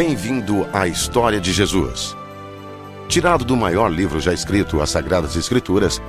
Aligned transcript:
Bem-vindo 0.00 0.66
à 0.72 0.88
história 0.88 1.38
de 1.38 1.52
Jesus. 1.52 2.16
Tirado 3.06 3.44
do 3.44 3.54
maior 3.54 3.88
livro 3.88 4.18
já 4.18 4.32
escrito, 4.32 4.80
as 4.80 4.88
Sagradas 4.88 5.36
Escrituras, 5.36 6.00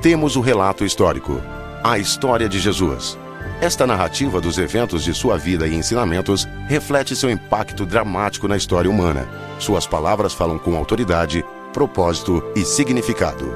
temos 0.00 0.36
o 0.36 0.40
relato 0.40 0.84
histórico, 0.84 1.42
a 1.82 1.98
história 1.98 2.48
de 2.48 2.60
Jesus. 2.60 3.18
Esta 3.60 3.88
narrativa 3.88 4.40
dos 4.40 4.56
eventos 4.56 5.02
de 5.02 5.12
sua 5.12 5.36
vida 5.36 5.66
e 5.66 5.74
ensinamentos 5.74 6.46
reflete 6.68 7.16
seu 7.16 7.28
impacto 7.28 7.84
dramático 7.84 8.46
na 8.46 8.56
história 8.56 8.88
humana. 8.88 9.28
Suas 9.58 9.84
palavras 9.84 10.32
falam 10.32 10.56
com 10.56 10.76
autoridade, 10.76 11.44
propósito 11.72 12.40
e 12.54 12.64
significado. 12.64 13.52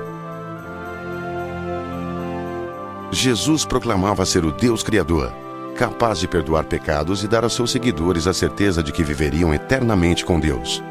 Jesus 3.13 3.65
proclamava 3.65 4.27
ser 4.27 4.45
o 4.45 4.51
Deus 4.51 4.83
Criador, 4.83 5.33
capaz 5.79 6.19
de 6.19 6.27
perdoar 6.27 6.65
pecados 6.65 7.23
e 7.23 7.29
dar 7.29 7.45
aos 7.45 7.55
seus 7.55 7.71
seguidores 7.71 8.27
a 8.27 8.35
certeza 8.35 8.83
de 8.83 8.91
que 8.91 9.05
viveriam 9.05 9.55
eternamente 9.55 10.25
com 10.25 10.41
Deus. 10.41 10.83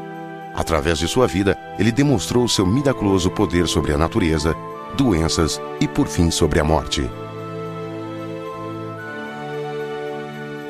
Através 0.54 0.98
de 0.98 1.06
sua 1.06 1.26
vida, 1.26 1.58
ele 1.78 1.92
demonstrou 1.92 2.48
seu 2.48 2.64
miraculoso 2.64 3.30
poder 3.30 3.68
sobre 3.68 3.92
a 3.92 3.98
natureza, 3.98 4.56
doenças 4.96 5.60
e, 5.78 5.86
por 5.86 6.08
fim, 6.08 6.30
sobre 6.30 6.58
a 6.58 6.64
morte. 6.64 7.08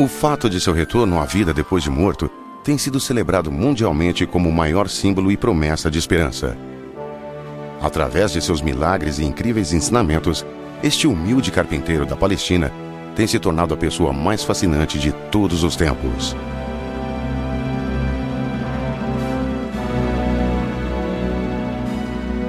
O 0.01 0.09
fato 0.09 0.51
de 0.51 0.61
seu 0.61 0.73
retorno 0.73 1.21
à 1.21 1.25
vida 1.25 1.55
depois 1.55 1.85
de 1.85 1.91
morto 1.91 2.29
tem 2.65 2.77
sido 2.77 2.99
celebrado 2.99 3.53
mundialmente 3.53 4.27
como 4.27 4.49
o 4.49 4.53
maior 4.53 4.89
símbolo 4.89 5.31
e 5.31 5.37
promessa 5.37 5.89
de 5.89 5.99
esperança. 5.99 6.59
Através 7.81 8.33
de 8.33 8.43
seus 8.43 8.61
milagres 8.61 9.21
e 9.21 9.25
incríveis 9.25 9.73
ensinamentos, 9.73 10.45
este 10.83 11.07
humilde 11.07 11.53
carpinteiro 11.53 12.05
da 12.05 12.17
Palestina 12.17 12.73
tem 13.19 13.27
se 13.27 13.41
tornado 13.41 13.75
a 13.75 13.77
pessoa 13.77 14.13
mais 14.13 14.45
fascinante 14.45 14.97
de 14.97 15.11
todos 15.11 15.65
os 15.65 15.75
tempos. 15.75 16.37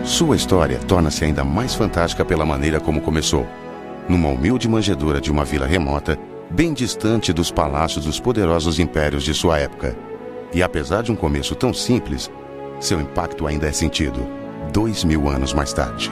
Sua 0.04 0.36
história 0.36 0.78
torna-se 0.88 1.26
ainda 1.26 1.44
mais 1.44 1.74
fantástica 1.74 2.24
pela 2.24 2.46
maneira 2.46 2.80
como 2.80 3.02
começou. 3.02 3.48
Numa 4.08 4.30
humilde 4.30 4.70
manjedoura 4.70 5.20
de 5.20 5.32
uma 5.32 5.44
vila 5.44 5.66
remota, 5.66 6.20
bem 6.52 6.72
distante 6.72 7.34
dos 7.34 7.50
palácios 7.50 8.06
dos 8.06 8.20
poderosos 8.20 8.78
impérios 8.78 9.24
de 9.24 9.34
sua 9.34 9.58
época. 9.58 9.98
E 10.54 10.62
apesar 10.62 11.02
de 11.02 11.12
um 11.12 11.16
começo 11.16 11.56
tão 11.56 11.74
simples, 11.74 12.30
seu 12.80 13.02
impacto 13.02 13.48
ainda 13.48 13.68
é 13.68 13.72
sentido, 13.72 14.24
dois 14.72 15.04
mil 15.04 15.28
anos 15.28 15.52
mais 15.52 15.74
tarde. 15.74 16.12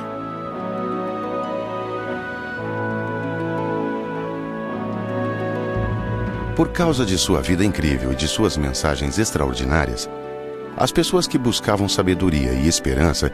Por 6.57 6.69
causa 6.69 7.05
de 7.05 7.19
sua 7.19 7.39
vida 7.39 7.63
incrível 7.63 8.11
e 8.11 8.15
de 8.15 8.27
suas 8.27 8.57
mensagens 8.57 9.19
extraordinárias, 9.19 10.09
as 10.75 10.91
pessoas 10.91 11.27
que 11.27 11.37
buscavam 11.37 11.87
sabedoria 11.87 12.51
e 12.51 12.67
esperança 12.67 13.31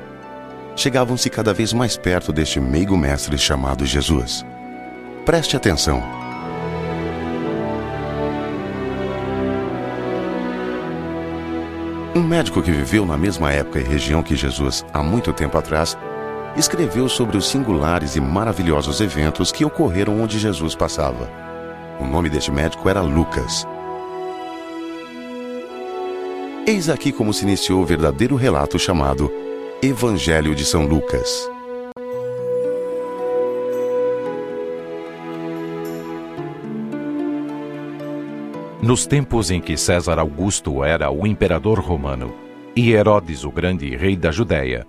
chegavam-se 0.75 1.29
cada 1.29 1.53
vez 1.53 1.71
mais 1.71 1.95
perto 1.95 2.33
deste 2.33 2.59
meigo 2.59 2.97
mestre 2.97 3.37
chamado 3.37 3.85
Jesus. 3.85 4.45
Preste 5.25 5.55
atenção. 5.55 6.03
Um 12.13 12.21
médico 12.21 12.61
que 12.61 12.71
viveu 12.71 13.05
na 13.05 13.17
mesma 13.17 13.53
época 13.53 13.79
e 13.79 13.83
região 13.83 14.21
que 14.21 14.35
Jesus 14.35 14.85
há 14.91 15.01
muito 15.01 15.31
tempo 15.31 15.57
atrás 15.57 15.97
escreveu 16.57 17.07
sobre 17.07 17.37
os 17.37 17.47
singulares 17.47 18.17
e 18.17 18.19
maravilhosos 18.19 18.99
eventos 18.99 19.49
que 19.49 19.63
ocorreram 19.63 20.21
onde 20.21 20.37
Jesus 20.37 20.75
passava. 20.75 21.52
O 21.99 22.05
nome 22.05 22.29
deste 22.29 22.51
médico 22.51 22.89
era 22.89 23.01
Lucas. 23.01 23.67
Eis 26.65 26.89
aqui 26.89 27.11
como 27.11 27.33
se 27.33 27.43
iniciou 27.43 27.81
o 27.81 27.85
verdadeiro 27.85 28.35
relato 28.35 28.79
chamado 28.79 29.31
Evangelho 29.81 30.55
de 30.55 30.65
São 30.65 30.85
Lucas. 30.85 31.49
Nos 38.81 39.05
tempos 39.05 39.51
em 39.51 39.61
que 39.61 39.77
César 39.77 40.19
Augusto 40.19 40.83
era 40.83 41.09
o 41.11 41.25
imperador 41.25 41.79
romano 41.79 42.33
e 42.75 42.91
Herodes 42.91 43.43
o 43.43 43.51
Grande 43.51 43.95
rei 43.95 44.15
da 44.15 44.31
Judéia, 44.31 44.85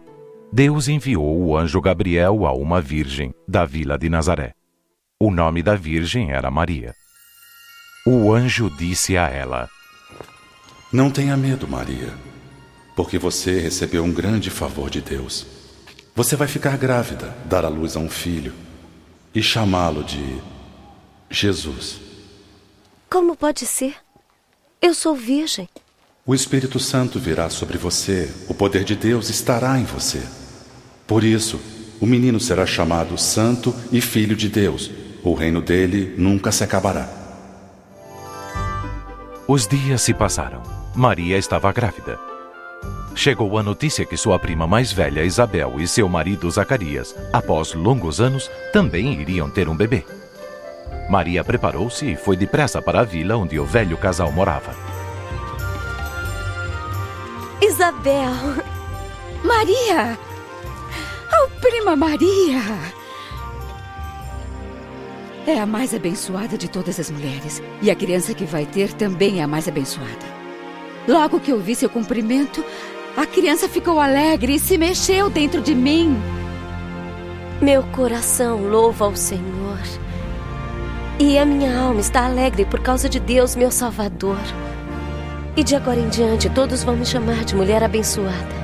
Deus 0.53 0.89
enviou 0.89 1.37
o 1.45 1.57
anjo 1.57 1.81
Gabriel 1.81 2.47
a 2.47 2.53
uma 2.53 2.81
virgem 2.81 3.35
da 3.47 3.65
vila 3.65 3.99
de 3.99 4.09
Nazaré. 4.09 4.53
O 5.27 5.31
nome 5.31 5.63
da 5.63 5.75
virgem 5.75 6.33
era 6.33 6.51
Maria. 6.51 6.95
O 8.07 8.31
anjo 8.31 8.69
disse 8.69 9.17
a 9.17 9.27
ela: 9.27 9.71
Não 10.93 11.11
tenha 11.11 11.35
medo, 11.35 11.67
Maria, 11.67 12.13
porque 12.95 13.19
você 13.19 13.59
recebeu 13.59 14.05
um 14.05 14.13
grande 14.13 14.51
favor 14.51 14.91
de 14.91 15.01
Deus. 15.01 15.47
Você 16.15 16.37
vai 16.37 16.47
ficar 16.47 16.77
grávida, 16.77 17.35
dar 17.47 17.65
à 17.65 17.69
luz 17.69 17.97
a 17.97 18.01
um 18.01 18.11
filho 18.11 18.53
e 19.35 19.43
chamá-lo 19.43 20.05
de 20.05 20.43
Jesus. 21.31 22.03
Como 23.09 23.35
pode 23.35 23.65
ser? 23.65 23.97
Eu 24.79 24.93
sou 24.93 25.17
virgem. 25.17 25.71
O 26.27 26.35
Espírito 26.35 26.79
Santo 26.79 27.19
virá 27.19 27.49
sobre 27.49 27.79
você, 27.79 28.31
o 28.47 28.53
poder 28.53 28.85
de 28.85 28.95
Deus 28.95 29.31
estará 29.31 29.79
em 29.79 29.85
você. 29.85 30.23
Por 31.07 31.25
isso, 31.25 31.59
o 31.99 32.05
menino 32.05 32.39
será 32.39 32.67
chamado 32.67 33.17
Santo 33.17 33.75
e 33.91 34.03
Filho 34.03 34.37
de 34.37 34.51
Deus. 34.51 35.04
O 35.25 35.33
reino 35.33 35.63
dele 35.63 36.15
nunca 36.19 36.53
se 36.53 36.63
acabará. 36.63 37.09
Os 39.49 39.67
dias 39.67 40.03
se 40.03 40.13
passaram. 40.13 40.63
Maria 40.95 41.39
estava 41.39 41.73
grávida. 41.73 42.19
Chegou 43.15 43.57
a 43.57 43.63
notícia 43.63 44.05
que 44.05 44.19
sua 44.19 44.39
prima 44.39 44.67
mais 44.67 44.93
velha, 44.93 45.25
Isabel, 45.25 45.77
e 45.79 45.89
seu 45.89 46.09
marido 46.09 46.51
Zacarias, 46.51 47.17
após 47.33 47.73
longos 47.73 48.21
anos, 48.21 48.51
também 48.73 49.15
iriam 49.15 49.49
ter 49.49 49.67
um 49.67 49.75
bebê. 49.75 50.05
Maria 51.09 51.43
preparou-se 51.43 52.05
e 52.05 52.17
foi 52.17 52.37
depressa 52.37 52.83
para 52.83 53.01
a 53.01 53.05
vila 53.05 53.37
onde 53.37 53.59
o 53.59 53.65
velho 53.65 53.97
casal 53.97 54.31
morava. 54.31 54.75
Isabel! 57.63 58.33
Maria! 59.43 60.19
Oh, 61.33 61.49
prima 61.61 61.97
Maria! 61.97 62.61
É 65.47 65.59
a 65.59 65.67
mais 65.67 65.95
abençoada 65.95 66.57
de 66.57 66.69
todas 66.71 66.99
as 66.99 67.11
mulheres. 67.11 67.63
E 67.83 67.91
a 67.91 67.95
criança 67.95 68.33
que 68.33 68.45
vai 68.45 68.65
ter 68.65 68.93
também 68.93 69.41
é 69.41 69.43
a 69.43 69.47
mais 69.47 69.69
abençoada. 69.69 70.35
Logo 71.07 71.39
que 71.39 71.53
ouvi 71.53 71.75
seu 71.75 71.91
cumprimento, 71.91 72.65
a 73.15 73.27
criança 73.27 73.69
ficou 73.69 74.01
alegre 74.01 74.55
e 74.55 74.59
se 74.59 74.79
mexeu 74.79 75.29
dentro 75.29 75.61
de 75.61 75.75
mim. 75.75 76.17
Meu 77.61 77.83
coração 77.83 78.63
louva 78.63 79.05
ao 79.05 79.15
Senhor. 79.15 79.79
E 81.19 81.39
a 81.39 81.45
minha 81.45 81.79
alma 81.79 82.01
está 82.01 82.25
alegre 82.25 82.65
por 82.65 82.81
causa 82.81 83.09
de 83.09 83.21
Deus, 83.21 83.55
meu 83.55 83.71
Salvador. 83.71 84.41
E 85.57 85.63
de 85.63 85.77
agora 85.77 86.01
em 86.01 86.09
diante, 86.09 86.49
todos 86.49 86.83
vão 86.83 86.97
me 86.97 87.05
chamar 87.05 87.45
de 87.45 87.55
mulher 87.55 87.83
abençoada. 87.83 88.64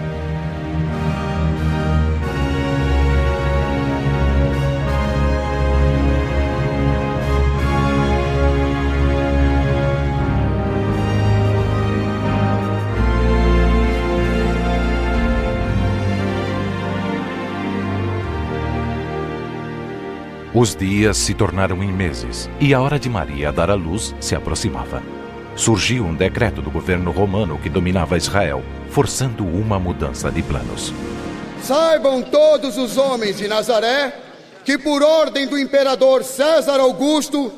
Os 20.53 20.75
dias 20.75 21.17
se 21.17 21.33
tornaram 21.33 21.81
em 21.81 21.93
meses 21.93 22.51
e 22.59 22.75
a 22.75 22.81
hora 22.81 22.99
de 22.99 23.09
Maria 23.09 23.53
dar 23.53 23.71
à 23.71 23.75
luz 23.75 24.13
se 24.19 24.35
aproximava. 24.35 25.01
Surgiu 25.55 26.05
um 26.05 26.13
decreto 26.13 26.61
do 26.61 26.73
governo 26.73 27.13
romano 27.13 27.57
que 27.57 27.69
dominava 27.69 28.17
Israel, 28.17 28.61
forçando 28.91 29.47
uma 29.47 29.79
mudança 29.79 30.29
de 30.29 30.43
planos. 30.43 30.93
Saibam 31.63 32.21
todos 32.21 32.77
os 32.77 32.97
homens 32.97 33.39
de 33.39 33.47
Nazaré 33.47 34.13
que, 34.65 34.77
por 34.77 35.05
ordem 35.05 35.47
do 35.47 35.57
imperador 35.57 36.25
César 36.25 36.81
Augusto, 36.81 37.53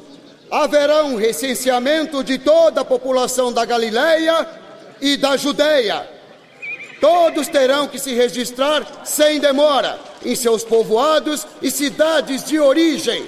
haverá 0.50 1.02
um 1.02 1.16
recenseamento 1.16 2.22
de 2.22 2.36
toda 2.36 2.82
a 2.82 2.84
população 2.84 3.50
da 3.50 3.64
Galileia 3.64 4.46
e 5.00 5.16
da 5.16 5.34
Judéia. 5.38 6.06
Todos 7.00 7.48
terão 7.48 7.88
que 7.88 7.98
se 7.98 8.12
registrar 8.12 8.84
sem 9.02 9.40
demora 9.40 10.11
em 10.24 10.34
seus 10.34 10.64
povoados 10.64 11.46
e 11.60 11.70
cidades 11.70 12.44
de 12.44 12.58
origem. 12.58 13.24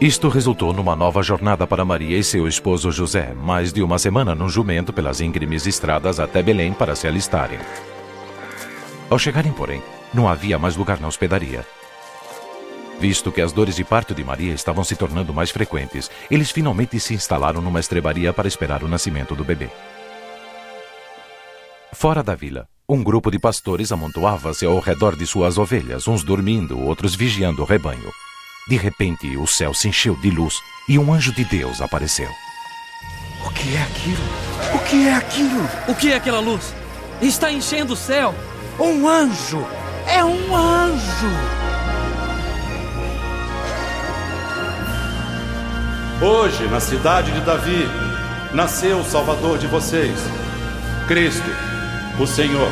Isto 0.00 0.28
resultou 0.30 0.72
numa 0.72 0.96
nova 0.96 1.22
jornada 1.22 1.66
para 1.66 1.84
Maria 1.84 2.16
e 2.16 2.24
seu 2.24 2.48
esposo 2.48 2.90
José, 2.90 3.34
mais 3.34 3.70
de 3.70 3.82
uma 3.82 3.98
semana 3.98 4.34
num 4.34 4.48
jumento 4.48 4.94
pelas 4.94 5.20
íngremes 5.20 5.66
estradas 5.66 6.18
até 6.18 6.42
Belém 6.42 6.72
para 6.72 6.96
se 6.96 7.06
alistarem. 7.06 7.58
Ao 9.10 9.18
chegarem, 9.18 9.52
porém, 9.52 9.82
não 10.14 10.26
havia 10.26 10.58
mais 10.58 10.74
lugar 10.74 10.98
na 10.98 11.08
hospedaria. 11.08 11.66
Visto 12.98 13.30
que 13.32 13.40
as 13.40 13.52
dores 13.52 13.76
de 13.76 13.84
parto 13.84 14.14
de 14.14 14.24
Maria 14.24 14.54
estavam 14.54 14.84
se 14.84 14.96
tornando 14.96 15.34
mais 15.34 15.50
frequentes, 15.50 16.10
eles 16.30 16.50
finalmente 16.50 16.98
se 16.98 17.12
instalaram 17.12 17.60
numa 17.60 17.80
estrebaria 17.80 18.32
para 18.32 18.48
esperar 18.48 18.82
o 18.82 18.88
nascimento 18.88 19.34
do 19.34 19.44
bebê. 19.44 19.68
Fora 21.92 22.22
da 22.22 22.34
vila, 22.34 22.66
um 22.92 23.04
grupo 23.04 23.30
de 23.30 23.38
pastores 23.38 23.92
amontoava-se 23.92 24.66
ao 24.66 24.80
redor 24.80 25.14
de 25.14 25.24
suas 25.24 25.58
ovelhas, 25.58 26.08
uns 26.08 26.24
dormindo, 26.24 26.76
outros 26.76 27.14
vigiando 27.14 27.62
o 27.62 27.64
rebanho. 27.64 28.10
De 28.68 28.76
repente, 28.76 29.36
o 29.36 29.46
céu 29.46 29.72
se 29.72 29.88
encheu 29.88 30.16
de 30.16 30.28
luz 30.28 30.56
e 30.88 30.98
um 30.98 31.14
anjo 31.14 31.32
de 31.32 31.44
Deus 31.44 31.80
apareceu. 31.80 32.28
O 33.46 33.50
que 33.50 33.76
é 33.76 33.82
aquilo? 33.82 34.24
O 34.74 34.78
que 34.80 35.06
é 35.06 35.14
aquilo? 35.14 35.68
O 35.86 35.94
que 35.94 36.12
é 36.12 36.16
aquela 36.16 36.40
luz? 36.40 36.74
Está 37.22 37.52
enchendo 37.52 37.92
o 37.92 37.96
céu. 37.96 38.34
Um 38.78 39.08
anjo! 39.08 39.64
É 40.08 40.24
um 40.24 40.56
anjo! 40.56 41.30
Hoje, 46.20 46.66
na 46.66 46.80
cidade 46.80 47.30
de 47.30 47.40
Davi, 47.42 47.88
nasceu 48.52 48.98
o 48.98 49.04
Salvador 49.04 49.58
de 49.58 49.68
vocês, 49.68 50.18
Cristo, 51.06 51.69
o 52.18 52.26
Senhor. 52.26 52.70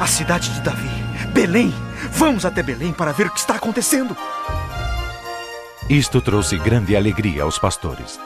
A 0.00 0.06
cidade 0.06 0.50
de 0.50 0.60
Davi, 0.60 0.88
Belém. 1.32 1.72
Vamos 2.12 2.44
até 2.44 2.62
Belém 2.62 2.92
para 2.92 3.12
ver 3.12 3.26
o 3.26 3.30
que 3.30 3.40
está 3.40 3.56
acontecendo. 3.56 4.16
Isto 5.88 6.20
trouxe 6.20 6.58
grande 6.58 6.94
alegria 6.94 7.42
aos 7.42 7.58
pastores. 7.58 8.20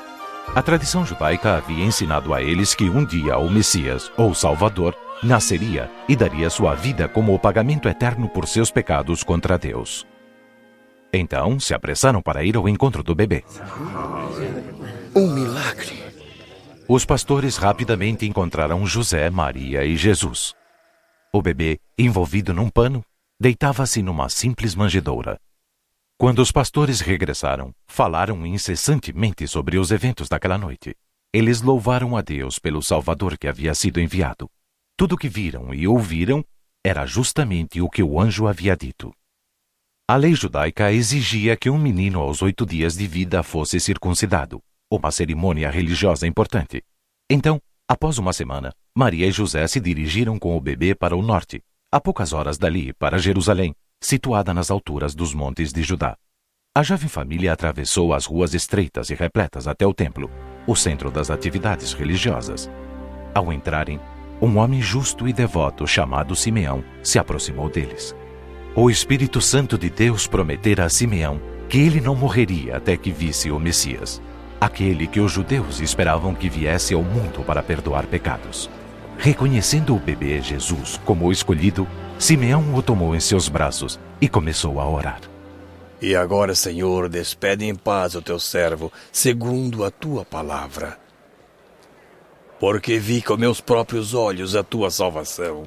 A 0.55 0.61
tradição 0.61 1.07
judaica 1.07 1.57
havia 1.57 1.85
ensinado 1.85 2.35
a 2.35 2.43
eles 2.43 2.75
que 2.75 2.91
um 2.91 3.05
dia 3.05 3.39
o 3.39 3.49
Messias, 3.49 4.11
ou 4.17 4.35
Salvador, 4.35 4.95
nasceria 5.23 5.91
e 6.09 6.17
daria 6.17 6.51
sua 6.51 6.75
vida 6.75 7.09
como 7.09 7.33
o 7.33 7.39
pagamento 7.39 7.89
eterno 7.89 8.29
por 8.29 8.47
seus 8.47 8.71
pecados 8.71 9.23
contra 9.23 9.57
Deus. 9.57 10.07
Então 11.13 11.61
se 11.61 11.73
apressaram 11.73 12.21
para 12.21 12.43
ir 12.43 12.57
ao 12.57 12.69
encontro 12.69 13.03
do 13.03 13.15
bebê. 13.15 13.45
Um 15.15 15.33
milagre. 15.33 16.12
Os 16.89 17.05
pastores 17.05 17.57
rapidamente 17.57 18.27
encontraram 18.27 18.85
José, 18.85 19.31
Maria 19.31 19.85
e 19.85 19.97
Jesus. 19.97 20.53
O 21.33 21.41
bebê, 21.41 21.79
envolvido 21.97 22.53
num 22.53 22.69
pano, 22.69 23.05
deitava-se 23.41 24.03
numa 24.03 24.29
simples 24.29 24.75
manjedoura. 24.75 25.39
Quando 26.19 26.41
os 26.41 26.51
pastores 26.51 27.01
regressaram, 27.01 27.73
falaram 27.87 28.45
incessantemente 28.45 29.47
sobre 29.47 29.79
os 29.79 29.91
eventos 29.91 30.29
daquela 30.29 30.59
noite. 30.59 30.95
Eles 31.33 31.63
louvaram 31.63 32.17
a 32.17 32.21
Deus 32.21 32.59
pelo 32.59 32.83
Salvador 32.83 33.39
que 33.39 33.49
havia 33.49 33.75
sido 33.75 34.01
enviado. 34.01 34.51
Tudo 34.97 35.15
o 35.15 35.19
que 35.19 35.29
viram 35.29 35.73
e 35.73 35.87
ouviram 35.87 36.45
era 36.85 37.07
justamente 37.07 37.81
o 37.81 37.89
que 37.89 38.03
o 38.03 38.21
anjo 38.21 38.47
havia 38.47 38.77
dito. 38.77 39.15
A 40.07 40.17
lei 40.17 40.35
judaica 40.35 40.93
exigia 40.93 41.57
que 41.57 41.71
um 41.71 41.79
menino 41.79 42.21
aos 42.21 42.43
oito 42.43 42.67
dias 42.67 42.97
de 42.97 43.07
vida 43.07 43.43
fosse 43.43 43.81
circuncidado, 43.81 44.61
uma 44.97 45.11
cerimônia 45.11 45.71
religiosa 45.71 46.27
importante. 46.27 46.83
Então, 47.31 47.61
após 47.89 48.19
uma 48.19 48.33
semana, 48.33 48.73
Maria 48.95 49.27
e 49.27 49.33
José 49.33 49.67
se 49.67 49.81
dirigiram 49.81 50.39
com 50.39 50.57
o 50.57 50.61
bebê 50.61 50.95
para 50.95 51.17
o 51.17 51.23
norte, 51.23 51.63
a 51.91 52.01
poucas 52.01 52.33
horas 52.33 52.59
dali, 52.59 52.93
para 52.95 53.19
Jerusalém, 53.19 53.75
situada 54.01 54.53
nas 54.53 54.71
alturas 54.71 55.15
dos 55.15 55.33
montes 55.33 55.73
de 55.73 55.83
Judá. 55.83 56.17
A 56.75 56.83
jovem 56.83 57.09
família 57.09 57.53
atravessou 57.53 58.15
as 58.15 58.25
ruas 58.25 58.55
estreitas 58.55 59.11
e 59.11 59.15
repletas 59.15 59.69
até 59.69 59.87
o 59.87 59.93
templo, 59.93 60.31
o 60.67 60.75
centro 60.75 61.11
das 61.11 61.31
atividades 61.31 61.93
religiosas. 61.93 62.71
Ao 63.35 63.53
entrarem, 63.53 64.01
um 64.41 64.57
homem 64.57 64.81
justo 64.81 65.29
e 65.29 65.33
devoto 65.33 65.87
chamado 65.87 66.35
Simeão 66.35 66.83
se 67.03 67.19
aproximou 67.19 67.69
deles. 67.69 68.17
O 68.75 68.91
Espírito 68.91 69.41
Santo 69.41 69.77
de 69.77 69.91
Deus 69.91 70.27
prometera 70.27 70.85
a 70.85 70.89
Simeão 70.89 71.41
que 71.69 71.79
ele 71.79 72.01
não 72.01 72.17
morreria 72.17 72.77
até 72.77 72.97
que 72.97 73.11
visse 73.11 73.51
o 73.51 73.61
Messias, 73.61 74.21
aquele 74.65 75.09
que 75.09 75.19
os 75.19 75.33
judeus 75.33 75.81
esperavam 75.81 76.37
que 76.37 76.49
viesse 76.49 76.95
ao 76.95 77.03
mundo 77.03 77.43
para 77.45 77.65
perdoar 77.65 78.07
pecados. 78.07 78.71
Reconhecendo 79.19 79.93
o 79.93 79.99
bebê 79.99 80.41
Jesus 80.41 81.01
como 81.05 81.27
o 81.27 81.33
escolhido, 81.33 81.87
Simeão 82.17 82.73
o 82.73 82.81
tomou 82.81 83.17
em 83.17 83.19
seus 83.19 83.49
braços 83.49 83.99
e 84.21 84.29
começou 84.29 84.79
a 84.79 84.89
orar. 84.89 85.21
E 86.01 86.15
agora, 86.15 86.55
Senhor, 86.55 87.09
despede 87.09 87.65
em 87.65 87.75
paz 87.75 88.15
o 88.15 88.23
teu 88.23 88.39
servo, 88.39 88.93
segundo 89.11 89.85
a 89.85 89.91
tua 89.91 90.25
palavra. 90.25 90.97
Porque 92.61 93.01
vi 93.01 93.21
com 93.21 93.37
meus 93.37 93.61
próprios 93.61 94.15
olhos 94.15 94.55
a 94.55 94.63
tua 94.63 94.93
salvação. 94.93 95.65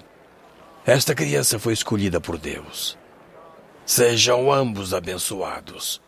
Esta 0.85 1.13
criança 1.13 1.59
foi 1.59 1.73
escolhida 1.73 2.21
por 2.21 2.37
Deus. 2.37 2.97
Sejam 3.85 4.53
ambos 4.53 4.93
abençoados. 4.93 6.04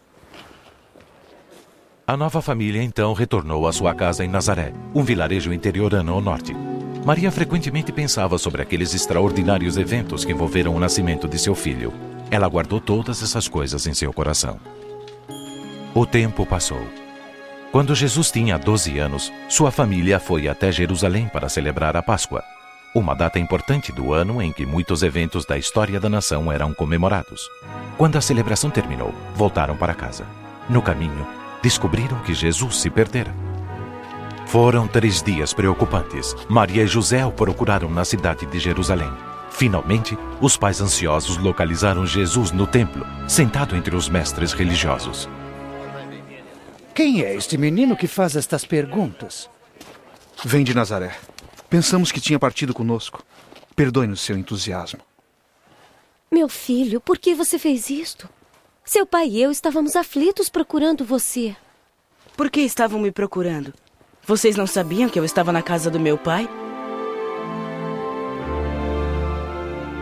A 2.09 2.15
nova 2.15 2.41
família 2.41 2.81
então 2.81 3.11
retornou 3.11 3.67
à 3.67 3.73
sua 3.73 3.93
casa 3.93 4.23
em 4.23 4.29
Nazaré, 4.29 4.71
um 4.95 5.03
vilarejo 5.03 5.51
interiorano 5.51 6.13
ao 6.13 6.21
norte. 6.21 6.55
Maria 7.05 7.29
frequentemente 7.29 7.91
pensava 7.91 8.37
sobre 8.37 8.61
aqueles 8.61 8.93
extraordinários 8.93 9.75
eventos 9.75 10.23
que 10.23 10.31
envolveram 10.31 10.73
o 10.73 10.79
nascimento 10.79 11.27
de 11.27 11.37
seu 11.37 11.53
filho. 11.53 11.91
Ela 12.31 12.47
guardou 12.47 12.79
todas 12.79 13.21
essas 13.21 13.49
coisas 13.49 13.85
em 13.87 13.93
seu 13.93 14.13
coração. 14.13 14.57
O 15.93 16.05
tempo 16.05 16.45
passou. 16.45 16.81
Quando 17.73 17.93
Jesus 17.93 18.31
tinha 18.31 18.57
12 18.57 18.97
anos, 18.99 19.29
sua 19.49 19.69
família 19.69 20.17
foi 20.17 20.47
até 20.47 20.71
Jerusalém 20.71 21.27
para 21.27 21.49
celebrar 21.49 21.97
a 21.97 22.01
Páscoa, 22.01 22.41
uma 22.95 23.15
data 23.15 23.37
importante 23.37 23.91
do 23.91 24.13
ano 24.13 24.41
em 24.41 24.53
que 24.53 24.65
muitos 24.65 25.03
eventos 25.03 25.45
da 25.45 25.57
história 25.57 25.99
da 25.99 26.07
nação 26.07 26.49
eram 26.49 26.73
comemorados. 26.73 27.41
Quando 27.97 28.17
a 28.17 28.21
celebração 28.21 28.69
terminou, 28.69 29.13
voltaram 29.35 29.75
para 29.75 29.93
casa. 29.93 30.25
No 30.69 30.81
caminho, 30.81 31.27
descobriram 31.67 32.17
que 32.19 32.33
Jesus 32.33 32.77
se 32.77 32.89
perdera. 32.89 33.35
Foram 34.45 34.87
três 34.87 35.21
dias 35.21 35.53
preocupantes. 35.53 36.33
Maria 36.47 36.83
e 36.83 36.87
José 36.87 37.25
o 37.25 37.31
procuraram 37.33 37.89
na 37.89 38.05
cidade 38.05 38.45
de 38.45 38.57
Jerusalém. 38.57 39.11
Finalmente, 39.51 40.17
os 40.39 40.55
pais 40.55 40.79
ansiosos 40.79 41.35
localizaram 41.35 42.05
Jesus 42.05 42.53
no 42.53 42.65
templo, 42.65 43.05
sentado 43.27 43.75
entre 43.75 43.93
os 43.97 44.07
mestres 44.07 44.53
religiosos. 44.53 45.27
Quem 46.95 47.21
é 47.21 47.35
este 47.35 47.57
menino 47.57 47.97
que 47.97 48.07
faz 48.07 48.37
estas 48.37 48.63
perguntas? 48.63 49.49
Vem 50.45 50.63
de 50.63 50.73
Nazaré. 50.73 51.17
Pensamos 51.69 52.13
que 52.13 52.21
tinha 52.21 52.39
partido 52.39 52.73
conosco. 52.73 53.21
Perdoe-nos 53.75 54.21
seu 54.21 54.37
entusiasmo. 54.37 55.01
Meu 56.31 56.47
filho, 56.47 57.01
por 57.01 57.17
que 57.17 57.35
você 57.35 57.59
fez 57.59 57.89
isto? 57.89 58.29
Seu 58.87 59.05
pai 59.05 59.27
e 59.27 59.41
eu 59.41 59.51
estávamos 59.51 59.97
aflitos 59.97 60.47
procurando 60.47 61.03
você. 61.03 61.53
Por 62.37 62.49
que 62.49 62.61
estavam 62.61 63.01
me 63.01 63.11
procurando? 63.11 63.73
Vocês 64.25 64.55
não 64.55 64.65
sabiam 64.65 65.09
que 65.09 65.19
eu 65.19 65.25
estava 65.25 65.51
na 65.51 65.61
casa 65.61 65.91
do 65.91 65.99
meu 65.99 66.17
pai? 66.17 66.47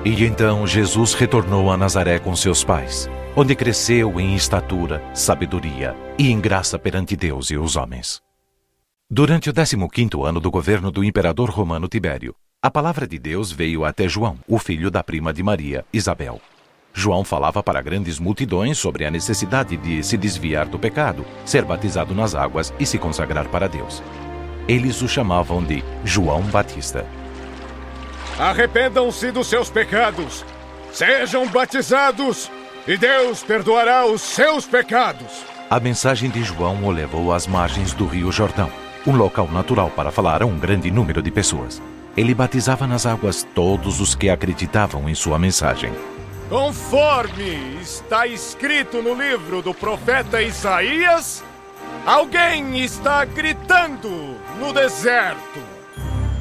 E 0.06 0.24
então 0.24 0.68
Jesus 0.68 1.16
retornou 1.16 1.72
a 1.72 1.76
Nazaré 1.76 2.20
com 2.20 2.36
seus 2.36 2.64
pais, 2.64 3.10
onde 3.36 3.56
cresceu 3.56 4.20
em 4.20 4.36
estatura, 4.36 5.02
sabedoria 5.16 5.96
e 6.20 6.30
em 6.30 6.40
graça 6.40 6.78
perante 6.78 7.16
Deus 7.16 7.50
e 7.50 7.58
os 7.58 7.76
homens. 7.76 8.22
Durante 9.10 9.50
o 9.50 9.54
15º 9.54 10.28
ano 10.28 10.40
do 10.40 10.52
governo 10.52 10.92
do 10.92 11.04
imperador 11.04 11.50
romano 11.50 11.88
Tibério, 11.88 12.36
a 12.62 12.70
palavra 12.70 13.08
de 13.08 13.18
Deus 13.18 13.52
veio 13.52 13.84
até 13.84 14.08
João, 14.08 14.38
o 14.48 14.60
filho 14.60 14.92
da 14.92 15.04
prima 15.04 15.34
de 15.34 15.42
Maria, 15.42 15.84
Isabel. 15.92 16.40
João 16.98 17.26
falava 17.26 17.62
para 17.62 17.82
grandes 17.82 18.20
multidões 18.20 18.78
sobre 18.78 19.04
a 19.06 19.12
necessidade 19.12 19.76
de 19.76 20.02
se 20.02 20.16
desviar 20.16 20.66
do 20.66 20.80
pecado, 20.80 21.26
ser 21.44 21.66
batizado 21.66 22.16
nas 22.16 22.34
águas 22.34 22.74
e 22.80 22.86
se 22.86 22.98
consagrar 22.98 23.50
para 23.50 23.68
Deus. 23.68 24.02
Eles 24.66 25.02
o 25.02 25.08
chamavam 25.08 25.62
de 25.62 25.84
João 26.06 26.42
Batista. 26.44 27.06
Arrependam-se 28.40 29.30
dos 29.30 29.48
seus 29.48 29.70
pecados, 29.70 30.46
sejam 30.94 31.46
batizados, 31.48 32.50
e 32.88 32.96
Deus 32.96 33.44
perdoará 33.44 34.06
os 34.06 34.22
seus 34.22 34.66
pecados. 34.66 35.44
A 35.70 35.82
mensagem 35.82 36.30
de 36.30 36.44
João 36.46 36.86
o 36.86 36.92
levou 36.92 37.34
às 37.34 37.46
margens 37.46 37.94
do 37.94 38.08
Rio 38.08 38.32
Jordão, 38.32 38.72
um 39.06 39.18
local 39.18 39.50
natural 39.52 39.90
para 39.90 40.12
falar 40.12 40.42
a 40.42 40.46
um 40.46 40.58
grande 40.58 40.90
número 40.90 41.22
de 41.22 41.30
pessoas. 41.30 41.82
Ele 42.16 42.34
batizava 42.34 42.88
nas 42.88 43.06
águas 43.06 43.46
todos 43.54 44.00
os 44.00 44.16
que 44.16 44.30
acreditavam 44.30 45.10
em 45.10 45.16
sua 45.16 45.38
mensagem. 45.38 45.92
Conforme 46.50 47.80
está 47.82 48.28
escrito 48.28 49.02
no 49.02 49.16
livro 49.16 49.64
do 49.64 49.74
profeta 49.74 50.44
Isaías, 50.44 51.44
alguém 52.06 52.84
está 52.84 53.26
gritando 53.26 54.38
no 54.60 54.72
deserto: 54.72 55.60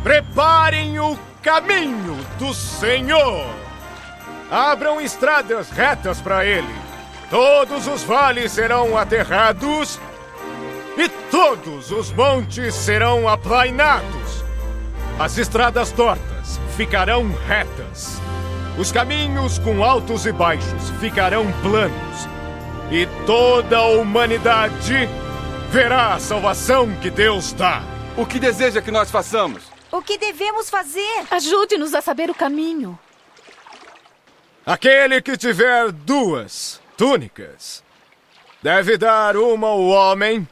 Preparem 0.03 0.99
o 0.99 1.19
caminho 1.43 2.17
do 2.39 2.53
Senhor. 2.53 3.47
Abram 4.51 5.01
estradas 5.01 5.71
retas 5.71 6.21
para 6.21 6.45
ele. 6.45 6.75
Todos 7.31 7.87
os 7.87 8.03
vales 8.03 8.53
serão 8.53 8.99
aterrados 8.99 9.99
e 10.99 11.09
todos 11.31 11.91
os 11.91 12.13
montes 12.13 12.75
serão 12.75 13.27
aplainados. 13.27 14.45
As 15.19 15.39
estradas 15.39 15.91
tortas 15.93 16.61
ficarão 16.77 17.35
retas. 17.49 18.24
Os 18.77 18.91
caminhos 18.91 19.59
com 19.59 19.85
altos 19.85 20.27
e 20.27 20.33
baixos 20.33 20.91
ficarão 20.99 21.47
planos. 21.63 22.29
E 22.91 23.07
toda 23.25 23.79
a 23.79 23.87
humanidade 23.87 25.09
verá 25.71 26.15
a 26.15 26.19
salvação 26.19 26.93
que 26.97 27.09
Deus 27.09 27.53
dá. 27.53 27.83
O 28.17 28.27
que 28.27 28.41
deseja 28.41 28.83
que 28.83 28.91
nós 28.91 29.11
façamos? 29.11 29.63
O 29.93 30.03
que 30.03 30.19
devemos 30.19 30.69
fazer? 30.69 31.25
Ajude-nos 31.31 31.95
a 31.95 32.01
saber 32.01 32.31
o 32.31 32.35
caminho. 32.35 32.99
Aquele 34.67 35.23
que 35.23 35.37
tiver 35.37 35.93
duas 35.93 36.81
túnicas 36.97 37.85
deve 38.61 38.97
dar 38.97 39.37
uma 39.37 39.69
ao 39.69 39.83
homem 39.83 40.49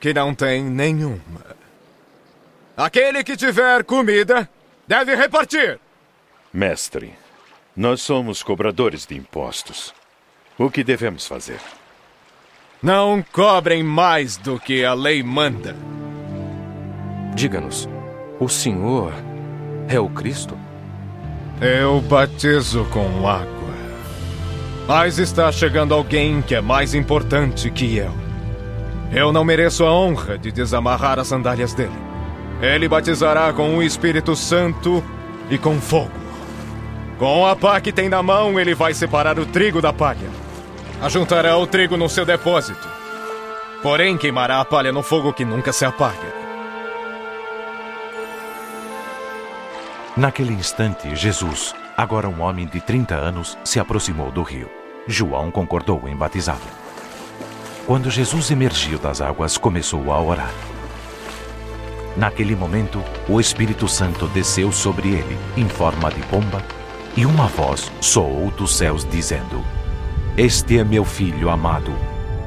que 0.00 0.12
não 0.12 0.34
tem 0.34 0.64
nenhuma. 0.64 1.56
Aquele 2.76 3.22
que 3.22 3.36
tiver 3.36 3.84
comida 3.84 4.48
deve 4.88 5.14
repartir. 5.14 5.78
Mestre, 6.52 7.14
nós 7.76 8.02
somos 8.02 8.42
cobradores 8.42 9.06
de 9.06 9.16
impostos. 9.16 9.94
O 10.58 10.70
que 10.70 10.82
devemos 10.82 11.26
fazer? 11.26 11.60
Não 12.82 13.24
cobrem 13.32 13.82
mais 13.82 14.36
do 14.36 14.58
que 14.58 14.84
a 14.84 14.94
lei 14.94 15.22
manda. 15.22 15.76
Diga-nos, 17.34 17.88
o 18.38 18.48
senhor 18.48 19.12
é 19.88 19.98
o 20.00 20.08
Cristo? 20.08 20.58
Eu 21.60 22.00
batizo 22.00 22.84
com 22.86 23.28
água. 23.28 23.60
Mas 24.88 25.18
está 25.18 25.52
chegando 25.52 25.94
alguém 25.94 26.42
que 26.42 26.54
é 26.54 26.60
mais 26.60 26.94
importante 26.94 27.70
que 27.70 27.96
eu. 27.96 28.12
Eu 29.12 29.32
não 29.32 29.44
mereço 29.44 29.84
a 29.84 29.92
honra 29.92 30.36
de 30.36 30.50
desamarrar 30.50 31.18
as 31.18 31.28
sandálias 31.28 31.74
dele. 31.74 31.98
Ele 32.60 32.88
batizará 32.88 33.52
com 33.52 33.76
o 33.76 33.82
Espírito 33.82 34.34
Santo 34.34 35.02
e 35.48 35.56
com 35.56 35.80
fogo. 35.80 36.19
Com 37.20 37.46
a 37.46 37.54
pá 37.54 37.78
que 37.82 37.92
tem 37.92 38.08
na 38.08 38.22
mão, 38.22 38.58
ele 38.58 38.74
vai 38.74 38.94
separar 38.94 39.38
o 39.38 39.44
trigo 39.44 39.82
da 39.82 39.92
palha. 39.92 40.30
Ajuntará 41.02 41.54
o 41.58 41.66
trigo 41.66 41.94
no 41.94 42.08
seu 42.08 42.24
depósito. 42.24 42.88
Porém, 43.82 44.16
queimará 44.16 44.58
a 44.58 44.64
palha 44.64 44.90
no 44.90 45.02
fogo 45.02 45.30
que 45.30 45.44
nunca 45.44 45.70
se 45.70 45.84
apaga. 45.84 46.32
Naquele 50.16 50.54
instante, 50.54 51.14
Jesus, 51.14 51.74
agora 51.94 52.26
um 52.26 52.40
homem 52.40 52.66
de 52.66 52.80
30 52.80 53.14
anos, 53.16 53.58
se 53.62 53.78
aproximou 53.78 54.30
do 54.30 54.42
rio. 54.42 54.70
João 55.06 55.50
concordou 55.50 56.08
em 56.08 56.16
batizá-lo. 56.16 56.60
Quando 57.86 58.10
Jesus 58.10 58.50
emergiu 58.50 58.98
das 58.98 59.20
águas, 59.20 59.58
começou 59.58 60.10
a 60.10 60.18
orar. 60.18 60.54
Naquele 62.16 62.56
momento, 62.56 63.04
o 63.28 63.38
Espírito 63.38 63.86
Santo 63.86 64.26
desceu 64.28 64.72
sobre 64.72 65.10
ele, 65.10 65.36
em 65.54 65.68
forma 65.68 66.10
de 66.10 66.22
pomba, 66.22 66.64
e 67.16 67.26
uma 67.26 67.46
voz 67.46 67.90
soou 68.00 68.50
dos 68.50 68.74
céus 68.76 69.04
dizendo: 69.04 69.64
Este 70.36 70.78
é 70.78 70.84
meu 70.84 71.04
filho 71.04 71.50
amado, 71.50 71.92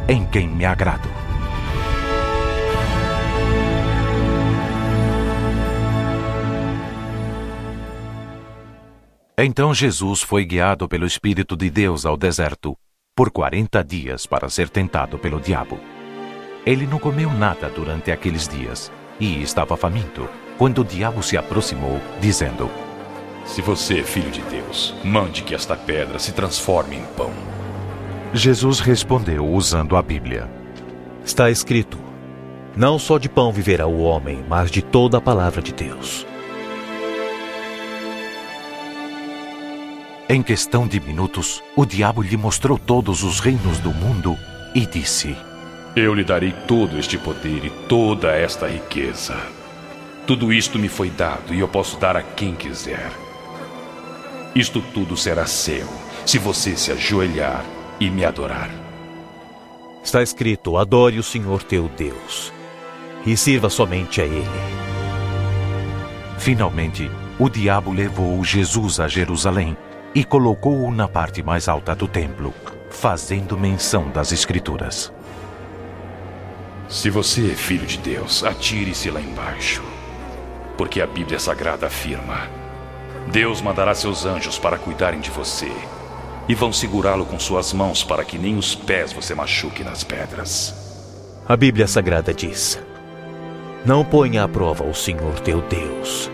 em 0.08 0.26
quem 0.26 0.48
me 0.48 0.66
agrado. 0.66 1.10
Então 9.38 9.74
Jesus 9.74 10.22
foi 10.22 10.46
guiado 10.46 10.88
pelo 10.88 11.06
Espírito 11.06 11.58
de 11.58 11.70
Deus 11.70 12.06
ao 12.06 12.16
deserto 12.16 12.78
por 13.16 13.32
quarenta 13.32 13.84
dias 13.84 14.26
para 14.26 14.50
ser 14.50 14.70
tentado 14.70 15.18
pelo 15.18 15.40
diabo. 15.40 15.80
Ele 16.66 16.88
não 16.88 16.98
comeu 16.98 17.30
nada 17.32 17.70
durante 17.70 18.12
aqueles 18.12 18.48
dias 18.48 18.92
e 19.20 19.42
estava 19.42 19.76
faminto 19.76 20.30
quando 20.58 20.82
o 20.82 20.86
diabo 20.86 21.22
se 21.22 21.36
aproximou, 21.36 22.00
dizendo: 22.22 22.70
Se 23.46 23.62
você 23.62 24.00
é 24.00 24.04
filho 24.04 24.32
de 24.32 24.42
Deus, 24.44 24.96
mande 25.04 25.44
que 25.44 25.54
esta 25.54 25.76
pedra 25.76 26.18
se 26.18 26.32
transforme 26.32 26.96
em 26.96 27.06
pão. 27.18 27.32
Jesus 28.34 28.80
respondeu 28.80 29.46
usando 29.46 29.96
a 29.96 30.02
Bíblia: 30.02 30.50
Está 31.24 31.52
escrito: 31.52 31.98
Não 32.76 32.98
só 32.98 33.18
de 33.18 33.30
pão 33.30 33.52
viverá 33.52 33.86
o 33.86 34.02
homem, 34.02 34.44
mas 34.48 34.72
de 34.72 34.82
toda 34.82 35.18
a 35.18 35.22
palavra 35.22 35.62
de 35.62 35.74
Deus. 35.74 36.26
Em 40.30 40.42
questão 40.42 40.88
de 40.88 41.00
minutos, 41.00 41.62
o 41.76 41.86
diabo 41.86 42.22
lhe 42.22 42.38
mostrou 42.38 42.80
todos 42.80 43.24
os 43.24 43.40
reinos 43.40 43.78
do 43.80 43.92
mundo 43.94 44.38
e 44.74 44.86
disse: 44.86 45.36
Eu 45.96 46.16
lhe 46.16 46.24
darei 46.24 46.54
todo 46.66 46.98
este 46.98 47.18
poder 47.18 47.66
e 47.66 47.70
toda 47.88 48.32
esta 48.32 48.68
riqueza. 48.68 49.36
Tudo 50.26 50.54
isto 50.54 50.80
me 50.80 50.88
foi 50.88 51.10
dado 51.10 51.54
e 51.54 51.60
eu 51.60 51.68
posso 51.68 52.00
dar 52.00 52.16
a 52.16 52.24
quem 52.24 52.56
quiser. 52.56 53.12
Isto 54.56 54.82
tudo 54.94 55.18
será 55.18 55.48
seu, 55.48 55.88
se 56.26 56.38
você 56.38 56.76
se 56.78 56.92
ajoelhar 56.92 57.66
e 58.00 58.08
me 58.10 58.24
adorar. 58.24 58.70
Está 60.04 60.22
escrito: 60.22 60.78
Adore 60.78 61.18
o 61.18 61.24
Senhor 61.24 61.64
teu 61.64 61.90
Deus 61.90 62.54
e 63.26 63.36
sirva 63.36 63.70
somente 63.70 64.22
a 64.22 64.26
Ele. 64.26 64.46
Finalmente, 66.38 67.10
o 67.40 67.50
diabo 67.50 67.92
levou 67.92 68.44
Jesus 68.44 69.00
a 69.00 69.08
Jerusalém 69.08 69.76
e 70.14 70.24
colocou-o 70.24 70.92
na 70.92 71.08
parte 71.08 71.42
mais 71.42 71.68
alta 71.68 71.96
do 71.96 72.08
templo, 72.08 72.54
fazendo 72.92 73.58
menção 73.58 74.10
das 74.12 74.32
Escrituras. 74.32 75.12
Se 76.88 77.10
você 77.10 77.52
é 77.52 77.56
filho 77.56 77.88
de 77.88 77.98
Deus, 77.98 78.44
atire-se 78.44 79.10
lá 79.10 79.20
embaixo. 79.20 79.82
Porque 80.78 81.02
a 81.02 81.08
Bíblia 81.08 81.40
Sagrada 81.40 81.88
afirma: 81.88 82.63
Deus 83.32 83.62
mandará 83.62 83.96
seus 83.96 84.26
anjos 84.26 84.60
para 84.60 84.78
cuidarem 84.78 85.20
de 85.20 85.32
você 85.32 85.72
e 86.48 86.54
vão 86.54 86.74
segurá-lo 86.74 87.26
com 87.26 87.40
suas 87.40 87.74
mãos 87.74 88.04
para 88.04 88.24
que 88.24 88.38
nem 88.38 88.58
os 88.58 88.76
pés 88.76 89.14
você 89.14 89.34
machuque 89.34 89.84
nas 89.84 90.04
pedras. 90.04 90.74
A 91.48 91.56
Bíblia 91.56 91.88
Sagrada 91.88 92.34
diz: 92.34 92.80
Não 93.86 94.04
ponha 94.04 94.44
à 94.44 94.48
prova 94.48 94.84
o 94.84 94.94
Senhor 94.94 95.40
teu 95.40 95.62
Deus. 95.62 96.30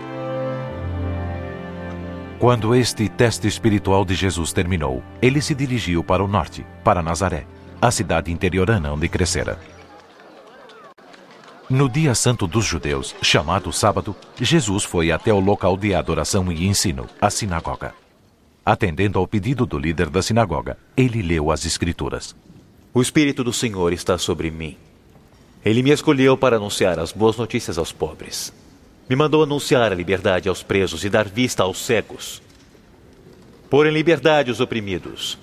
Quando 2.38 2.74
este 2.74 3.08
teste 3.08 3.46
espiritual 3.46 4.04
de 4.04 4.14
Jesus 4.14 4.52
terminou, 4.52 5.02
ele 5.20 5.42
se 5.42 5.54
dirigiu 5.54 6.02
para 6.02 6.24
o 6.24 6.28
norte, 6.28 6.64
para 6.82 7.02
Nazaré, 7.02 7.44
a 7.82 7.90
cidade 7.90 8.32
interiorana 8.32 8.92
onde 8.92 9.08
crescera. 9.08 9.58
No 11.70 11.88
dia 11.88 12.16
santo 12.16 12.48
dos 12.48 12.64
judeus, 12.64 13.14
chamado 13.22 13.72
sábado, 13.72 14.16
Jesus 14.40 14.82
foi 14.82 15.12
até 15.12 15.32
o 15.32 15.38
local 15.38 15.76
de 15.76 15.94
adoração 15.94 16.50
e 16.50 16.66
ensino, 16.66 17.06
a 17.20 17.30
sinagoga. 17.30 17.94
Atendendo 18.66 19.20
ao 19.20 19.26
pedido 19.28 19.64
do 19.64 19.78
líder 19.78 20.10
da 20.10 20.20
sinagoga, 20.20 20.76
ele 20.96 21.22
leu 21.22 21.48
as 21.48 21.64
Escrituras. 21.64 22.34
O 22.92 23.00
Espírito 23.00 23.44
do 23.44 23.52
Senhor 23.52 23.92
está 23.92 24.18
sobre 24.18 24.50
mim. 24.50 24.76
Ele 25.64 25.80
me 25.80 25.92
escolheu 25.92 26.36
para 26.36 26.56
anunciar 26.56 26.98
as 26.98 27.12
boas 27.12 27.36
notícias 27.36 27.78
aos 27.78 27.92
pobres. 27.92 28.52
Me 29.08 29.14
mandou 29.14 29.44
anunciar 29.44 29.92
a 29.92 29.94
liberdade 29.94 30.48
aos 30.48 30.64
presos 30.64 31.04
e 31.04 31.08
dar 31.08 31.28
vista 31.28 31.62
aos 31.62 31.78
cegos. 31.78 32.42
Pôr 33.70 33.86
em 33.86 33.92
liberdade 33.92 34.50
os 34.50 34.58
oprimidos. 34.58 35.38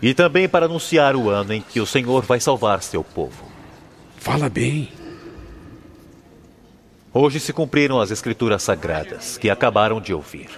E 0.00 0.14
também 0.14 0.48
para 0.48 0.64
anunciar 0.64 1.14
o 1.14 1.28
ano 1.28 1.52
em 1.52 1.60
que 1.60 1.80
o 1.80 1.86
Senhor 1.86 2.22
vai 2.22 2.40
salvar 2.40 2.82
seu 2.82 3.04
povo. 3.04 3.44
Fala 4.16 4.48
bem. 4.48 4.97
Hoje 7.12 7.40
se 7.40 7.52
cumpriram 7.54 8.00
as 8.00 8.10
escrituras 8.10 8.62
sagradas 8.62 9.38
que 9.38 9.48
acabaram 9.48 10.00
de 10.00 10.12
ouvir. 10.12 10.50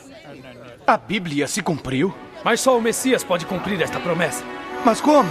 A 0.84 0.96
Bíblia 0.96 1.46
se 1.46 1.62
cumpriu? 1.62 2.12
Mas 2.44 2.60
só 2.60 2.76
o 2.76 2.82
Messias 2.82 3.22
pode 3.22 3.46
cumprir 3.46 3.80
esta 3.80 4.00
promessa. 4.00 4.42
Mas 4.84 5.00
como? 5.00 5.30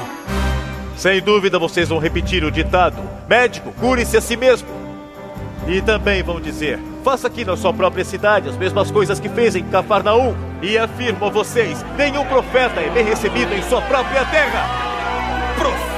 Sem 0.96 1.22
dúvida 1.22 1.60
vocês 1.60 1.90
vão 1.90 2.00
repetir 2.00 2.44
o 2.46 2.52
ditado: 2.52 3.02
médico, 3.28 3.74
cure-se 3.74 4.16
a 4.16 4.22
si 4.22 4.38
mesmo. 4.38 4.70
E 5.68 5.82
também 5.82 6.24
vão 6.24 6.40
dizer: 6.40 6.80
faça 7.04 7.28
aqui 7.28 7.44
na 7.44 7.58
sua 7.58 7.74
própria 7.74 8.06
cidade 8.06 8.48
as 8.48 8.58
mesmas 8.58 8.90
coisas 8.90 9.20
que 9.20 9.28
fez 9.28 9.56
em 9.56 9.64
Cafarnaum. 9.66 10.34
E 10.62 10.78
afirmo 10.78 11.26
a 11.26 11.30
vocês: 11.30 11.84
nenhum 11.98 12.26
profeta 12.26 12.80
é 12.80 12.90
bem 12.92 13.04
recebido 13.04 13.54
em 13.54 13.62
sua 13.64 13.82
própria 13.82 14.24
terra. 14.26 14.68
Profeta! 15.58 15.89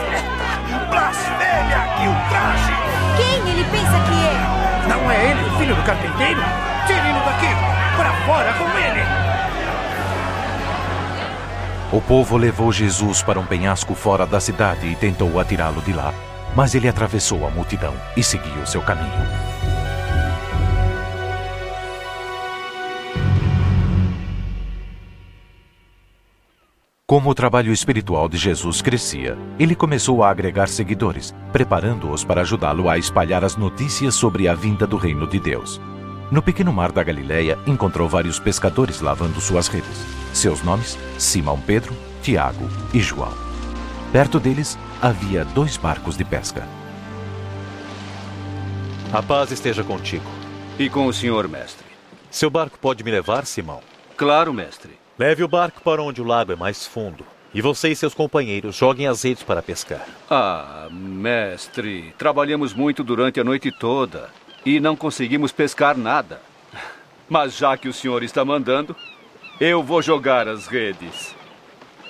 Filho 5.62 5.76
do 5.76 5.84
carpinteiro? 5.84 6.42
Tirem-no 6.88 7.20
daqui! 7.24 7.46
Para 7.96 8.12
fora 8.26 8.54
com 8.54 8.66
ele! 8.80 9.02
O 11.92 12.02
povo 12.02 12.36
levou 12.36 12.72
Jesus 12.72 13.22
para 13.22 13.40
um 13.40 13.46
penhasco 13.46 13.94
fora 13.94 14.26
da 14.26 14.40
cidade 14.40 14.88
e 14.88 14.96
tentou 14.96 15.40
atirá-lo 15.40 15.82
de 15.82 15.94
lá. 15.94 16.14
Mas 16.56 16.74
ele 16.74 16.88
atravessou 16.88 17.46
a 17.46 17.52
multidão 17.52 17.94
e 18.18 18.24
seguiu 18.24 18.66
seu 18.66 18.82
caminho. 18.82 19.51
Como 27.12 27.30
o 27.30 27.36
trabalho 27.36 27.74
espiritual 27.74 28.30
de 28.30 28.38
Jesus 28.38 28.82
crescia, 28.82 29.38
ele 29.60 29.76
começou 29.76 30.24
a 30.24 30.30
agregar 30.30 30.70
seguidores, 30.70 31.36
preparando-os 31.52 32.24
para 32.24 32.40
ajudá-lo 32.40 32.88
a 32.88 32.98
espalhar 32.98 33.44
as 33.44 33.58
notícias 33.58 34.16
sobre 34.16 34.48
a 34.48 34.56
vinda 34.56 34.88
do 34.88 34.96
reino 34.96 35.28
de 35.28 35.38
Deus. 35.38 35.78
No 36.32 36.42
pequeno 36.42 36.72
mar 36.72 36.90
da 36.90 37.04
Galileia, 37.04 37.60
encontrou 37.68 38.08
vários 38.08 38.40
pescadores 38.40 39.02
lavando 39.02 39.42
suas 39.42 39.68
redes. 39.68 40.06
Seus 40.32 40.64
nomes: 40.64 40.98
Simão 41.18 41.60
Pedro, 41.60 41.94
Tiago 42.22 42.66
e 42.94 43.02
João. 43.02 43.34
Perto 44.14 44.40
deles 44.40 44.80
havia 45.02 45.44
dois 45.44 45.76
barcos 45.76 46.16
de 46.16 46.24
pesca. 46.24 46.66
A 49.12 49.22
paz 49.22 49.52
esteja 49.52 49.84
contigo. 49.84 50.32
E 50.80 50.90
com 50.90 51.08
o 51.08 51.14
senhor, 51.14 51.46
mestre? 51.50 51.88
Seu 52.30 52.50
barco 52.50 52.80
pode 52.80 53.04
me 53.04 53.12
levar, 53.12 53.46
Simão? 53.46 53.82
Claro, 54.16 54.54
mestre. 54.54 55.01
Leve 55.22 55.44
o 55.44 55.48
barco 55.48 55.84
para 55.84 56.02
onde 56.02 56.20
o 56.20 56.26
lago 56.26 56.52
é 56.52 56.56
mais 56.56 56.88
fundo. 56.88 57.24
E 57.54 57.62
você 57.62 57.90
e 57.90 57.96
seus 57.96 58.12
companheiros 58.12 58.76
joguem 58.76 59.06
as 59.06 59.22
redes 59.22 59.44
para 59.44 59.62
pescar. 59.62 60.04
Ah, 60.28 60.88
mestre, 60.90 62.12
trabalhamos 62.18 62.74
muito 62.74 63.04
durante 63.04 63.40
a 63.40 63.44
noite 63.44 63.72
toda 63.72 64.32
e 64.66 64.80
não 64.80 64.96
conseguimos 64.96 65.52
pescar 65.52 65.96
nada. 65.96 66.42
Mas 67.30 67.56
já 67.56 67.78
que 67.78 67.88
o 67.88 67.94
senhor 67.94 68.24
está 68.24 68.44
mandando, 68.44 68.96
eu 69.60 69.84
vou 69.84 70.02
jogar 70.02 70.48
as 70.48 70.66
redes. 70.66 71.36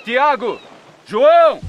Tiago! 0.06 0.58
João! 1.04 1.60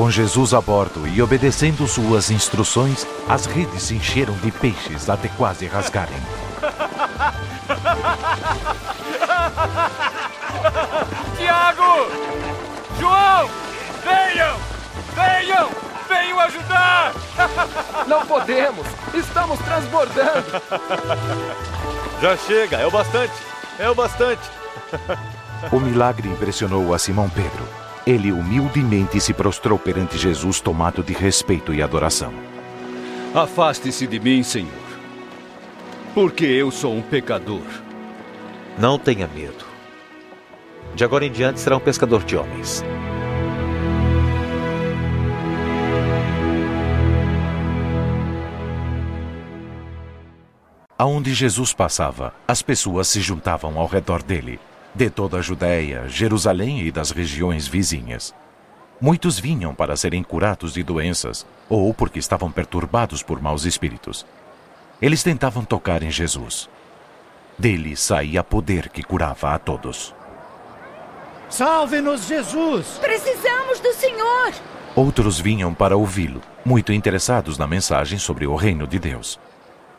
Com 0.00 0.10
Jesus 0.10 0.54
a 0.54 0.62
bordo 0.62 1.06
e 1.06 1.20
obedecendo 1.20 1.86
suas 1.86 2.30
instruções, 2.30 3.06
as 3.28 3.44
redes 3.44 3.82
se 3.82 3.94
encheram 3.94 4.32
de 4.38 4.50
peixes 4.50 5.10
até 5.10 5.28
quase 5.28 5.66
rasgarem. 5.66 6.16
Tiago! 11.36 12.08
João! 12.98 13.50
Venham! 14.02 14.56
Venham! 15.14 15.68
Venham 16.08 16.40
ajudar! 16.40 17.12
Não 18.08 18.24
podemos! 18.24 18.86
Estamos 19.12 19.58
transbordando! 19.58 20.62
Já 22.22 22.38
chega, 22.38 22.78
é 22.78 22.86
o 22.86 22.90
bastante! 22.90 23.34
É 23.78 23.90
o 23.90 23.94
bastante! 23.94 24.50
O 25.70 25.78
milagre 25.78 26.26
impressionou 26.26 26.94
a 26.94 26.98
Simão 26.98 27.28
Pedro. 27.28 27.79
Ele 28.06 28.32
humildemente 28.32 29.20
se 29.20 29.32
prostrou 29.32 29.78
perante 29.78 30.16
Jesus, 30.16 30.60
tomado 30.60 31.02
de 31.02 31.12
respeito 31.12 31.74
e 31.74 31.82
adoração. 31.82 32.32
Afaste-se 33.34 34.06
de 34.06 34.18
mim, 34.18 34.42
Senhor, 34.42 34.70
porque 36.14 36.44
eu 36.44 36.70
sou 36.70 36.94
um 36.94 37.02
pecador. 37.02 37.62
Não 38.78 38.98
tenha 38.98 39.28
medo. 39.28 39.64
De 40.94 41.04
agora 41.04 41.24
em 41.24 41.30
diante 41.30 41.60
será 41.60 41.76
um 41.76 41.80
pescador 41.80 42.24
de 42.24 42.36
homens. 42.36 42.82
Aonde 50.98 51.32
Jesus 51.32 51.72
passava, 51.72 52.34
as 52.46 52.60
pessoas 52.60 53.08
se 53.08 53.22
juntavam 53.22 53.78
ao 53.78 53.86
redor 53.86 54.22
dele, 54.22 54.60
de 54.94 55.08
toda 55.08 55.38
a 55.38 55.42
Judéia, 55.42 56.08
Jerusalém 56.08 56.82
e 56.82 56.90
das 56.90 57.10
regiões 57.10 57.66
vizinhas. 57.68 58.34
Muitos 59.00 59.38
vinham 59.38 59.74
para 59.74 59.96
serem 59.96 60.22
curados 60.22 60.74
de 60.74 60.82
doenças 60.82 61.46
ou 61.68 61.94
porque 61.94 62.18
estavam 62.18 62.50
perturbados 62.50 63.22
por 63.22 63.40
maus 63.40 63.64
espíritos. 63.64 64.26
Eles 65.00 65.22
tentavam 65.22 65.64
tocar 65.64 66.02
em 66.02 66.10
Jesus. 66.10 66.68
Dele 67.58 67.96
saía 67.96 68.44
poder 68.44 68.88
que 68.88 69.02
curava 69.02 69.54
a 69.54 69.58
todos. 69.58 70.14
Salve-nos, 71.48 72.26
Jesus! 72.26 72.98
Precisamos 73.00 73.80
do 73.80 73.92
Senhor! 73.94 74.52
Outros 74.94 75.40
vinham 75.40 75.72
para 75.72 75.96
ouvi-lo, 75.96 76.40
muito 76.64 76.92
interessados 76.92 77.56
na 77.56 77.66
mensagem 77.66 78.18
sobre 78.18 78.46
o 78.46 78.54
reino 78.54 78.86
de 78.86 78.98
Deus. 78.98 79.38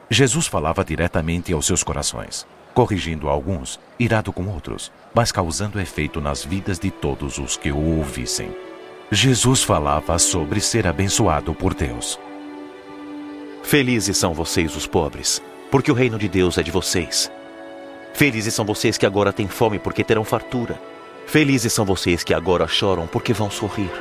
Jesus 0.09 0.47
falava 0.47 0.83
diretamente 0.83 1.53
aos 1.53 1.65
seus 1.65 1.83
corações, 1.83 2.45
corrigindo 2.73 3.29
alguns, 3.29 3.79
irado 3.99 4.31
com 4.31 4.47
outros, 4.47 4.91
mas 5.13 5.31
causando 5.31 5.79
efeito 5.79 6.21
nas 6.21 6.43
vidas 6.43 6.79
de 6.79 6.89
todos 6.89 7.37
os 7.37 7.57
que 7.57 7.71
o 7.71 7.97
ouvissem. 7.97 8.55
Jesus 9.11 9.63
falava 9.63 10.17
sobre 10.17 10.61
ser 10.61 10.87
abençoado 10.87 11.53
por 11.53 11.73
Deus. 11.73 12.19
Felizes 13.63 14.17
são 14.17 14.33
vocês, 14.33 14.75
os 14.75 14.87
pobres, 14.87 15.41
porque 15.69 15.91
o 15.91 15.95
reino 15.95 16.17
de 16.17 16.27
Deus 16.27 16.57
é 16.57 16.63
de 16.63 16.71
vocês. 16.71 17.31
Felizes 18.13 18.53
são 18.53 18.65
vocês 18.65 18.97
que 18.97 19.05
agora 19.05 19.33
têm 19.33 19.47
fome, 19.47 19.79
porque 19.79 20.03
terão 20.03 20.23
fartura. 20.23 20.81
Felizes 21.25 21.71
são 21.71 21.85
vocês 21.85 22.23
que 22.23 22.33
agora 22.33 22.67
choram, 22.67 23.07
porque 23.07 23.33
vão 23.33 23.49
sorrir. 23.49 23.91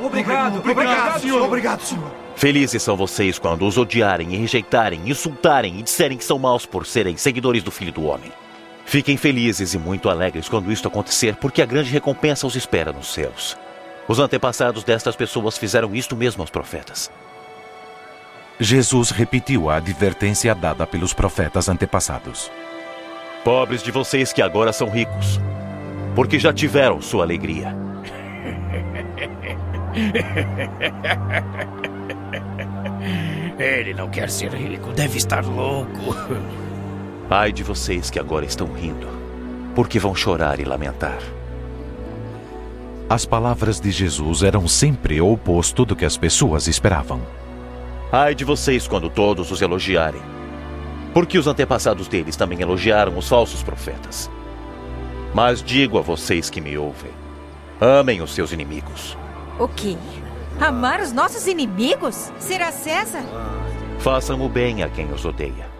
Obrigado, 0.00 0.58
obrigado, 0.58 0.60
obrigado, 0.60 1.20
senhor. 1.20 1.42
Obrigado, 1.42 1.80
senhor. 1.80 2.10
Felizes 2.36 2.82
são 2.82 2.96
vocês 2.96 3.38
quando 3.38 3.66
os 3.66 3.78
odiarem 3.78 4.34
e 4.34 4.36
rejeitarem, 4.36 5.08
insultarem 5.08 5.78
e 5.78 5.82
disserem 5.82 6.18
que 6.18 6.24
são 6.24 6.38
maus 6.38 6.66
por 6.66 6.84
serem 6.86 7.16
seguidores 7.16 7.62
do 7.62 7.70
Filho 7.70 7.92
do 7.92 8.04
Homem. 8.04 8.32
Fiquem 8.84 9.16
felizes 9.16 9.72
e 9.72 9.78
muito 9.78 10.10
alegres 10.10 10.48
quando 10.48 10.70
isto 10.70 10.88
acontecer, 10.88 11.36
porque 11.36 11.62
a 11.62 11.66
grande 11.66 11.90
recompensa 11.90 12.46
os 12.46 12.54
espera 12.54 12.92
nos 12.92 13.12
céus. 13.12 13.56
Os 14.06 14.18
antepassados 14.18 14.84
destas 14.84 15.16
pessoas 15.16 15.56
fizeram 15.56 15.94
isto 15.94 16.14
mesmo 16.14 16.42
aos 16.42 16.50
profetas. 16.50 17.10
Jesus 18.60 19.10
repetiu 19.10 19.70
a 19.70 19.76
advertência 19.76 20.54
dada 20.54 20.86
pelos 20.86 21.12
profetas 21.12 21.68
antepassados. 21.68 22.50
Pobres 23.42 23.82
de 23.82 23.90
vocês 23.90 24.32
que 24.32 24.42
agora 24.42 24.72
são 24.72 24.88
ricos, 24.88 25.40
porque 26.14 26.38
já 26.38 26.52
tiveram 26.52 27.00
sua 27.00 27.24
alegria. 27.24 27.74
Ele 33.58 33.94
não 33.94 34.08
quer 34.08 34.30
ser 34.30 34.52
rico, 34.52 34.92
deve 34.92 35.18
estar 35.18 35.44
louco. 35.44 36.14
Ai 37.30 37.52
de 37.52 37.62
vocês 37.62 38.10
que 38.10 38.18
agora 38.18 38.44
estão 38.44 38.72
rindo, 38.72 39.06
porque 39.74 39.98
vão 39.98 40.14
chorar 40.14 40.60
e 40.60 40.64
lamentar. 40.64 41.18
As 43.08 43.24
palavras 43.24 43.80
de 43.80 43.90
Jesus 43.90 44.42
eram 44.42 44.66
sempre 44.66 45.20
o 45.20 45.32
oposto 45.32 45.84
do 45.84 45.94
que 45.94 46.04
as 46.04 46.16
pessoas 46.16 46.66
esperavam. 46.66 47.20
Ai 48.10 48.34
de 48.34 48.44
vocês 48.44 48.88
quando 48.88 49.10
todos 49.10 49.50
os 49.50 49.62
elogiarem, 49.62 50.22
porque 51.12 51.38
os 51.38 51.46
antepassados 51.46 52.08
deles 52.08 52.36
também 52.36 52.60
elogiaram 52.60 53.16
os 53.16 53.28
falsos 53.28 53.62
profetas. 53.62 54.30
Mas 55.34 55.62
digo 55.62 55.98
a 55.98 56.02
vocês 56.02 56.48
que 56.48 56.60
me 56.60 56.76
ouvem: 56.78 57.10
amem 57.80 58.22
os 58.22 58.34
seus 58.34 58.52
inimigos. 58.52 59.16
O 59.58 59.68
quê? 59.68 59.96
Amar 60.60 61.00
os 61.00 61.12
nossos 61.12 61.46
inimigos? 61.46 62.32
Será 62.40 62.72
César? 62.72 63.22
Façam 64.00 64.44
o 64.44 64.48
bem 64.48 64.82
a 64.82 64.88
quem 64.88 65.12
os 65.12 65.24
odeia. 65.24 65.70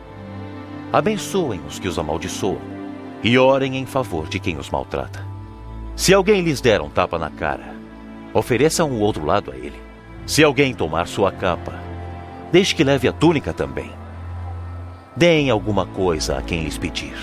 Abençoem 0.92 1.60
os 1.66 1.80
que 1.80 1.88
os 1.88 1.98
amaldiçoam 1.98 2.60
e 3.22 3.36
orem 3.36 3.76
em 3.76 3.84
favor 3.84 4.28
de 4.28 4.38
quem 4.38 4.58
os 4.58 4.70
maltrata. 4.70 5.26
Se 5.96 6.14
alguém 6.14 6.40
lhes 6.40 6.60
der 6.60 6.80
um 6.80 6.88
tapa 6.88 7.18
na 7.18 7.30
cara, 7.30 7.74
ofereçam 8.32 8.90
o 8.90 9.00
outro 9.00 9.24
lado 9.24 9.50
a 9.50 9.56
ele. 9.56 9.80
Se 10.24 10.44
alguém 10.44 10.72
tomar 10.72 11.08
sua 11.08 11.32
capa, 11.32 11.72
deixe 12.52 12.74
que 12.74 12.84
leve 12.84 13.08
a 13.08 13.12
túnica 13.12 13.52
também. 13.52 13.90
Deem 15.16 15.50
alguma 15.50 15.84
coisa 15.84 16.38
a 16.38 16.42
quem 16.42 16.62
lhes 16.62 16.78
pedir. 16.78 17.16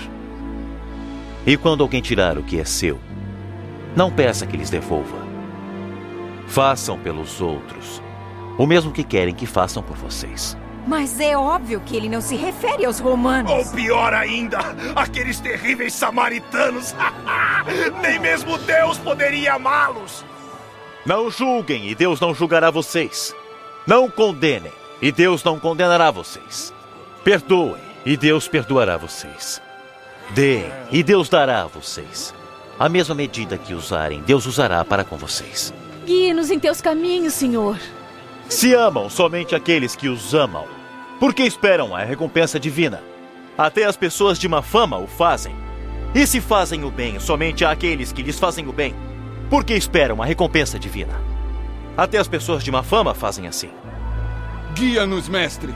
E 1.46 1.56
quando 1.56 1.82
alguém 1.82 2.02
tirar 2.02 2.36
o 2.36 2.42
que 2.42 2.60
é 2.60 2.64
seu, 2.64 2.98
não 3.96 4.10
peça 4.10 4.46
que 4.46 4.56
lhes 4.56 4.70
devolva. 4.70 5.21
Façam 6.52 6.98
pelos 6.98 7.40
outros 7.40 8.02
o 8.58 8.66
mesmo 8.66 8.92
que 8.92 9.02
querem 9.02 9.34
que 9.34 9.46
façam 9.46 9.82
por 9.82 9.96
vocês. 9.96 10.54
Mas 10.86 11.18
é 11.18 11.34
óbvio 11.34 11.80
que 11.80 11.96
ele 11.96 12.10
não 12.10 12.20
se 12.20 12.36
refere 12.36 12.84
aos 12.84 12.98
romanos. 12.98 13.50
Ou 13.50 13.64
pior 13.72 14.12
ainda, 14.12 14.58
aqueles 14.94 15.40
terríveis 15.40 15.94
samaritanos. 15.94 16.94
Nem 18.02 18.18
mesmo 18.18 18.58
Deus 18.58 18.98
poderia 18.98 19.54
amá-los. 19.54 20.26
Não 21.06 21.30
julguem 21.30 21.88
e 21.88 21.94
Deus 21.94 22.20
não 22.20 22.34
julgará 22.34 22.70
vocês. 22.70 23.34
Não 23.86 24.10
condenem 24.10 24.72
e 25.00 25.10
Deus 25.10 25.42
não 25.42 25.58
condenará 25.58 26.10
vocês. 26.10 26.70
Perdoem 27.24 27.80
e 28.04 28.14
Deus 28.14 28.46
perdoará 28.46 28.98
vocês. 28.98 29.62
Deem 30.32 30.70
e 30.90 31.02
Deus 31.02 31.30
dará 31.30 31.62
a 31.62 31.66
vocês. 31.66 32.34
A 32.78 32.90
mesma 32.90 33.14
medida 33.14 33.56
que 33.56 33.72
usarem, 33.72 34.20
Deus 34.20 34.44
usará 34.44 34.84
para 34.84 35.02
com 35.02 35.16
vocês. 35.16 35.72
Guie-nos 36.04 36.50
em 36.50 36.58
teus 36.58 36.80
caminhos, 36.80 37.34
Senhor. 37.34 37.78
Se 38.48 38.74
amam 38.74 39.08
somente 39.08 39.54
aqueles 39.54 39.94
que 39.94 40.08
os 40.08 40.34
amam, 40.34 40.66
por 41.20 41.32
que 41.32 41.42
esperam 41.42 41.94
a 41.94 42.02
recompensa 42.02 42.58
divina? 42.58 43.00
Até 43.56 43.84
as 43.84 43.96
pessoas 43.96 44.38
de 44.38 44.48
má 44.48 44.62
fama 44.62 44.98
o 44.98 45.06
fazem. 45.06 45.54
E 46.14 46.26
se 46.26 46.40
fazem 46.40 46.84
o 46.84 46.90
bem 46.90 47.20
somente 47.20 47.64
àqueles 47.64 48.12
que 48.12 48.22
lhes 48.22 48.38
fazem 48.38 48.66
o 48.68 48.72
bem, 48.72 48.94
por 49.48 49.64
que 49.64 49.74
esperam 49.74 50.20
a 50.20 50.26
recompensa 50.26 50.78
divina? 50.78 51.20
Até 51.96 52.18
as 52.18 52.26
pessoas 52.26 52.64
de 52.64 52.70
má 52.70 52.82
fama 52.82 53.14
fazem 53.14 53.46
assim. 53.46 53.70
Guia-nos, 54.74 55.28
mestre. 55.28 55.74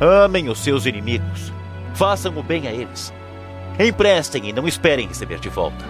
Amem 0.00 0.48
os 0.48 0.58
seus 0.58 0.86
inimigos. 0.86 1.52
Façam 1.94 2.36
o 2.36 2.42
bem 2.42 2.66
a 2.66 2.72
eles. 2.72 3.12
Emprestem 3.78 4.48
e 4.48 4.52
não 4.52 4.66
esperem 4.66 5.06
receber 5.06 5.38
de 5.38 5.48
volta. 5.48 5.84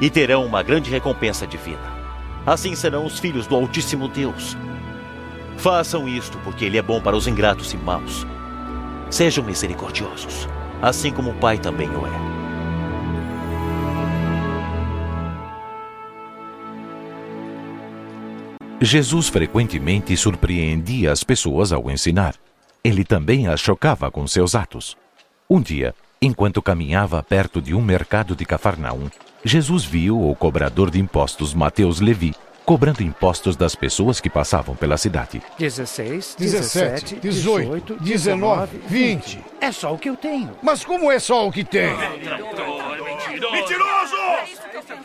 E 0.00 0.10
terão 0.10 0.44
uma 0.44 0.62
grande 0.62 0.90
recompensa 0.90 1.46
divina. 1.46 2.03
Assim 2.46 2.74
serão 2.74 3.06
os 3.06 3.18
filhos 3.18 3.46
do 3.46 3.54
Altíssimo 3.54 4.08
Deus. 4.08 4.56
Façam 5.56 6.08
isto 6.08 6.38
porque 6.44 6.64
Ele 6.64 6.76
é 6.76 6.82
bom 6.82 7.00
para 7.00 7.16
os 7.16 7.26
ingratos 7.26 7.72
e 7.72 7.76
maus. 7.76 8.26
Sejam 9.10 9.44
misericordiosos, 9.44 10.48
assim 10.82 11.10
como 11.12 11.30
o 11.30 11.34
Pai 11.34 11.58
também 11.58 11.88
o 11.88 12.06
é. 12.06 12.34
Jesus 18.84 19.28
frequentemente 19.28 20.14
surpreendia 20.14 21.10
as 21.10 21.24
pessoas 21.24 21.72
ao 21.72 21.90
ensinar. 21.90 22.34
Ele 22.82 23.02
também 23.02 23.48
as 23.48 23.60
chocava 23.60 24.10
com 24.10 24.26
seus 24.26 24.54
atos. 24.54 24.94
Um 25.48 25.62
dia, 25.62 25.94
enquanto 26.20 26.60
caminhava 26.60 27.22
perto 27.22 27.62
de 27.62 27.74
um 27.74 27.80
mercado 27.80 28.36
de 28.36 28.44
Cafarnaum, 28.44 29.08
Jesus 29.44 29.84
viu 29.84 30.30
o 30.30 30.34
cobrador 30.34 30.90
de 30.90 30.98
impostos 30.98 31.52
Mateus 31.52 32.00
Levi 32.00 32.34
cobrando 32.64 33.02
impostos 33.02 33.56
das 33.56 33.74
pessoas 33.74 34.20
que 34.20 34.30
passavam 34.30 34.74
pela 34.74 34.96
cidade. 34.96 35.42
16, 35.58 36.36
17, 36.38 37.16
18, 37.16 37.96
19, 38.00 38.78
20. 38.88 39.44
É 39.60 39.70
só 39.70 39.92
o 39.92 39.98
que 39.98 40.08
eu 40.08 40.16
tenho. 40.16 40.50
Mas 40.62 40.82
como 40.84 41.12
é 41.12 41.18
só 41.18 41.46
o 41.46 41.52
que 41.52 41.62
tem? 41.62 41.94
Mentiroso! 43.52 44.16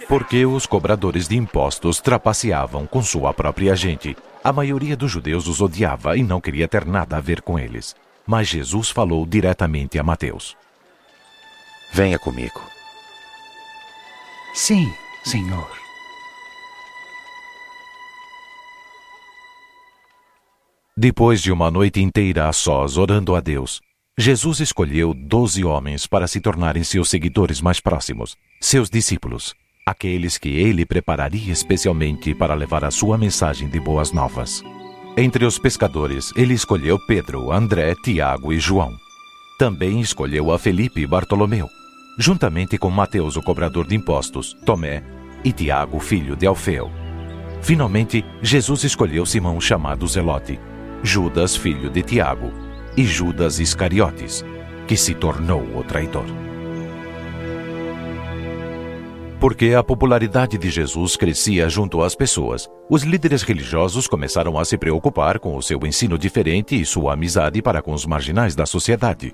Porque 0.07 0.45
os 0.45 0.65
cobradores 0.65 1.27
de 1.27 1.35
impostos 1.35 1.99
trapaceavam 1.99 2.87
com 2.87 3.03
sua 3.03 3.33
própria 3.33 3.75
gente. 3.75 4.15
A 4.41 4.53
maioria 4.53 4.95
dos 4.95 5.11
judeus 5.11 5.47
os 5.47 5.61
odiava 5.61 6.15
e 6.15 6.23
não 6.23 6.39
queria 6.39 6.67
ter 6.67 6.85
nada 6.85 7.17
a 7.17 7.21
ver 7.21 7.41
com 7.41 7.59
eles. 7.59 7.95
Mas 8.25 8.47
Jesus 8.47 8.89
falou 8.89 9.25
diretamente 9.25 9.99
a 9.99 10.03
Mateus. 10.03 10.55
Venha 11.91 12.17
comigo. 12.17 12.78
Sim, 14.61 14.93
senhor. 15.23 15.71
Depois 20.97 21.41
de 21.41 21.49
uma 21.49 21.71
noite 21.71 22.01
inteira 22.01 22.49
a 22.49 22.51
sós 22.51 22.97
orando 22.97 23.35
a 23.37 23.39
Deus, 23.39 23.79
Jesus 24.17 24.59
escolheu 24.59 25.13
doze 25.13 25.63
homens 25.63 26.05
para 26.05 26.27
se 26.27 26.41
tornarem 26.41 26.83
seus 26.83 27.09
seguidores 27.09 27.61
mais 27.61 27.79
próximos, 27.79 28.35
seus 28.59 28.89
discípulos, 28.89 29.55
aqueles 29.85 30.37
que 30.37 30.49
ele 30.49 30.85
prepararia 30.85 31.53
especialmente 31.53 32.35
para 32.35 32.53
levar 32.53 32.83
a 32.83 32.91
sua 32.91 33.17
mensagem 33.17 33.69
de 33.69 33.79
boas 33.79 34.11
novas. 34.11 34.61
Entre 35.15 35.45
os 35.45 35.57
pescadores, 35.57 36.33
ele 36.35 36.53
escolheu 36.53 36.99
Pedro, 37.07 37.49
André, 37.49 37.95
Tiago 38.03 38.51
e 38.51 38.59
João. 38.59 38.93
Também 39.57 40.01
escolheu 40.01 40.51
a 40.51 40.59
Felipe 40.59 40.99
e 40.99 41.07
Bartolomeu, 41.07 41.69
juntamente 42.19 42.77
com 42.77 42.89
Mateus, 42.89 43.37
o 43.37 43.41
cobrador 43.41 43.87
de 43.87 43.95
impostos, 43.95 44.53
Tomé 44.65 45.01
e 45.41 45.53
Tiago, 45.53 45.99
filho 46.01 46.35
de 46.35 46.45
Alfeu. 46.45 46.91
Finalmente, 47.61 48.25
Jesus 48.41 48.83
escolheu 48.83 49.25
Simão 49.25 49.59
chamado 49.61 50.05
Zelote, 50.05 50.59
Judas, 51.01 51.55
filho 51.55 51.89
de 51.89 52.03
Tiago, 52.03 52.51
e 52.97 53.05
Judas 53.05 53.61
Iscariotes, 53.61 54.43
que 54.85 54.97
se 54.97 55.15
tornou 55.15 55.61
o 55.77 55.81
traidor. 55.81 56.25
Porque 59.39 59.73
a 59.73 59.81
popularidade 59.81 60.57
de 60.57 60.69
Jesus 60.69 61.15
crescia 61.15 61.69
junto 61.69 62.01
às 62.01 62.15
pessoas, 62.15 62.67
os 62.89 63.03
líderes 63.03 63.43
religiosos 63.43 64.07
começaram 64.07 64.59
a 64.59 64.65
se 64.65 64.77
preocupar 64.77 65.39
com 65.39 65.55
o 65.55 65.61
seu 65.61 65.79
ensino 65.85 66.17
diferente 66.17 66.79
e 66.79 66.85
sua 66.85 67.13
amizade 67.13 67.61
para 67.61 67.81
com 67.81 67.93
os 67.93 68.05
marginais 68.05 68.55
da 68.55 68.65
sociedade. 68.65 69.33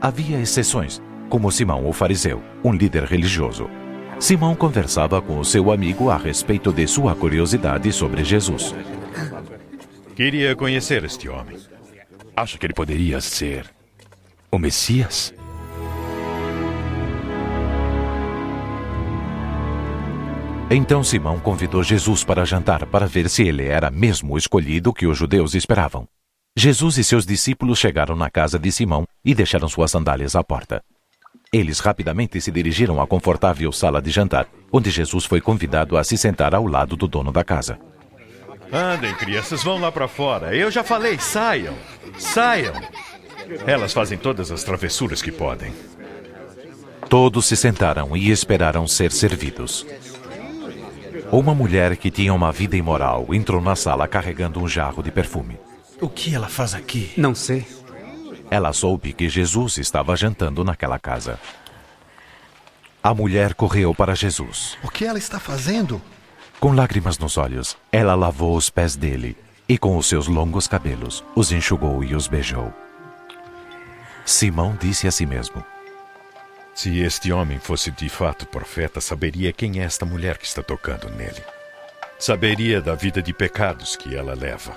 Havia 0.00 0.40
exceções, 0.40 1.00
como 1.28 1.50
Simão 1.50 1.86
o 1.86 1.92
fariseu, 1.92 2.42
um 2.64 2.72
líder 2.72 3.04
religioso. 3.04 3.68
Simão 4.18 4.54
conversava 4.54 5.20
com 5.20 5.38
o 5.38 5.44
seu 5.44 5.70
amigo 5.70 6.10
a 6.10 6.16
respeito 6.16 6.72
de 6.72 6.86
sua 6.86 7.14
curiosidade 7.14 7.92
sobre 7.92 8.24
Jesus. 8.24 8.74
Queria 10.14 10.56
conhecer 10.56 11.04
este 11.04 11.28
homem. 11.28 11.58
Acha 12.34 12.56
que 12.56 12.66
ele 12.66 12.72
poderia 12.72 13.20
ser 13.20 13.66
o 14.50 14.58
Messias? 14.58 15.34
Então 20.70 21.04
Simão 21.04 21.38
convidou 21.38 21.82
Jesus 21.82 22.24
para 22.24 22.44
jantar 22.44 22.86
para 22.86 23.06
ver 23.06 23.28
se 23.28 23.46
ele 23.46 23.66
era 23.66 23.90
mesmo 23.90 24.34
o 24.34 24.38
escolhido 24.38 24.92
que 24.92 25.06
os 25.06 25.16
judeus 25.16 25.54
esperavam. 25.54 26.08
Jesus 26.56 26.96
e 26.96 27.04
seus 27.04 27.26
discípulos 27.26 27.78
chegaram 27.78 28.16
na 28.16 28.30
casa 28.30 28.58
de 28.58 28.72
Simão 28.72 29.04
e 29.24 29.34
deixaram 29.34 29.68
suas 29.68 29.90
sandálias 29.90 30.34
à 30.34 30.42
porta. 30.42 30.82
Eles 31.52 31.78
rapidamente 31.78 32.40
se 32.40 32.50
dirigiram 32.50 33.00
à 33.00 33.06
confortável 33.06 33.70
sala 33.72 34.02
de 34.02 34.10
jantar, 34.10 34.48
onde 34.72 34.90
Jesus 34.90 35.24
foi 35.24 35.40
convidado 35.40 35.96
a 35.96 36.04
se 36.04 36.18
sentar 36.18 36.54
ao 36.54 36.66
lado 36.66 36.96
do 36.96 37.06
dono 37.06 37.32
da 37.32 37.44
casa. 37.44 37.78
Andem, 38.72 39.14
crianças, 39.14 39.62
vão 39.62 39.78
lá 39.78 39.92
para 39.92 40.08
fora. 40.08 40.54
Eu 40.54 40.70
já 40.70 40.82
falei, 40.82 41.18
saiam. 41.18 41.74
Saiam. 42.18 42.74
Elas 43.66 43.92
fazem 43.92 44.18
todas 44.18 44.50
as 44.50 44.64
travessuras 44.64 45.22
que 45.22 45.30
podem. 45.30 45.72
Todos 47.08 47.46
se 47.46 47.56
sentaram 47.56 48.16
e 48.16 48.30
esperaram 48.30 48.86
ser 48.88 49.12
servidos. 49.12 49.86
Uma 51.30 51.54
mulher 51.54 51.96
que 51.96 52.10
tinha 52.10 52.34
uma 52.34 52.50
vida 52.50 52.76
imoral 52.76 53.26
entrou 53.32 53.60
na 53.60 53.76
sala 53.76 54.08
carregando 54.08 54.60
um 54.60 54.66
jarro 54.66 55.02
de 55.02 55.12
perfume. 55.12 55.58
O 56.00 56.08
que 56.08 56.34
ela 56.34 56.48
faz 56.48 56.74
aqui? 56.74 57.12
Não 57.16 57.34
sei. 57.34 57.64
Ela 58.50 58.72
soube 58.72 59.12
que 59.12 59.28
Jesus 59.28 59.78
estava 59.78 60.16
jantando 60.16 60.62
naquela 60.62 60.98
casa. 60.98 61.38
A 63.02 63.12
mulher 63.14 63.54
correu 63.54 63.94
para 63.94 64.14
Jesus. 64.14 64.76
O 64.82 64.90
que 64.90 65.04
ela 65.04 65.18
está 65.18 65.38
fazendo? 65.38 66.00
Com 66.58 66.72
lágrimas 66.72 67.18
nos 67.18 67.36
olhos, 67.36 67.76
ela 67.92 68.14
lavou 68.14 68.56
os 68.56 68.70
pés 68.70 68.96
dele 68.96 69.36
e, 69.68 69.76
com 69.76 69.96
os 69.96 70.06
seus 70.06 70.26
longos 70.26 70.66
cabelos, 70.66 71.24
os 71.34 71.52
enxugou 71.52 72.02
e 72.02 72.14
os 72.14 72.28
beijou. 72.28 72.72
Simão 74.24 74.76
disse 74.80 75.06
a 75.06 75.10
si 75.10 75.26
mesmo: 75.26 75.64
Se 76.74 76.98
este 77.00 77.32
homem 77.32 77.58
fosse 77.58 77.90
de 77.90 78.08
fato 78.08 78.46
profeta, 78.46 79.00
saberia 79.00 79.52
quem 79.52 79.80
é 79.80 79.84
esta 79.84 80.06
mulher 80.06 80.38
que 80.38 80.46
está 80.46 80.62
tocando 80.62 81.10
nele. 81.10 81.42
Saberia 82.18 82.80
da 82.80 82.94
vida 82.94 83.20
de 83.20 83.32
pecados 83.32 83.94
que 83.94 84.16
ela 84.16 84.34
leva. 84.34 84.74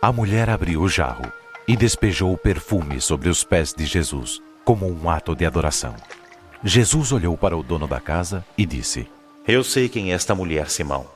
A 0.00 0.12
mulher 0.12 0.48
abriu 0.48 0.82
o 0.82 0.88
jarro 0.88 1.30
e 1.68 1.76
despejou 1.76 2.32
o 2.32 2.38
perfume 2.38 3.00
sobre 3.00 3.28
os 3.28 3.42
pés 3.42 3.72
de 3.72 3.84
Jesus, 3.84 4.40
como 4.64 4.86
um 4.86 5.10
ato 5.10 5.34
de 5.34 5.44
adoração. 5.44 5.96
Jesus 6.62 7.12
olhou 7.12 7.36
para 7.36 7.56
o 7.56 7.62
dono 7.62 7.86
da 7.86 8.00
casa 8.00 8.44
e 8.56 8.64
disse: 8.64 9.08
Eu 9.46 9.64
sei 9.64 9.88
quem 9.88 10.12
é 10.12 10.14
esta 10.14 10.34
mulher, 10.34 10.70
Simão. 10.70 11.06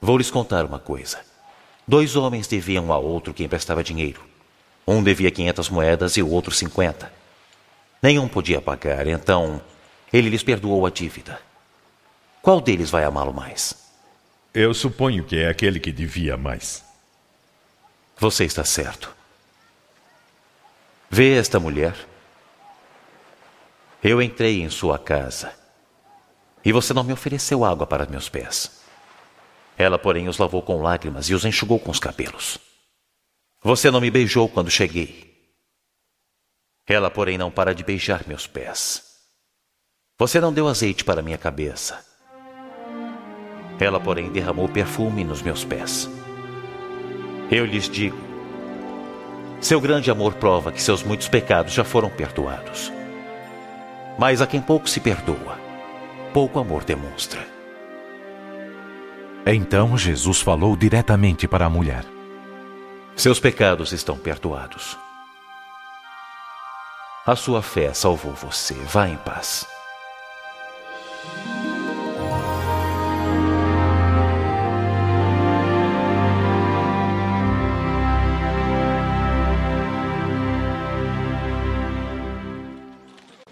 Vou 0.00 0.18
lhes 0.18 0.30
contar 0.30 0.64
uma 0.64 0.78
coisa. 0.78 1.18
Dois 1.86 2.16
homens 2.16 2.46
deviam 2.46 2.86
um 2.86 2.92
a 2.92 2.98
outro 2.98 3.32
que 3.32 3.44
emprestava 3.44 3.82
dinheiro. 3.82 4.20
Um 4.86 5.02
devia 5.02 5.30
500 5.30 5.70
moedas 5.70 6.16
e 6.16 6.22
o 6.22 6.30
outro 6.30 6.52
50. 6.52 7.12
Nenhum 8.02 8.28
podia 8.28 8.60
pagar, 8.60 9.06
então 9.06 9.60
ele 10.12 10.28
lhes 10.28 10.42
perdoou 10.42 10.86
a 10.86 10.90
dívida. 10.90 11.40
Qual 12.40 12.60
deles 12.60 12.90
vai 12.90 13.04
amá-lo 13.04 13.34
mais? 13.34 13.74
Eu 14.54 14.72
suponho 14.72 15.24
que 15.24 15.36
é 15.36 15.48
aquele 15.48 15.80
que 15.80 15.92
devia 15.92 16.36
mais. 16.36 16.87
Você 18.18 18.44
está 18.44 18.64
certo. 18.64 19.14
Vê 21.08 21.38
esta 21.38 21.60
mulher? 21.60 21.94
Eu 24.02 24.20
entrei 24.20 24.60
em 24.60 24.68
sua 24.68 24.98
casa 24.98 25.54
e 26.64 26.72
você 26.72 26.92
não 26.92 27.04
me 27.04 27.12
ofereceu 27.12 27.64
água 27.64 27.86
para 27.86 28.06
meus 28.06 28.28
pés. 28.28 28.82
Ela, 29.76 29.98
porém, 29.98 30.28
os 30.28 30.38
lavou 30.38 30.60
com 30.60 30.82
lágrimas 30.82 31.28
e 31.28 31.34
os 31.34 31.44
enxugou 31.44 31.78
com 31.78 31.92
os 31.92 32.00
cabelos. 32.00 32.58
Você 33.62 33.90
não 33.90 34.00
me 34.00 34.10
beijou 34.10 34.48
quando 34.48 34.70
cheguei. 34.70 35.38
Ela, 36.86 37.10
porém, 37.10 37.38
não 37.38 37.52
para 37.52 37.72
de 37.72 37.84
beijar 37.84 38.26
meus 38.26 38.48
pés. 38.48 39.02
Você 40.18 40.40
não 40.40 40.52
deu 40.52 40.66
azeite 40.66 41.04
para 41.04 41.22
minha 41.22 41.38
cabeça. 41.38 42.04
Ela, 43.78 44.00
porém, 44.00 44.32
derramou 44.32 44.68
perfume 44.68 45.22
nos 45.22 45.40
meus 45.40 45.64
pés. 45.64 46.08
Eu 47.50 47.64
lhes 47.64 47.88
digo: 47.88 48.28
seu 49.60 49.80
grande 49.80 50.10
amor 50.10 50.34
prova 50.34 50.70
que 50.70 50.80
seus 50.80 51.02
muitos 51.02 51.28
pecados 51.28 51.72
já 51.72 51.82
foram 51.82 52.08
perdoados. 52.08 52.92
Mas 54.18 54.40
a 54.40 54.46
quem 54.46 54.60
pouco 54.60 54.88
se 54.88 55.00
perdoa, 55.00 55.58
pouco 56.32 56.58
amor 56.58 56.84
demonstra. 56.84 57.44
Então 59.44 59.96
Jesus 59.96 60.40
falou 60.40 60.76
diretamente 60.76 61.48
para 61.48 61.66
a 61.66 61.70
mulher: 61.70 62.04
Seus 63.16 63.40
pecados 63.40 63.92
estão 63.92 64.16
perdoados. 64.16 64.96
A 67.26 67.34
sua 67.34 67.60
fé 67.60 67.92
salvou 67.92 68.32
você. 68.32 68.74
Vá 68.74 69.08
em 69.08 69.16
paz. 69.16 69.66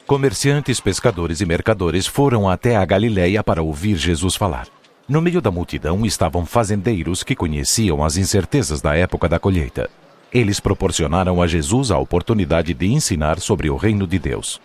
Comerciantes, 0.07 0.79
pescadores 0.79 1.41
e 1.41 1.45
mercadores 1.45 2.07
foram 2.07 2.49
até 2.49 2.77
a 2.77 2.85
Galiléia 2.85 3.43
para 3.43 3.61
ouvir 3.61 3.97
Jesus 3.97 4.37
falar. 4.37 4.69
No 5.09 5.21
meio 5.21 5.41
da 5.41 5.51
multidão 5.51 6.07
estavam 6.07 6.47
fazendeiros 6.47 7.25
que 7.25 7.35
conheciam 7.35 8.05
as 8.05 8.17
incertezas 8.17 8.81
da 8.81 8.95
época 8.95 9.29
da 9.29 9.41
colheita. 9.41 9.91
Eles 10.33 10.61
proporcionaram 10.61 11.43
a 11.43 11.47
Jesus 11.49 11.91
a 11.91 11.99
oportunidade 11.99 12.73
de 12.73 12.87
ensinar 12.87 13.41
sobre 13.41 13.69
o 13.69 13.75
reino 13.75 14.07
de 14.07 14.17
Deus. 14.17 14.61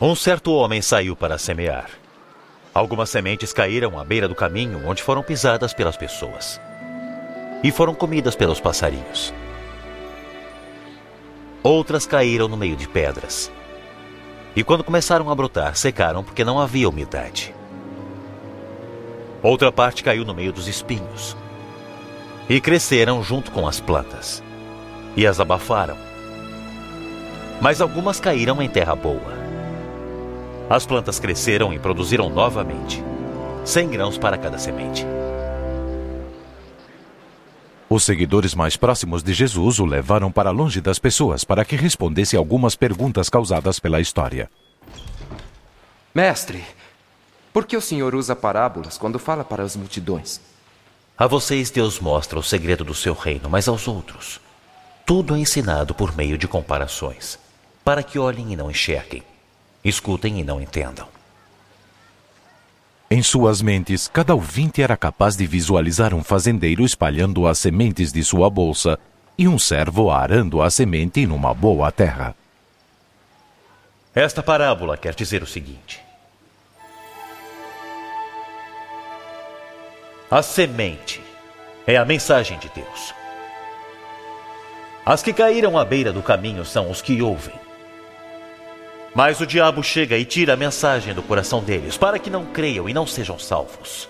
Um 0.00 0.16
certo 0.16 0.52
homem 0.52 0.82
saiu 0.82 1.14
para 1.14 1.38
semear. 1.38 1.88
Algumas 2.74 3.10
sementes 3.10 3.52
caíram 3.52 3.96
à 3.96 4.02
beira 4.02 4.26
do 4.26 4.34
caminho 4.34 4.88
onde 4.88 5.04
foram 5.04 5.22
pisadas 5.22 5.72
pelas 5.72 5.96
pessoas 5.96 6.60
e 7.62 7.70
foram 7.70 7.94
comidas 7.94 8.34
pelos 8.34 8.58
passarinhos. 8.58 9.32
Outras 11.62 12.06
caíram 12.06 12.48
no 12.48 12.56
meio 12.56 12.74
de 12.74 12.88
pedras. 12.88 13.52
E 14.56 14.64
quando 14.64 14.82
começaram 14.82 15.28
a 15.28 15.34
brotar, 15.34 15.76
secaram 15.76 16.24
porque 16.24 16.42
não 16.42 16.58
havia 16.58 16.88
umidade. 16.88 17.54
Outra 19.42 19.70
parte 19.70 20.02
caiu 20.02 20.24
no 20.24 20.34
meio 20.34 20.50
dos 20.50 20.66
espinhos. 20.66 21.36
E 22.48 22.58
cresceram 22.58 23.22
junto 23.22 23.50
com 23.50 23.68
as 23.68 23.78
plantas. 23.80 24.42
E 25.14 25.26
as 25.26 25.38
abafaram. 25.38 25.98
Mas 27.60 27.82
algumas 27.82 28.18
caíram 28.18 28.62
em 28.62 28.68
terra 28.68 28.96
boa. 28.96 29.36
As 30.70 30.86
plantas 30.86 31.20
cresceram 31.20 31.72
e 31.74 31.78
produziram 31.78 32.30
novamente, 32.30 33.04
100 33.62 33.88
grãos 33.90 34.18
para 34.18 34.38
cada 34.38 34.58
semente. 34.58 35.06
Os 37.88 38.02
seguidores 38.02 38.52
mais 38.52 38.76
próximos 38.76 39.22
de 39.22 39.32
Jesus 39.32 39.78
o 39.78 39.84
levaram 39.84 40.32
para 40.32 40.50
longe 40.50 40.80
das 40.80 40.98
pessoas 40.98 41.44
para 41.44 41.64
que 41.64 41.76
respondesse 41.76 42.36
algumas 42.36 42.74
perguntas 42.74 43.28
causadas 43.28 43.78
pela 43.78 44.00
história. 44.00 44.50
Mestre, 46.12 46.64
por 47.52 47.64
que 47.64 47.76
o 47.76 47.80
senhor 47.80 48.14
usa 48.14 48.34
parábolas 48.34 48.98
quando 48.98 49.20
fala 49.20 49.44
para 49.44 49.62
as 49.62 49.76
multidões? 49.76 50.40
A 51.16 51.28
vocês 51.28 51.70
Deus 51.70 52.00
mostra 52.00 52.38
o 52.38 52.42
segredo 52.42 52.84
do 52.84 52.94
seu 52.94 53.14
reino, 53.14 53.48
mas 53.48 53.68
aos 53.68 53.86
outros, 53.86 54.40
tudo 55.06 55.36
é 55.36 55.38
ensinado 55.38 55.94
por 55.94 56.14
meio 56.16 56.36
de 56.36 56.48
comparações, 56.48 57.38
para 57.84 58.02
que 58.02 58.18
olhem 58.18 58.52
e 58.52 58.56
não 58.56 58.68
enxerguem, 58.68 59.22
escutem 59.84 60.40
e 60.40 60.44
não 60.44 60.60
entendam. 60.60 61.15
Em 63.08 63.22
suas 63.22 63.62
mentes, 63.62 64.08
cada 64.08 64.34
ouvinte 64.34 64.82
era 64.82 64.96
capaz 64.96 65.36
de 65.36 65.46
visualizar 65.46 66.12
um 66.12 66.24
fazendeiro 66.24 66.84
espalhando 66.84 67.46
as 67.46 67.56
sementes 67.56 68.12
de 68.12 68.24
sua 68.24 68.50
bolsa 68.50 68.98
e 69.38 69.46
um 69.46 69.58
servo 69.60 70.10
arando 70.10 70.60
a 70.60 70.68
semente 70.68 71.24
numa 71.24 71.54
boa 71.54 71.92
terra. 71.92 72.34
Esta 74.12 74.42
parábola 74.42 74.96
quer 74.96 75.14
dizer 75.14 75.40
o 75.40 75.46
seguinte: 75.46 76.02
A 80.28 80.42
semente 80.42 81.22
é 81.86 81.96
a 81.96 82.04
mensagem 82.04 82.58
de 82.58 82.68
Deus. 82.70 83.14
As 85.04 85.22
que 85.22 85.32
caíram 85.32 85.78
à 85.78 85.84
beira 85.84 86.12
do 86.12 86.22
caminho 86.22 86.64
são 86.64 86.90
os 86.90 87.00
que 87.00 87.22
ouvem. 87.22 87.65
Mas 89.14 89.40
o 89.40 89.46
diabo 89.46 89.82
chega 89.82 90.16
e 90.16 90.24
tira 90.24 90.52
a 90.52 90.56
mensagem 90.56 91.14
do 91.14 91.22
coração 91.22 91.62
deles, 91.62 91.96
para 91.96 92.18
que 92.18 92.28
não 92.28 92.44
creiam 92.44 92.88
e 92.88 92.92
não 92.92 93.06
sejam 93.06 93.38
salvos. 93.38 94.08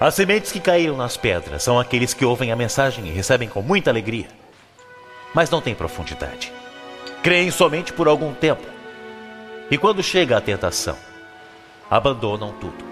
As 0.00 0.14
sementes 0.14 0.50
que 0.50 0.58
caíram 0.58 0.96
nas 0.96 1.16
pedras 1.16 1.62
são 1.62 1.78
aqueles 1.78 2.12
que 2.12 2.24
ouvem 2.24 2.50
a 2.50 2.56
mensagem 2.56 3.06
e 3.06 3.12
recebem 3.12 3.48
com 3.48 3.62
muita 3.62 3.88
alegria, 3.88 4.26
mas 5.32 5.48
não 5.48 5.60
têm 5.60 5.76
profundidade. 5.76 6.52
Creem 7.22 7.52
somente 7.52 7.92
por 7.92 8.08
algum 8.08 8.34
tempo. 8.34 8.66
E 9.70 9.78
quando 9.78 10.02
chega 10.02 10.36
a 10.36 10.40
tentação, 10.40 10.96
abandonam 11.88 12.52
tudo. 12.60 12.84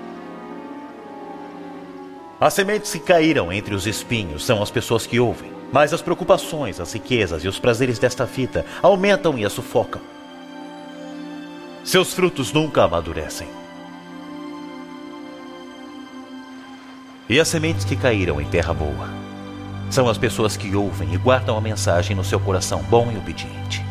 As 2.41 2.55
sementes 2.55 2.93
que 2.93 3.01
caíram 3.01 3.53
entre 3.53 3.75
os 3.75 3.89
espinhos 3.89 4.47
são 4.47 4.63
as 4.63 4.71
pessoas 4.71 5.05
que 5.05 5.19
ouvem, 5.19 5.53
mas 5.73 5.93
as 5.93 6.03
preocupações, 6.03 6.81
as 6.81 6.93
riquezas 6.93 7.45
e 7.45 7.49
os 7.49 7.59
prazeres 7.59 7.99
desta 7.99 8.25
vida 8.25 8.65
aumentam 8.83 9.39
e 9.39 9.45
a 9.45 9.51
sufocam. 9.51 10.01
Seus 11.85 12.13
frutos 12.13 12.53
nunca 12.53 12.85
amadurecem. 12.85 13.49
E 17.29 17.39
as 17.39 17.49
sementes 17.49 17.85
que 17.85 17.97
caíram 17.97 18.41
em 18.41 18.47
terra 18.47 18.75
boa 18.75 19.09
são 19.89 20.09
as 20.09 20.19
pessoas 20.19 20.57
que 20.57 20.75
ouvem 20.75 21.15
e 21.15 21.17
guardam 21.17 21.57
a 21.57 21.61
mensagem 21.61 22.15
no 22.15 22.25
seu 22.25 22.39
coração 22.39 22.83
bom 22.85 23.11
e 23.13 23.17
obediente, 23.17 23.85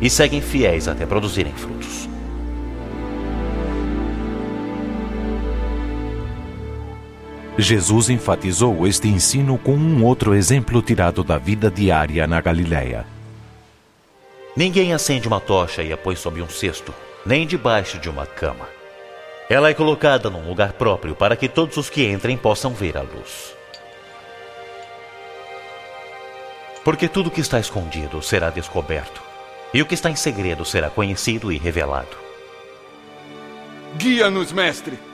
e 0.00 0.08
seguem 0.08 0.40
fiéis 0.40 0.86
até 0.86 1.04
produzirem 1.04 1.52
frutos. 1.52 2.08
Jesus 7.60 8.08
enfatizou 8.08 8.86
este 8.86 9.08
ensino 9.08 9.58
com 9.58 9.72
um 9.72 10.04
outro 10.04 10.32
exemplo 10.32 10.80
tirado 10.80 11.24
da 11.24 11.38
vida 11.38 11.68
diária 11.68 12.24
na 12.24 12.40
Galiléia. 12.40 13.04
Ninguém 14.56 14.92
acende 14.92 15.26
uma 15.26 15.40
tocha 15.40 15.82
e 15.82 15.92
a 15.92 15.96
põe 15.96 16.14
sob 16.14 16.40
um 16.40 16.48
cesto, 16.48 16.94
nem 17.26 17.44
debaixo 17.44 17.98
de 17.98 18.08
uma 18.08 18.24
cama. 18.24 18.68
Ela 19.50 19.70
é 19.70 19.74
colocada 19.74 20.30
num 20.30 20.48
lugar 20.48 20.74
próprio 20.74 21.16
para 21.16 21.34
que 21.34 21.48
todos 21.48 21.76
os 21.76 21.90
que 21.90 22.06
entrem 22.06 22.36
possam 22.36 22.72
ver 22.72 22.96
a 22.96 23.02
luz. 23.02 23.52
Porque 26.84 27.08
tudo 27.08 27.30
que 27.30 27.40
está 27.40 27.58
escondido 27.58 28.22
será 28.22 28.50
descoberto, 28.50 29.20
e 29.74 29.82
o 29.82 29.86
que 29.86 29.94
está 29.94 30.08
em 30.08 30.16
segredo 30.16 30.64
será 30.64 30.90
conhecido 30.90 31.50
e 31.50 31.58
revelado. 31.58 32.16
Guia-nos, 33.96 34.52
mestre! 34.52 35.07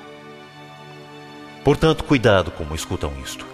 Portanto, 1.65 2.05
cuidado 2.05 2.51
como 2.51 2.75
escutam 2.75 3.11
isto, 3.25 3.47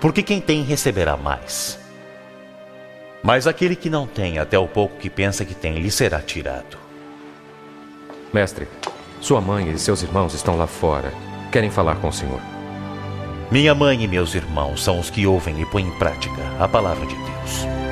porque 0.00 0.22
quem 0.22 0.40
tem 0.40 0.62
receberá 0.62 1.16
mais. 1.16 1.78
Mas 3.22 3.48
aquele 3.48 3.74
que 3.74 3.90
não 3.90 4.06
tem, 4.06 4.38
até 4.38 4.56
o 4.56 4.68
pouco 4.68 4.96
que 4.96 5.10
pensa 5.10 5.44
que 5.44 5.54
tem, 5.54 5.74
lhe 5.78 5.90
será 5.90 6.20
tirado. 6.20 6.78
Mestre, 8.32 8.68
sua 9.20 9.40
mãe 9.40 9.70
e 9.70 9.78
seus 9.78 10.02
irmãos 10.02 10.34
estão 10.34 10.56
lá 10.56 10.68
fora. 10.68 11.12
Querem 11.50 11.70
falar 11.70 11.96
com 11.96 12.08
o 12.08 12.12
senhor. 12.12 12.40
Minha 13.50 13.74
mãe 13.74 14.04
e 14.04 14.06
meus 14.06 14.34
irmãos 14.34 14.84
são 14.84 15.00
os 15.00 15.10
que 15.10 15.26
ouvem 15.26 15.60
e 15.60 15.66
põem 15.66 15.88
em 15.88 15.98
prática 15.98 16.42
a 16.60 16.68
palavra 16.68 17.06
de 17.06 17.14
Deus. 17.16 17.87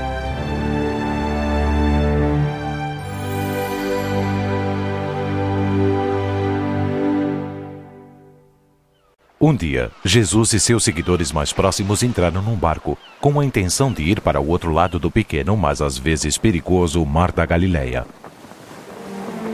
Um 9.47 9.55
dia, 9.55 9.93
Jesus 10.05 10.55
e 10.55 10.59
seus 10.59 10.83
seguidores 10.83 11.31
mais 11.31 11.53
próximos 11.53 12.03
entraram 12.03 12.43
num 12.43 12.57
barco, 12.57 12.99
com 13.21 13.39
a 13.39 13.45
intenção 13.45 13.93
de 13.93 14.03
ir 14.03 14.21
para 14.21 14.41
o 14.41 14.49
outro 14.49 14.73
lado 14.73 14.99
do 14.99 15.09
pequeno, 15.09 15.57
mas 15.57 15.81
às 15.81 15.97
vezes 15.97 16.37
perigoso 16.37 17.07
Mar 17.07 17.31
da 17.31 17.47
Galileia. 17.47 18.05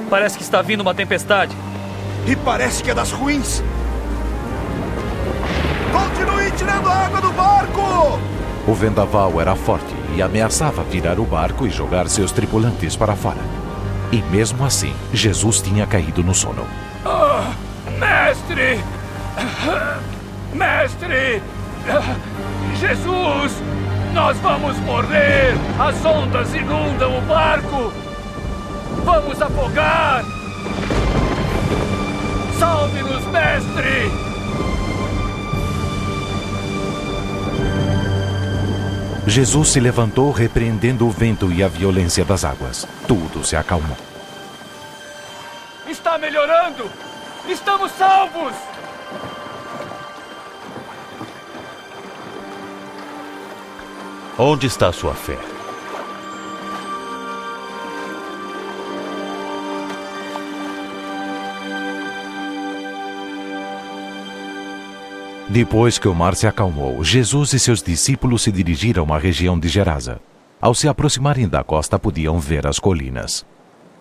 Parece 0.08 0.38
que 0.38 0.42
está 0.42 0.62
vindo 0.62 0.80
uma 0.80 0.94
tempestade. 0.94 1.54
E 2.26 2.34
parece 2.34 2.82
que 2.82 2.90
é 2.90 2.94
das 2.94 3.12
ruins. 3.12 3.62
Continue 5.92 6.50
tirando 6.52 6.88
a 6.88 6.96
água 6.96 7.20
do 7.20 7.32
barco! 7.32 8.18
O 8.66 8.72
vendaval 8.72 9.38
era 9.42 9.54
forte 9.54 9.94
e 10.16 10.22
ameaçava 10.22 10.82
virar 10.84 11.20
o 11.20 11.26
barco 11.26 11.66
e 11.66 11.70
jogar 11.70 12.08
seus 12.08 12.32
tripulantes 12.32 12.96
para 12.96 13.14
fora. 13.14 13.42
E 14.10 14.22
mesmo 14.22 14.64
assim, 14.64 14.94
Jesus 15.12 15.60
tinha 15.60 15.86
caído 15.86 16.24
no 16.24 16.34
sono. 16.34 16.66
Ah, 17.04 17.52
mestre! 17.98 19.01
Mestre! 20.52 21.42
Jesus! 22.78 23.52
Nós 24.12 24.36
vamos 24.38 24.76
morrer! 24.80 25.54
As 25.78 26.04
ondas 26.04 26.54
inundam 26.54 27.18
o 27.18 27.20
barco! 27.22 27.92
Vamos 29.04 29.40
afogar! 29.40 30.22
Salve-nos, 32.58 33.24
mestre! 33.26 34.32
Jesus 39.26 39.68
se 39.68 39.80
levantou 39.80 40.30
repreendendo 40.30 41.06
o 41.06 41.10
vento 41.10 41.50
e 41.52 41.62
a 41.62 41.68
violência 41.68 42.24
das 42.24 42.44
águas. 42.44 42.86
Tudo 43.06 43.44
se 43.44 43.56
acalmou. 43.56 43.96
Está 45.88 46.18
melhorando! 46.18 46.90
Estamos 47.48 47.90
salvos! 47.92 48.71
Onde 54.38 54.66
está 54.66 54.90
sua 54.90 55.12
fé? 55.12 55.36
Depois 65.50 65.98
que 65.98 66.08
o 66.08 66.14
mar 66.14 66.34
se 66.34 66.46
acalmou, 66.46 67.04
Jesus 67.04 67.52
e 67.52 67.58
seus 67.58 67.82
discípulos 67.82 68.40
se 68.40 68.50
dirigiram 68.50 69.12
à 69.12 69.18
região 69.18 69.58
de 69.58 69.68
Gerasa. 69.68 70.18
Ao 70.58 70.74
se 70.74 70.88
aproximarem 70.88 71.46
da 71.46 71.62
costa, 71.62 71.98
podiam 71.98 72.38
ver 72.38 72.66
as 72.66 72.78
colinas. 72.78 73.44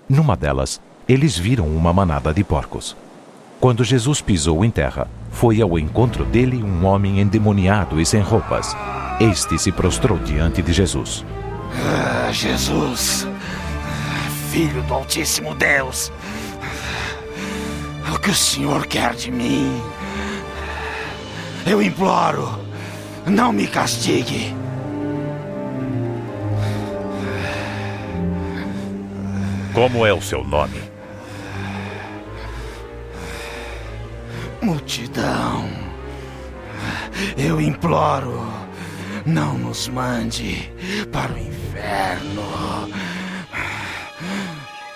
Numa 0.08 0.38
delas, 0.38 0.80
eles 1.10 1.38
viram 1.38 1.68
uma 1.68 1.92
manada 1.92 2.34
de 2.34 2.42
porcos. 2.42 2.96
Quando 3.60 3.84
Jesus 3.84 4.22
pisou 4.22 4.64
em 4.64 4.72
terra, 4.72 5.10
foi 5.30 5.62
ao 5.62 5.78
encontro 5.78 6.24
dele 6.24 6.64
um 6.64 6.86
homem 6.86 7.20
endemoniado 7.20 8.00
e 8.00 8.06
sem 8.06 8.22
roupas. 8.22 8.74
Este 9.22 9.56
se 9.56 9.72
prostrou 9.72 10.18
diante 10.18 10.64
de 10.64 10.74
Jesus. 10.74 11.24
Ah, 11.76 12.32
Jesus, 12.32 13.28
Filho 14.50 14.82
do 14.82 14.96
Altíssimo 14.96 15.54
Deus, 15.54 16.12
O 18.12 18.18
que 18.18 18.32
o 18.32 18.36
senhor 18.36 18.88
quer 18.88 19.14
de 19.14 19.30
mim? 19.30 19.80
Eu 21.68 21.84
imploro, 21.84 22.60
não 23.28 23.54
me 23.54 23.68
castigue. 23.68 24.56
Como 29.72 30.04
é 30.04 30.12
o 30.12 30.22
seu 30.22 30.44
nome? 30.44 30.82
Multidão, 34.62 35.70
eu 37.38 37.62
imploro, 37.62 38.44
não 39.26 39.58
nos 39.58 39.88
mande 39.88 40.72
para 41.12 41.32
o 41.32 41.38
inferno. 41.38 42.44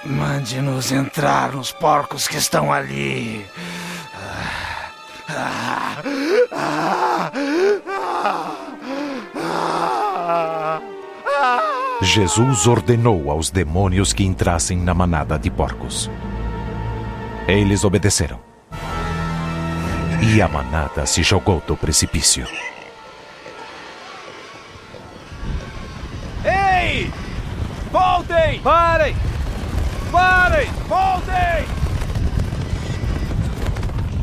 Mande-nos 0.05 0.91
entrar 0.91 1.53
nos 1.53 1.71
porcos 1.71 2.27
que 2.27 2.38
estão 2.38 2.71
ali. 2.71 3.45
Jesus 12.01 12.67
ordenou 12.67 13.31
aos 13.31 13.49
demônios 13.49 14.13
que 14.13 14.23
entrassem 14.23 14.77
na 14.77 14.93
manada 14.93 15.39
de 15.39 15.49
porcos. 15.49 16.09
Eles 17.47 17.83
obedeceram. 17.83 18.39
E 20.21 20.41
a 20.41 20.47
manada 20.47 21.05
se 21.05 21.23
jogou 21.23 21.61
do 21.65 21.75
precipício. 21.75 22.47
Voltem! 28.55 28.61
Parem! 28.61 29.15
Parem! 30.11 30.71
Voltem! 30.87 31.65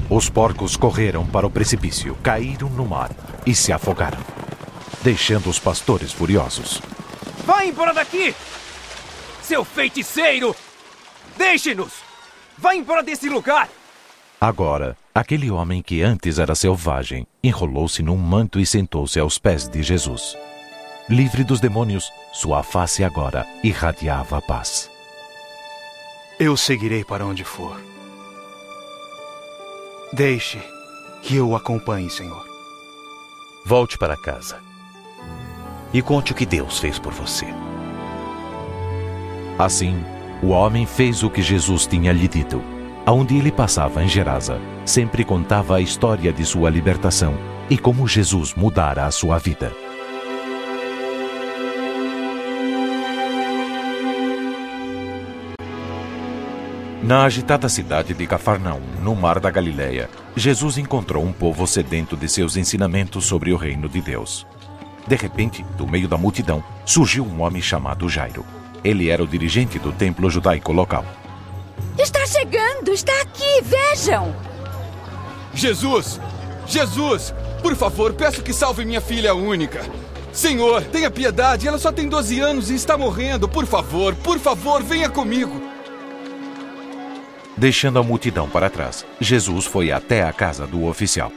Os 0.08 0.28
porcos 0.28 0.76
correram 0.76 1.26
para 1.26 1.46
o 1.46 1.50
precipício, 1.50 2.16
caíram 2.22 2.68
no 2.68 2.86
mar 2.86 3.10
e 3.46 3.54
se 3.54 3.72
afogaram, 3.72 4.20
deixando 5.02 5.48
os 5.48 5.58
pastores 5.58 6.12
furiosos. 6.12 6.80
Vá 7.46 7.64
embora 7.64 7.94
daqui! 7.94 8.34
Seu 9.42 9.64
feiticeiro! 9.64 10.54
Deixe-nos! 11.36 11.92
Vá 12.58 12.74
embora 12.74 13.02
desse 13.02 13.28
lugar! 13.28 13.68
Agora, 14.40 14.96
aquele 15.14 15.50
homem 15.50 15.82
que 15.82 16.02
antes 16.02 16.38
era 16.38 16.54
selvagem 16.54 17.26
enrolou-se 17.42 18.02
num 18.02 18.16
manto 18.16 18.60
e 18.60 18.66
sentou-se 18.66 19.18
aos 19.18 19.38
pés 19.38 19.68
de 19.68 19.82
Jesus. 19.82 20.36
Livre 21.08 21.42
dos 21.42 21.60
demônios, 21.60 22.12
sua 22.32 22.62
face 22.62 23.02
agora 23.02 23.44
irradiava 23.62 24.38
a 24.38 24.40
paz. 24.40 24.88
Eu 26.38 26.56
seguirei 26.56 27.04
para 27.04 27.26
onde 27.26 27.42
for. 27.42 27.78
Deixe 30.12 30.62
que 31.22 31.36
eu 31.36 31.48
o 31.50 31.56
acompanhe, 31.56 32.08
Senhor. 32.08 32.46
Volte 33.66 33.98
para 33.98 34.16
casa 34.16 34.60
e 35.92 36.00
conte 36.00 36.32
o 36.32 36.34
que 36.34 36.46
Deus 36.46 36.78
fez 36.78 36.98
por 36.98 37.12
você. 37.12 37.46
Assim, 39.58 40.02
o 40.40 40.48
homem 40.48 40.86
fez 40.86 41.22
o 41.22 41.30
que 41.30 41.42
Jesus 41.42 41.84
tinha 41.86 42.12
lhe 42.12 42.28
dito. 42.28 42.62
Aonde 43.04 43.36
ele 43.36 43.50
passava 43.50 44.02
em 44.04 44.08
Gerasa, 44.08 44.60
sempre 44.86 45.24
contava 45.24 45.76
a 45.76 45.80
história 45.80 46.32
de 46.32 46.44
sua 46.44 46.70
libertação 46.70 47.36
e 47.68 47.76
como 47.76 48.06
Jesus 48.06 48.54
mudara 48.54 49.04
a 49.04 49.10
sua 49.10 49.38
vida. 49.38 49.81
Na 57.02 57.24
agitada 57.24 57.68
cidade 57.68 58.14
de 58.14 58.26
Cafarnaum, 58.28 58.80
no 59.02 59.16
mar 59.16 59.40
da 59.40 59.50
Galileia, 59.50 60.08
Jesus 60.36 60.78
encontrou 60.78 61.24
um 61.24 61.32
povo 61.32 61.66
sedento 61.66 62.16
de 62.16 62.28
seus 62.28 62.56
ensinamentos 62.56 63.26
sobre 63.26 63.52
o 63.52 63.56
reino 63.56 63.88
de 63.88 64.00
Deus. 64.00 64.46
De 65.08 65.16
repente, 65.16 65.64
do 65.76 65.84
meio 65.84 66.06
da 66.06 66.16
multidão, 66.16 66.62
surgiu 66.86 67.24
um 67.24 67.42
homem 67.42 67.60
chamado 67.60 68.08
Jairo. 68.08 68.46
Ele 68.84 69.10
era 69.10 69.20
o 69.20 69.26
dirigente 69.26 69.80
do 69.80 69.90
templo 69.90 70.30
judaico 70.30 70.70
local. 70.70 71.04
Está 71.98 72.24
chegando! 72.24 72.92
Está 72.92 73.20
aqui! 73.22 73.60
Vejam! 73.62 74.32
Jesus! 75.52 76.20
Jesus! 76.68 77.34
Por 77.60 77.74
favor, 77.74 78.12
peço 78.12 78.44
que 78.44 78.52
salve 78.52 78.84
minha 78.84 79.00
filha 79.00 79.34
única. 79.34 79.80
Senhor, 80.32 80.84
tenha 80.84 81.10
piedade, 81.10 81.66
ela 81.66 81.78
só 81.78 81.90
tem 81.90 82.08
12 82.08 82.38
anos 82.38 82.70
e 82.70 82.76
está 82.76 82.96
morrendo. 82.96 83.48
Por 83.48 83.66
favor, 83.66 84.14
por 84.14 84.38
favor, 84.38 84.84
venha 84.84 85.10
comigo. 85.10 85.71
Deixando 87.56 87.98
a 87.98 88.02
multidão 88.02 88.48
para 88.48 88.70
trás, 88.70 89.04
Jesus 89.20 89.66
foi 89.66 89.92
até 89.92 90.22
a 90.22 90.32
casa 90.32 90.66
do 90.66 90.84
oficial. 90.84 91.30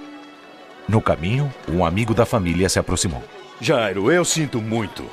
No 0.88 1.02
caminho, 1.02 1.54
um 1.68 1.84
amigo 1.84 2.14
da 2.14 2.26
família 2.26 2.70
se 2.70 2.80
aproximou. 2.80 3.24
Jairo, 3.60 4.12
eu 4.12 4.24
sinto 4.24 4.62
muito. 4.62 5.04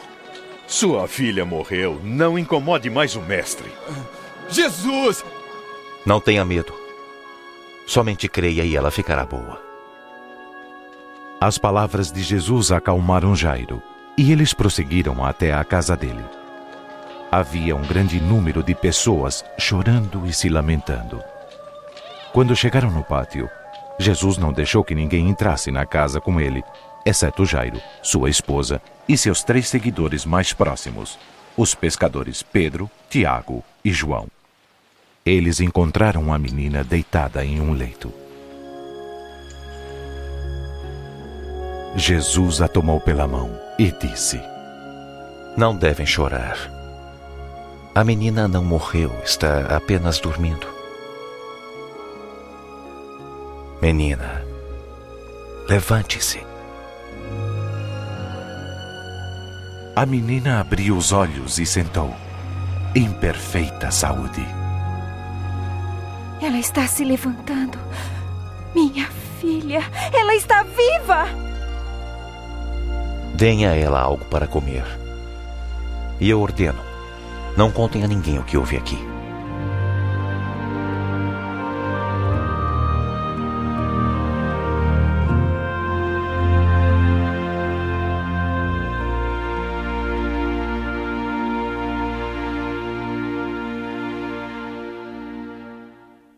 Sua 0.66 1.08
filha 1.08 1.44
morreu. 1.44 2.00
Não 2.02 2.38
incomode 2.38 2.88
mais 2.88 3.16
o 3.16 3.20
mestre. 3.20 3.70
Jesus! 4.48 5.24
Não 6.04 6.20
tenha 6.20 6.44
medo. 6.44 6.72
Somente 7.86 8.28
creia 8.28 8.64
e 8.64 8.76
ela 8.76 8.90
ficará 8.90 9.24
boa. 9.24 9.60
As 11.40 11.58
palavras 11.58 12.12
de 12.12 12.22
Jesus 12.22 12.70
acalmaram 12.70 13.34
Jairo 13.34 13.82
e 14.16 14.30
eles 14.30 14.52
prosseguiram 14.52 15.24
até 15.24 15.52
a 15.52 15.64
casa 15.64 15.96
dele. 15.96 16.24
Havia 17.34 17.74
um 17.74 17.80
grande 17.80 18.20
número 18.20 18.62
de 18.62 18.74
pessoas 18.74 19.42
chorando 19.58 20.26
e 20.26 20.34
se 20.34 20.50
lamentando. 20.50 21.18
Quando 22.30 22.54
chegaram 22.54 22.90
no 22.90 23.02
pátio, 23.02 23.48
Jesus 23.98 24.36
não 24.36 24.52
deixou 24.52 24.84
que 24.84 24.94
ninguém 24.94 25.30
entrasse 25.30 25.70
na 25.70 25.86
casa 25.86 26.20
com 26.20 26.38
ele, 26.38 26.62
exceto 27.06 27.46
Jairo, 27.46 27.80
sua 28.02 28.28
esposa 28.28 28.82
e 29.08 29.16
seus 29.16 29.42
três 29.42 29.66
seguidores 29.66 30.26
mais 30.26 30.52
próximos, 30.52 31.18
os 31.56 31.74
pescadores 31.74 32.42
Pedro, 32.42 32.90
Tiago 33.08 33.64
e 33.82 33.90
João. 33.90 34.26
Eles 35.24 35.58
encontraram 35.58 36.34
a 36.34 36.38
menina 36.38 36.84
deitada 36.84 37.42
em 37.42 37.62
um 37.62 37.72
leito. 37.72 38.12
Jesus 41.96 42.60
a 42.60 42.68
tomou 42.68 43.00
pela 43.00 43.26
mão 43.26 43.58
e 43.78 43.90
disse: 43.90 44.38
Não 45.56 45.74
devem 45.74 46.04
chorar. 46.04 46.81
A 47.94 48.02
menina 48.02 48.48
não 48.48 48.64
morreu, 48.64 49.12
está 49.22 49.76
apenas 49.76 50.18
dormindo. 50.18 50.66
Menina, 53.82 54.42
levante-se. 55.68 56.40
A 59.94 60.06
menina 60.06 60.58
abriu 60.58 60.96
os 60.96 61.12
olhos 61.12 61.58
e 61.58 61.66
sentou, 61.66 62.14
em 62.94 63.12
perfeita 63.12 63.90
saúde. 63.90 64.46
Ela 66.40 66.58
está 66.58 66.86
se 66.86 67.04
levantando. 67.04 67.78
Minha 68.74 69.06
filha, 69.38 69.82
ela 70.14 70.34
está 70.34 70.62
viva! 70.62 71.26
Deem 73.34 73.66
a 73.66 73.74
ela 73.74 74.00
algo 74.00 74.24
para 74.24 74.46
comer. 74.46 74.84
E 76.18 76.30
eu 76.30 76.40
ordeno: 76.40 76.91
não 77.56 77.70
contem 77.70 78.04
a 78.04 78.08
ninguém 78.08 78.38
o 78.38 78.44
que 78.44 78.56
houve 78.56 78.76
aqui. 78.76 78.98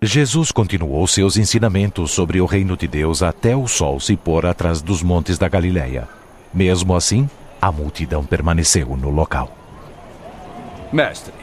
Jesus 0.06 0.52
continuou 0.52 1.06
seus 1.06 1.38
ensinamentos 1.38 2.10
sobre 2.10 2.38
o 2.38 2.44
reino 2.44 2.76
de 2.76 2.86
Deus 2.86 3.22
até 3.22 3.56
o 3.56 3.66
sol 3.66 3.98
se 3.98 4.14
pôr 4.16 4.44
atrás 4.44 4.82
dos 4.82 5.02
montes 5.02 5.38
da 5.38 5.48
Galileia. 5.48 6.06
Mesmo 6.52 6.94
assim, 6.94 7.28
a 7.60 7.72
multidão 7.72 8.22
permaneceu 8.22 8.96
no 8.96 9.08
local. 9.08 9.63
Mestre, 10.94 11.34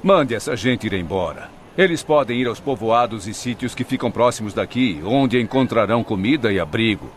mande 0.00 0.32
essa 0.32 0.54
gente 0.54 0.86
ir 0.86 0.92
embora. 0.92 1.50
Eles 1.76 2.04
podem 2.04 2.40
ir 2.40 2.46
aos 2.46 2.60
povoados 2.60 3.26
e 3.26 3.34
sítios 3.34 3.74
que 3.74 3.82
ficam 3.82 4.12
próximos 4.12 4.54
daqui, 4.54 5.02
onde 5.04 5.40
encontrarão 5.40 6.04
comida 6.04 6.52
e 6.52 6.60
abrigo. 6.60 7.10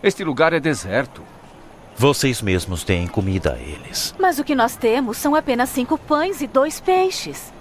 Este 0.00 0.22
lugar 0.22 0.52
é 0.52 0.60
deserto. 0.60 1.20
Vocês 1.96 2.40
mesmos 2.40 2.84
deem 2.84 3.08
comida 3.08 3.54
a 3.54 3.58
eles. 3.58 4.14
Mas 4.16 4.38
o 4.38 4.44
que 4.44 4.54
nós 4.54 4.76
temos 4.76 5.16
são 5.18 5.34
apenas 5.34 5.70
cinco 5.70 5.98
pães 5.98 6.40
e 6.40 6.46
dois 6.46 6.78
peixes. 6.78 7.52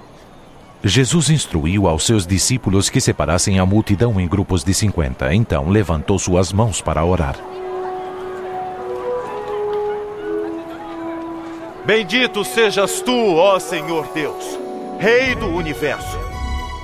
Jesus 0.83 1.31
instruiu 1.31 1.87
aos 1.87 2.05
seus 2.05 2.27
discípulos 2.27 2.91
que 2.91 3.01
separassem 3.01 3.57
a 3.57 3.65
multidão 3.65 4.21
em 4.21 4.27
grupos 4.27 4.63
de 4.63 4.75
cinquenta. 4.75 5.33
Então 5.33 5.67
levantou 5.67 6.19
suas 6.19 6.53
mãos 6.53 6.79
para 6.79 7.03
orar. 7.03 7.37
Bendito 11.85 12.43
sejas 12.45 13.01
tu, 13.01 13.35
ó 13.35 13.59
Senhor 13.59 14.07
Deus, 14.13 14.59
Rei 14.99 15.33
do 15.35 15.47
universo. 15.47 16.19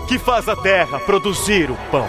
que 0.08 0.18
faz 0.18 0.48
a 0.48 0.56
terra 0.56 1.00
produzir 1.02 1.70
o 1.70 1.76
pão. 1.92 2.08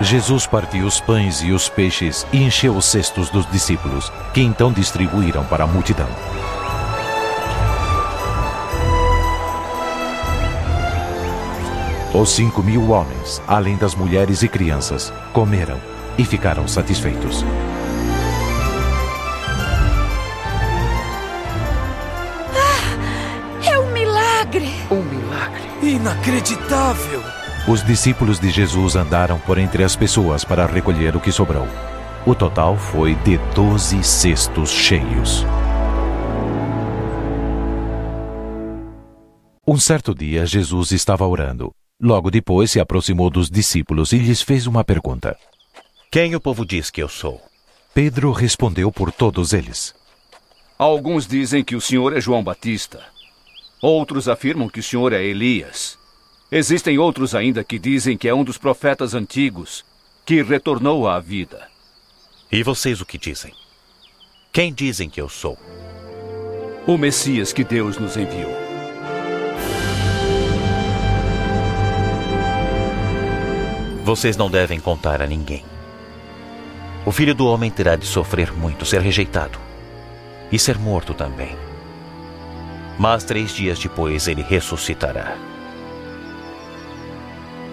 Jesus 0.00 0.46
partiu 0.46 0.86
os 0.86 1.00
pães 1.00 1.40
e 1.40 1.52
os 1.52 1.68
peixes 1.68 2.26
e 2.32 2.42
encheu 2.42 2.74
os 2.76 2.84
cestos 2.84 3.30
dos 3.30 3.48
discípulos, 3.50 4.12
que 4.34 4.40
então 4.42 4.72
distribuíram 4.72 5.44
para 5.44 5.64
a 5.64 5.66
multidão. 5.68 6.08
Os 12.12 12.30
cinco 12.30 12.60
mil 12.62 12.90
homens, 12.90 13.40
além 13.46 13.76
das 13.76 13.94
mulheres 13.94 14.42
e 14.42 14.48
crianças, 14.48 15.12
comeram 15.32 15.80
e 16.18 16.24
ficaram 16.24 16.66
satisfeitos. 16.66 17.44
Inacreditável! 25.90 27.20
Os 27.66 27.82
discípulos 27.82 28.38
de 28.38 28.48
Jesus 28.48 28.94
andaram 28.94 29.40
por 29.40 29.58
entre 29.58 29.82
as 29.82 29.96
pessoas 29.96 30.44
para 30.44 30.64
recolher 30.64 31.16
o 31.16 31.20
que 31.20 31.32
sobrou. 31.32 31.66
O 32.24 32.32
total 32.32 32.76
foi 32.76 33.16
de 33.16 33.38
doze 33.56 34.00
cestos 34.04 34.70
cheios. 34.70 35.44
Um 39.66 39.76
certo 39.80 40.14
dia, 40.14 40.46
Jesus 40.46 40.92
estava 40.92 41.26
orando. 41.26 41.72
Logo 42.00 42.30
depois, 42.30 42.70
se 42.70 42.78
aproximou 42.78 43.28
dos 43.28 43.50
discípulos 43.50 44.12
e 44.12 44.18
lhes 44.18 44.40
fez 44.42 44.68
uma 44.68 44.84
pergunta: 44.84 45.36
Quem 46.08 46.36
o 46.36 46.40
povo 46.40 46.64
diz 46.64 46.88
que 46.88 47.02
eu 47.02 47.08
sou? 47.08 47.40
Pedro 47.92 48.30
respondeu 48.30 48.92
por 48.92 49.10
todos 49.10 49.52
eles: 49.52 49.92
Alguns 50.78 51.26
dizem 51.26 51.64
que 51.64 51.74
o 51.74 51.80
senhor 51.80 52.16
é 52.16 52.20
João 52.20 52.44
Batista. 52.44 53.00
Outros 53.80 54.28
afirmam 54.28 54.68
que 54.68 54.80
o 54.80 54.82
senhor 54.82 55.12
é 55.12 55.24
Elias. 55.24 55.98
Existem 56.52 56.98
outros 56.98 57.34
ainda 57.34 57.64
que 57.64 57.78
dizem 57.78 58.18
que 58.18 58.28
é 58.28 58.34
um 58.34 58.44
dos 58.44 58.58
profetas 58.58 59.14
antigos 59.14 59.84
que 60.26 60.42
retornou 60.42 61.08
à 61.08 61.18
vida. 61.18 61.66
E 62.52 62.62
vocês 62.62 63.00
o 63.00 63.06
que 63.06 63.16
dizem? 63.16 63.54
Quem 64.52 64.72
dizem 64.72 65.08
que 65.08 65.20
eu 65.20 65.28
sou? 65.28 65.56
O 66.86 66.98
Messias 66.98 67.52
que 67.52 67.64
Deus 67.64 67.96
nos 67.96 68.16
enviou. 68.16 68.52
Vocês 74.04 74.36
não 74.36 74.50
devem 74.50 74.78
contar 74.78 75.22
a 75.22 75.26
ninguém. 75.26 75.64
O 77.06 77.12
filho 77.12 77.34
do 77.34 77.46
homem 77.46 77.70
terá 77.70 77.96
de 77.96 78.04
sofrer 78.04 78.52
muito, 78.52 78.84
ser 78.84 79.00
rejeitado 79.00 79.58
e 80.52 80.58
ser 80.58 80.78
morto 80.78 81.14
também. 81.14 81.69
Mas 83.00 83.24
três 83.24 83.52
dias 83.52 83.78
depois 83.78 84.28
ele 84.28 84.42
ressuscitará. 84.42 85.34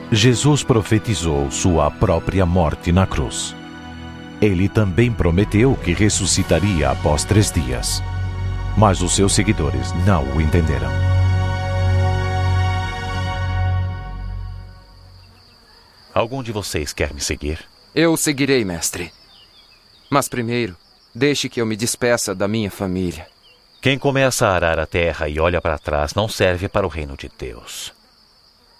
Jesus 0.09 0.63
profetizou 0.63 1.51
sua 1.51 1.91
própria 1.91 2.45
morte 2.45 2.93
na 2.93 3.05
cruz. 3.05 3.53
Ele 4.41 4.69
também 4.69 5.11
prometeu 5.11 5.75
que 5.75 5.91
ressuscitaria 5.91 6.89
após 6.89 7.25
três 7.25 7.51
dias. 7.51 8.01
Mas 8.77 9.01
os 9.01 9.17
seus 9.17 9.35
seguidores 9.35 9.91
não 10.05 10.23
o 10.33 10.39
entenderam. 10.39 10.89
Algum 16.13 16.41
de 16.41 16.53
vocês 16.53 16.93
quer 16.93 17.13
me 17.13 17.19
seguir? 17.19 17.59
Eu 17.93 18.15
seguirei, 18.15 18.63
mestre. 18.63 19.11
Mas 20.09 20.29
primeiro, 20.29 20.77
deixe 21.13 21.49
que 21.49 21.59
eu 21.59 21.65
me 21.65 21.75
despeça 21.75 22.33
da 22.33 22.47
minha 22.47 22.71
família. 22.71 23.27
Quem 23.87 23.97
começa 23.97 24.45
a 24.45 24.53
arar 24.53 24.79
a 24.79 24.85
terra 24.85 25.29
e 25.29 25.39
olha 25.39 25.61
para 25.61 25.77
trás 25.77 26.13
não 26.13 26.27
serve 26.27 26.67
para 26.67 26.85
o 26.85 26.89
reino 26.89 27.15
de 27.15 27.29
Deus. 27.29 27.93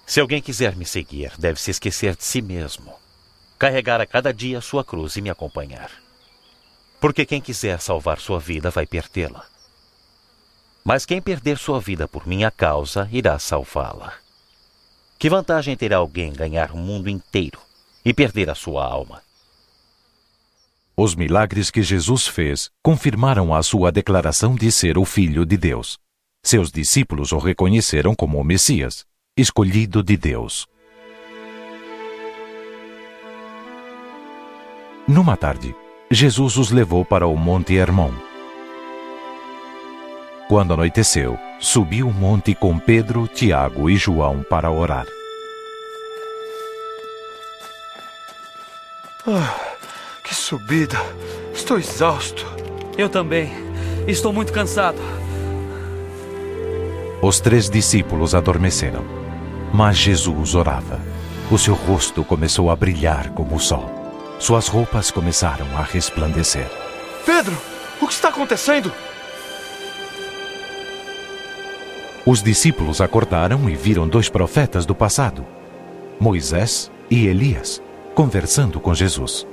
Se 0.06 0.20
alguém 0.20 0.42
quiser 0.42 0.76
me 0.76 0.86
seguir, 0.86 1.32
deve 1.40 1.62
se 1.62 1.72
esquecer 1.72 2.14
de 2.14 2.26
si 2.26 2.42
mesmo, 2.42 2.94
carregar 3.58 4.02
a 4.02 4.06
cada 4.06 4.34
dia 4.34 4.58
a 4.58 4.62
sua 4.62 4.84
cruz 4.84 5.16
e 5.16 5.22
me 5.22 5.30
acompanhar. 5.30 5.90
Porque 7.00 7.26
quem 7.26 7.40
quiser 7.40 7.80
salvar 7.80 8.20
sua 8.20 8.38
vida 8.38 8.70
vai 8.70 8.86
perdê-la. 8.86 9.46
Mas 10.84 11.06
quem 11.06 11.22
perder 11.22 11.58
sua 11.58 11.80
vida 11.80 12.06
por 12.06 12.28
minha 12.28 12.52
causa 12.52 13.08
irá 13.10 13.40
salvá-la. 13.40 14.14
Que 15.18 15.30
vantagem 15.30 15.78
terá 15.78 15.96
alguém 15.96 16.34
ganhar 16.34 16.72
o 16.72 16.78
mundo 16.78 17.10
inteiro 17.10 17.62
e 18.04 18.14
perder 18.14 18.50
a 18.50 18.56
sua 18.56 18.84
alma? 18.84 19.24
Os 21.00 21.14
milagres 21.14 21.70
que 21.70 21.84
Jesus 21.84 22.28
fez 22.28 22.72
confirmaram 22.84 23.54
a 23.54 23.62
sua 23.62 23.92
declaração 23.92 24.56
de 24.56 24.72
ser 24.72 24.98
o 24.98 25.06
Filho 25.06 25.46
de 25.46 25.56
Deus. 25.56 26.00
Seus 26.44 26.72
discípulos 26.72 27.32
o 27.32 27.38
reconheceram 27.38 28.16
como 28.16 28.40
o 28.40 28.44
Messias, 28.44 29.06
escolhido 29.38 30.02
de 30.02 30.18
Deus. 30.18 30.66
Numa 35.08 35.38
tarde, 35.38 35.76
Jesus 36.10 36.58
os 36.58 36.72
levou 36.72 37.06
para 37.06 37.28
o 37.28 37.38
Monte 37.38 37.76
Hermon. 37.76 38.12
Quando 40.48 40.74
anoiteceu, 40.74 41.38
subiu 41.60 42.08
o 42.08 42.14
monte 42.14 42.56
com 42.56 42.80
Pedro, 42.80 43.28
Tiago 43.28 43.88
e 43.88 43.98
João 43.98 44.42
para 44.50 44.72
orar. 44.72 45.06
Ah, 49.28 49.77
que 50.28 50.36
subida! 50.36 50.98
Estou 51.54 51.80
exausto. 51.80 52.46
Eu 52.98 53.08
também. 53.08 53.50
Estou 54.08 54.34
muito 54.34 54.52
cansado. 54.52 54.98
Os 57.22 57.40
três 57.40 57.70
discípulos 57.70 58.36
adormeceram, 58.36 59.04
mas 59.74 59.98
Jesus 59.98 60.54
orava. 60.54 61.00
O 61.50 61.58
seu 61.58 61.74
rosto 61.74 62.24
começou 62.24 62.70
a 62.70 62.76
brilhar 62.76 63.30
como 63.30 63.56
o 63.56 63.60
sol. 63.60 63.90
Suas 64.38 64.68
roupas 64.68 65.10
começaram 65.10 65.66
a 65.78 65.82
resplandecer. 65.82 66.70
Pedro, 67.26 67.58
o 68.02 68.08
que 68.08 68.14
está 68.14 68.30
acontecendo? 68.30 68.92
Os 72.26 72.44
discípulos 72.44 73.00
acordaram 73.00 73.70
e 73.70 73.76
viram 73.76 74.08
dois 74.08 74.28
profetas 74.28 74.86
do 74.86 74.94
passado, 74.94 75.46
Moisés 76.20 76.92
e 77.10 77.26
Elias, 77.26 77.82
conversando 78.14 78.82
com 78.82 78.94
Jesus. 78.94 79.48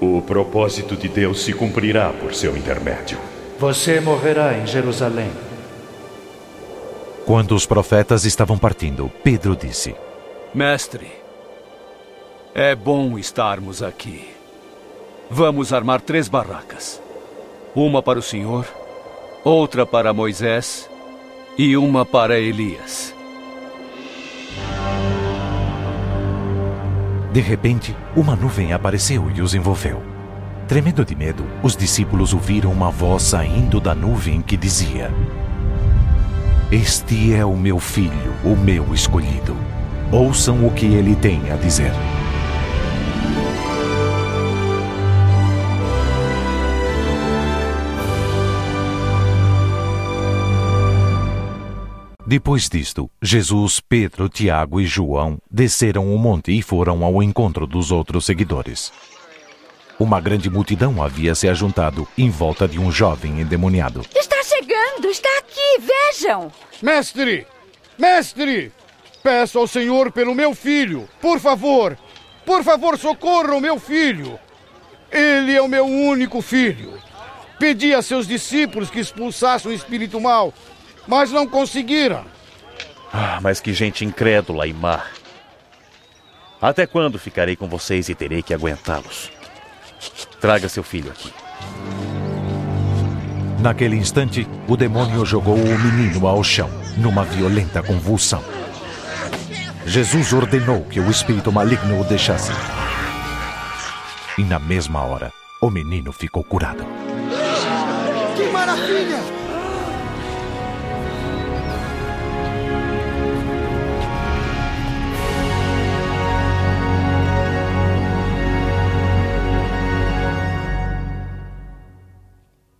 O 0.00 0.20
propósito 0.22 0.96
de 0.96 1.08
Deus 1.08 1.42
se 1.44 1.52
cumprirá 1.52 2.12
por 2.12 2.34
seu 2.34 2.56
intermédio. 2.56 3.18
Você 3.58 4.00
morrerá 4.00 4.58
em 4.58 4.66
Jerusalém. 4.66 5.30
Quando 7.24 7.54
os 7.54 7.64
profetas 7.64 8.24
estavam 8.24 8.58
partindo, 8.58 9.10
Pedro 9.22 9.56
disse: 9.56 9.94
Mestre, 10.52 11.10
é 12.54 12.74
bom 12.74 13.18
estarmos 13.18 13.82
aqui. 13.82 14.28
Vamos 15.30 15.72
armar 15.72 16.00
três 16.00 16.28
barracas: 16.28 17.00
uma 17.74 18.02
para 18.02 18.18
o 18.18 18.22
Senhor, 18.22 18.66
outra 19.42 19.86
para 19.86 20.12
Moisés 20.12 20.90
e 21.56 21.76
uma 21.76 22.04
para 22.04 22.38
Elias. 22.38 23.13
De 27.34 27.40
repente, 27.40 27.96
uma 28.14 28.36
nuvem 28.36 28.72
apareceu 28.72 29.28
e 29.34 29.42
os 29.42 29.56
envolveu. 29.56 30.00
Tremendo 30.68 31.04
de 31.04 31.16
medo, 31.16 31.44
os 31.64 31.76
discípulos 31.76 32.32
ouviram 32.32 32.70
uma 32.70 32.92
voz 32.92 33.24
saindo 33.24 33.80
da 33.80 33.92
nuvem 33.92 34.40
que 34.40 34.56
dizia: 34.56 35.10
Este 36.70 37.34
é 37.34 37.44
o 37.44 37.56
meu 37.56 37.80
filho, 37.80 38.32
o 38.44 38.54
meu 38.54 38.94
escolhido. 38.94 39.56
Ouçam 40.12 40.64
o 40.64 40.70
que 40.70 40.86
ele 40.86 41.16
tem 41.16 41.50
a 41.50 41.56
dizer. 41.56 41.90
Depois 52.34 52.68
disto, 52.68 53.08
Jesus, 53.22 53.78
Pedro, 53.78 54.28
Tiago 54.28 54.80
e 54.80 54.86
João 54.86 55.38
desceram 55.48 56.12
o 56.12 56.18
monte 56.18 56.50
e 56.50 56.62
foram 56.62 57.04
ao 57.04 57.22
encontro 57.22 57.64
dos 57.64 57.92
outros 57.92 58.26
seguidores. 58.26 58.92
Uma 60.00 60.20
grande 60.20 60.50
multidão 60.50 61.00
havia 61.00 61.32
se 61.36 61.48
ajuntado 61.48 62.08
em 62.18 62.30
volta 62.30 62.66
de 62.66 62.80
um 62.80 62.90
jovem 62.90 63.40
endemoniado. 63.40 64.04
Está 64.12 64.42
chegando, 64.42 65.06
está 65.08 65.28
aqui, 65.38 65.78
vejam! 65.78 66.50
Mestre! 66.82 67.46
Mestre! 67.96 68.72
Peço 69.22 69.60
ao 69.60 69.68
Senhor 69.68 70.10
pelo 70.10 70.34
meu 70.34 70.56
filho, 70.56 71.08
por 71.20 71.38
favor! 71.38 71.96
Por 72.44 72.64
favor, 72.64 72.98
socorra 72.98 73.54
o 73.54 73.60
meu 73.60 73.78
filho! 73.78 74.40
Ele 75.08 75.54
é 75.54 75.62
o 75.62 75.68
meu 75.68 75.86
único 75.86 76.42
filho. 76.42 76.98
Pedi 77.60 77.94
a 77.94 78.02
seus 78.02 78.26
discípulos 78.26 78.90
que 78.90 78.98
expulsassem 78.98 79.70
o 79.70 79.74
espírito 79.74 80.20
mal, 80.20 80.52
mas 81.06 81.30
não 81.30 81.46
conseguiram. 81.46 82.24
Ah, 83.12 83.38
mas 83.40 83.60
que 83.60 83.72
gente 83.72 84.04
incrédula 84.04 84.66
e 84.66 84.72
má. 84.72 85.02
Até 86.60 86.86
quando 86.86 87.18
ficarei 87.18 87.56
com 87.56 87.68
vocês 87.68 88.08
e 88.08 88.14
terei 88.14 88.42
que 88.42 88.54
aguentá-los? 88.54 89.30
Traga 90.40 90.68
seu 90.68 90.82
filho 90.82 91.10
aqui. 91.10 91.32
Naquele 93.60 93.96
instante, 93.96 94.46
o 94.68 94.76
demônio 94.76 95.24
jogou 95.24 95.54
o 95.54 95.78
menino 95.78 96.26
ao 96.26 96.42
chão, 96.42 96.68
numa 96.96 97.24
violenta 97.24 97.82
convulsão. 97.82 98.42
Jesus 99.86 100.32
ordenou 100.32 100.82
que 100.84 101.00
o 101.00 101.10
espírito 101.10 101.52
maligno 101.52 102.00
o 102.00 102.04
deixasse. 102.04 102.52
E 104.36 104.42
na 104.42 104.58
mesma 104.58 105.02
hora, 105.02 105.32
o 105.60 105.70
menino 105.70 106.12
ficou 106.12 106.42
curado. 106.42 106.84
Que 108.36 108.50
maravilha! 108.50 109.43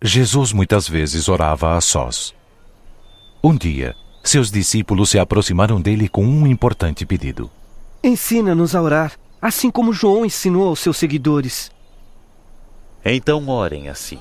Jesus 0.05 0.53
muitas 0.53 0.87
vezes 0.87 1.27
orava 1.27 1.75
a 1.75 1.81
sós. 1.81 2.35
Um 3.43 3.55
dia, 3.55 3.95
seus 4.23 4.51
discípulos 4.51 5.09
se 5.09 5.17
aproximaram 5.17 5.81
dele 5.81 6.07
com 6.07 6.23
um 6.23 6.45
importante 6.45 7.07
pedido. 7.07 7.49
Ensina-nos 8.03 8.75
a 8.75 8.81
orar, 8.83 9.13
assim 9.41 9.71
como 9.71 9.91
João 9.91 10.23
ensinou 10.23 10.67
aos 10.67 10.79
seus 10.79 10.97
seguidores. 10.97 11.71
Então 13.03 13.49
orem 13.49 13.89
assim: 13.89 14.19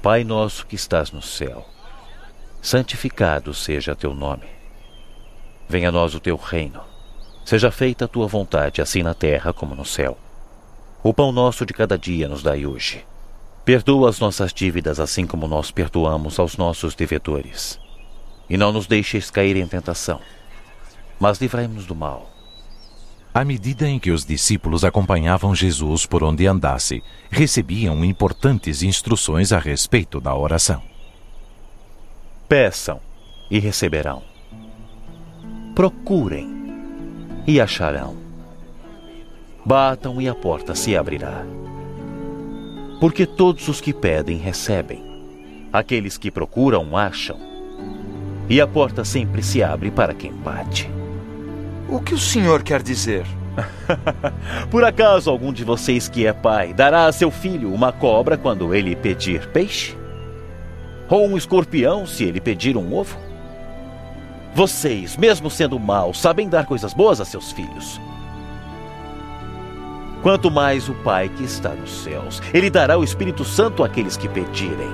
Pai 0.00 0.22
nosso 0.22 0.64
que 0.64 0.76
estás 0.76 1.10
no 1.10 1.22
céu, 1.22 1.66
santificado 2.60 3.52
seja 3.52 3.96
teu 3.96 4.14
nome. 4.14 4.46
Venha 5.68 5.88
a 5.88 5.92
nós 5.92 6.14
o 6.14 6.20
teu 6.20 6.36
reino. 6.36 6.80
Seja 7.44 7.72
feita 7.72 8.04
a 8.04 8.08
tua 8.08 8.28
vontade, 8.28 8.80
assim 8.80 9.02
na 9.02 9.12
terra 9.12 9.52
como 9.52 9.74
no 9.74 9.84
céu. 9.84 10.16
O 11.02 11.12
pão 11.12 11.32
nosso 11.32 11.66
de 11.66 11.74
cada 11.74 11.98
dia 11.98 12.28
nos 12.28 12.44
dai 12.44 12.64
hoje. 12.64 13.04
Perdoa 13.64 14.10
as 14.10 14.18
nossas 14.18 14.52
dívidas, 14.52 14.98
assim 14.98 15.24
como 15.24 15.46
nós 15.46 15.70
perdoamos 15.70 16.38
aos 16.40 16.56
nossos 16.56 16.96
devedores. 16.96 17.78
E 18.50 18.56
não 18.56 18.72
nos 18.72 18.88
deixes 18.88 19.30
cair 19.30 19.56
em 19.56 19.66
tentação, 19.66 20.20
mas 21.20 21.40
livrai-nos 21.40 21.86
do 21.86 21.94
mal. 21.94 22.28
À 23.32 23.44
medida 23.44 23.88
em 23.88 24.00
que 24.00 24.10
os 24.10 24.26
discípulos 24.26 24.84
acompanhavam 24.84 25.54
Jesus 25.54 26.04
por 26.04 26.24
onde 26.24 26.46
andasse, 26.46 27.02
recebiam 27.30 28.04
importantes 28.04 28.82
instruções 28.82 29.52
a 29.52 29.58
respeito 29.58 30.20
da 30.20 30.34
oração. 30.34 30.82
Peçam 32.48 33.00
e 33.48 33.60
receberão. 33.60 34.22
Procurem 35.74 36.50
e 37.46 37.60
acharão. 37.60 38.16
Batam 39.64 40.20
e 40.20 40.28
a 40.28 40.34
porta 40.34 40.74
se 40.74 40.96
abrirá. 40.96 41.46
Porque 43.02 43.26
todos 43.26 43.66
os 43.66 43.80
que 43.80 43.92
pedem 43.92 44.38
recebem. 44.38 45.02
Aqueles 45.72 46.16
que 46.16 46.30
procuram 46.30 46.96
acham. 46.96 47.36
E 48.48 48.60
a 48.60 48.66
porta 48.68 49.04
sempre 49.04 49.42
se 49.42 49.60
abre 49.60 49.90
para 49.90 50.14
quem 50.14 50.32
bate. 50.32 50.88
O 51.88 51.98
que 51.98 52.14
o 52.14 52.18
senhor 52.18 52.62
quer 52.62 52.80
dizer? 52.80 53.26
Por 54.70 54.84
acaso 54.84 55.28
algum 55.28 55.52
de 55.52 55.64
vocês 55.64 56.08
que 56.08 56.28
é 56.28 56.32
pai 56.32 56.72
dará 56.72 57.06
a 57.06 57.12
seu 57.12 57.32
filho 57.32 57.74
uma 57.74 57.90
cobra 57.90 58.38
quando 58.38 58.72
ele 58.72 58.94
pedir 58.94 59.48
peixe? 59.48 59.98
Ou 61.10 61.26
um 61.26 61.36
escorpião 61.36 62.06
se 62.06 62.22
ele 62.22 62.40
pedir 62.40 62.76
um 62.76 62.94
ovo? 62.94 63.18
Vocês, 64.54 65.16
mesmo 65.16 65.50
sendo 65.50 65.76
maus, 65.76 66.20
sabem 66.20 66.48
dar 66.48 66.66
coisas 66.66 66.94
boas 66.94 67.20
a 67.20 67.24
seus 67.24 67.50
filhos. 67.50 68.00
Quanto 70.22 70.52
mais 70.52 70.88
o 70.88 70.94
Pai 70.94 71.28
que 71.28 71.42
está 71.42 71.70
nos 71.70 71.90
céus, 71.90 72.40
ele 72.54 72.70
dará 72.70 72.96
o 72.96 73.02
Espírito 73.02 73.44
Santo 73.44 73.82
àqueles 73.82 74.16
que 74.16 74.28
pedirem. 74.28 74.88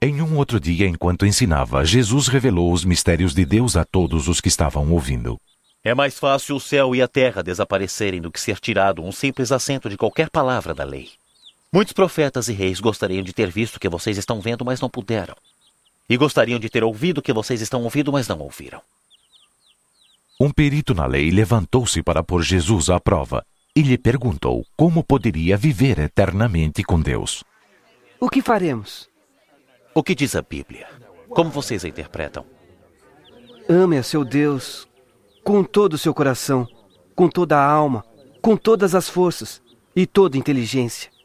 Em 0.00 0.22
um 0.22 0.36
outro 0.36 0.60
dia, 0.60 0.86
enquanto 0.86 1.26
ensinava, 1.26 1.84
Jesus 1.84 2.28
revelou 2.28 2.72
os 2.72 2.84
mistérios 2.84 3.34
de 3.34 3.44
Deus 3.44 3.76
a 3.76 3.84
todos 3.84 4.28
os 4.28 4.40
que 4.40 4.48
estavam 4.48 4.92
ouvindo. 4.92 5.36
É 5.82 5.92
mais 5.92 6.16
fácil 6.16 6.54
o 6.54 6.60
céu 6.60 6.94
e 6.94 7.02
a 7.02 7.08
terra 7.08 7.42
desaparecerem 7.42 8.20
do 8.20 8.30
que 8.30 8.40
ser 8.40 8.60
tirado 8.60 9.02
um 9.02 9.10
simples 9.10 9.50
acento 9.50 9.90
de 9.90 9.96
qualquer 9.96 10.30
palavra 10.30 10.72
da 10.72 10.84
lei. 10.84 11.08
Muitos 11.72 11.92
profetas 11.92 12.48
e 12.48 12.52
reis 12.52 12.80
gostariam 12.80 13.22
de 13.22 13.32
ter 13.32 13.48
visto 13.48 13.76
o 13.76 13.80
que 13.80 13.88
vocês 13.88 14.18
estão 14.18 14.40
vendo, 14.40 14.64
mas 14.64 14.80
não 14.80 14.90
puderam. 14.90 15.36
E 16.08 16.16
gostariam 16.16 16.58
de 16.58 16.68
ter 16.68 16.82
ouvido 16.82 17.18
o 17.18 17.22
que 17.22 17.32
vocês 17.32 17.60
estão 17.60 17.84
ouvindo, 17.84 18.10
mas 18.10 18.26
não 18.26 18.40
ouviram. 18.40 18.82
Um 20.40 20.50
perito 20.50 20.94
na 20.94 21.06
lei 21.06 21.30
levantou-se 21.30 22.02
para 22.02 22.24
pôr 22.24 22.42
Jesus 22.42 22.90
à 22.90 22.98
prova 22.98 23.46
e 23.76 23.82
lhe 23.82 23.96
perguntou 23.96 24.66
como 24.76 25.04
poderia 25.04 25.56
viver 25.56 26.00
eternamente 26.00 26.82
com 26.82 27.00
Deus. 27.00 27.44
O 28.18 28.28
que 28.28 28.42
faremos? 28.42 29.08
O 29.94 30.02
que 30.02 30.14
diz 30.14 30.34
a 30.34 30.42
Bíblia? 30.42 30.88
Como 31.28 31.50
vocês 31.50 31.84
a 31.84 31.88
interpretam? 31.88 32.44
Ame 33.68 33.96
a 33.96 34.02
seu 34.02 34.24
Deus 34.24 34.88
com 35.44 35.62
todo 35.62 35.94
o 35.94 35.98
seu 35.98 36.12
coração, 36.12 36.66
com 37.14 37.28
toda 37.28 37.56
a 37.56 37.64
alma, 37.64 38.04
com 38.42 38.56
todas 38.56 38.96
as 38.96 39.08
forças 39.08 39.62
e 39.94 40.04
toda 40.04 40.36
a 40.36 40.40
inteligência. 40.40 41.19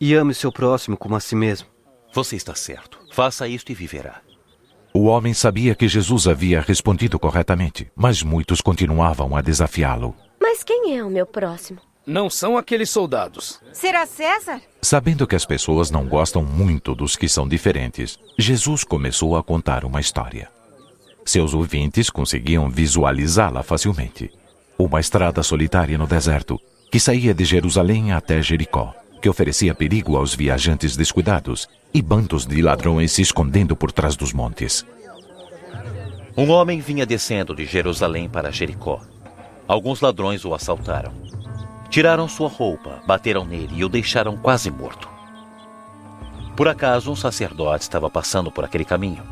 E 0.00 0.14
ame 0.14 0.34
seu 0.34 0.52
próximo 0.52 0.96
como 0.96 1.16
a 1.16 1.20
si 1.20 1.34
mesmo. 1.34 1.68
Você 2.12 2.36
está 2.36 2.54
certo. 2.54 2.98
Faça 3.12 3.48
isto 3.48 3.72
e 3.72 3.74
viverá. 3.74 4.20
O 4.92 5.04
homem 5.04 5.34
sabia 5.34 5.74
que 5.74 5.88
Jesus 5.88 6.26
havia 6.26 6.60
respondido 6.60 7.18
corretamente, 7.18 7.90
mas 7.94 8.22
muitos 8.22 8.60
continuavam 8.60 9.36
a 9.36 9.42
desafiá-lo. 9.42 10.14
Mas 10.40 10.62
quem 10.62 10.96
é 10.96 11.04
o 11.04 11.10
meu 11.10 11.26
próximo? 11.26 11.80
Não 12.06 12.30
são 12.30 12.56
aqueles 12.56 12.88
soldados. 12.88 13.60
Será 13.72 14.06
César? 14.06 14.60
Sabendo 14.80 15.26
que 15.26 15.34
as 15.34 15.44
pessoas 15.44 15.90
não 15.90 16.06
gostam 16.06 16.42
muito 16.42 16.94
dos 16.94 17.16
que 17.16 17.28
são 17.28 17.48
diferentes, 17.48 18.18
Jesus 18.38 18.84
começou 18.84 19.36
a 19.36 19.42
contar 19.42 19.84
uma 19.84 20.00
história. 20.00 20.48
Seus 21.24 21.52
ouvintes 21.52 22.08
conseguiam 22.08 22.70
visualizá-la 22.70 23.62
facilmente. 23.62 24.30
Uma 24.78 25.00
estrada 25.00 25.42
solitária 25.42 25.98
no 25.98 26.06
deserto, 26.06 26.60
que 26.90 27.00
saía 27.00 27.34
de 27.34 27.44
Jerusalém 27.44 28.12
até 28.12 28.40
Jericó, 28.40 28.94
que 29.20 29.28
oferecia 29.28 29.74
perigo 29.74 30.16
aos 30.16 30.34
viajantes 30.34 30.96
descuidados 30.96 31.68
e 31.92 32.02
bandos 32.02 32.46
de 32.46 32.60
ladrões 32.62 33.12
se 33.12 33.22
escondendo 33.22 33.74
por 33.74 33.90
trás 33.92 34.16
dos 34.16 34.32
montes. 34.32 34.84
Um 36.36 36.50
homem 36.50 36.80
vinha 36.80 37.06
descendo 37.06 37.54
de 37.54 37.64
Jerusalém 37.64 38.28
para 38.28 38.52
Jericó. 38.52 39.00
Alguns 39.66 40.00
ladrões 40.00 40.44
o 40.44 40.52
assaltaram. 40.52 41.12
Tiraram 41.88 42.28
sua 42.28 42.48
roupa, 42.48 43.02
bateram 43.06 43.44
nele 43.44 43.76
e 43.76 43.84
o 43.84 43.88
deixaram 43.88 44.36
quase 44.36 44.70
morto. 44.70 45.08
Por 46.56 46.68
acaso, 46.68 47.10
um 47.10 47.16
sacerdote 47.16 47.82
estava 47.82 48.10
passando 48.10 48.50
por 48.50 48.64
aquele 48.64 48.84
caminho. 48.84 49.22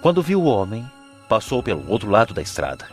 Quando 0.00 0.22
viu 0.22 0.40
o 0.40 0.46
homem, 0.46 0.84
passou 1.28 1.62
pelo 1.62 1.88
outro 1.88 2.10
lado 2.10 2.34
da 2.34 2.42
estrada. 2.42 2.86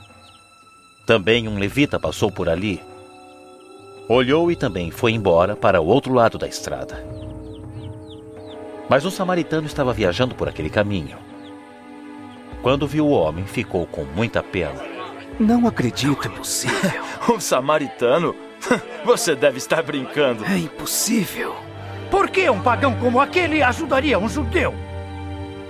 Também 1.05 1.47
um 1.47 1.57
levita 1.57 1.99
passou 1.99 2.31
por 2.31 2.47
ali. 2.47 2.79
Olhou 4.11 4.51
e 4.51 4.55
também 4.55 4.89
foi 4.89 5.11
embora 5.11 5.55
para 5.55 5.79
o 5.79 5.85
outro 5.85 6.11
lado 6.11 6.39
da 6.39 6.47
estrada. 6.47 7.05
Mas 8.89 9.05
um 9.05 9.11
samaritano 9.11 9.67
estava 9.67 9.93
viajando 9.93 10.33
por 10.33 10.49
aquele 10.49 10.67
caminho. 10.67 11.15
Quando 12.63 12.87
viu 12.87 13.05
o 13.05 13.11
homem, 13.11 13.45
ficou 13.45 13.85
com 13.85 14.03
muita 14.05 14.41
pena. 14.41 14.81
Não 15.39 15.67
acredito. 15.67 16.27
Não 16.27 16.33
é 16.33 16.37
possível. 16.39 17.03
um 17.31 17.39
samaritano? 17.39 18.35
Você 19.05 19.35
deve 19.35 19.59
estar 19.59 19.83
brincando. 19.83 20.43
É 20.43 20.57
impossível. 20.57 21.55
Por 22.09 22.31
que 22.31 22.49
um 22.49 22.59
pagão 22.59 22.95
como 22.95 23.21
aquele 23.21 23.61
ajudaria 23.61 24.17
um 24.17 24.27
judeu? 24.27 24.73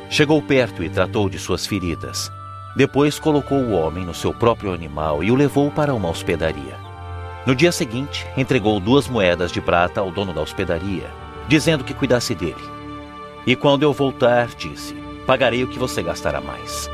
Chegou 0.10 0.42
perto 0.42 0.82
e 0.82 0.90
tratou 0.90 1.30
de 1.30 1.38
suas 1.38 1.68
feridas. 1.68 2.32
Depois 2.74 3.20
colocou 3.20 3.58
o 3.58 3.74
homem 3.74 4.06
no 4.06 4.14
seu 4.14 4.34
próprio 4.34 4.74
animal 4.74 5.22
e 5.26 5.30
o 5.30 5.36
levou 5.36 5.70
para 5.70 5.94
uma 5.94 6.08
hospedaria. 6.08 6.89
No 7.50 7.56
dia 7.56 7.72
seguinte, 7.72 8.28
entregou 8.38 8.80
duas 8.80 9.08
moedas 9.08 9.52
de 9.52 9.60
prata 9.60 10.00
ao 10.00 10.12
dono 10.12 10.32
da 10.32 10.40
hospedaria, 10.40 11.10
dizendo 11.48 11.84
que 11.84 11.96
cuidasse 11.96 12.36
dele. 12.36 12.64
E 13.44 13.56
quando 13.56 13.82
eu 13.82 13.92
voltar, 13.92 14.50
disse: 14.50 14.94
pagarei 15.26 15.64
o 15.64 15.68
que 15.68 15.80
você 15.80 16.04
gastará 16.04 16.40
mais. 16.40 16.88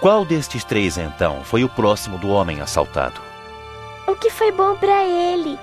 Qual 0.00 0.24
destes 0.24 0.64
três, 0.64 0.98
então, 0.98 1.44
foi 1.44 1.62
o 1.62 1.68
próximo 1.68 2.18
do 2.18 2.28
homem 2.28 2.60
assaltado? 2.60 3.20
O 4.08 4.16
que 4.16 4.30
foi 4.30 4.50
bom 4.50 4.74
para 4.74 5.04
ele? 5.04 5.56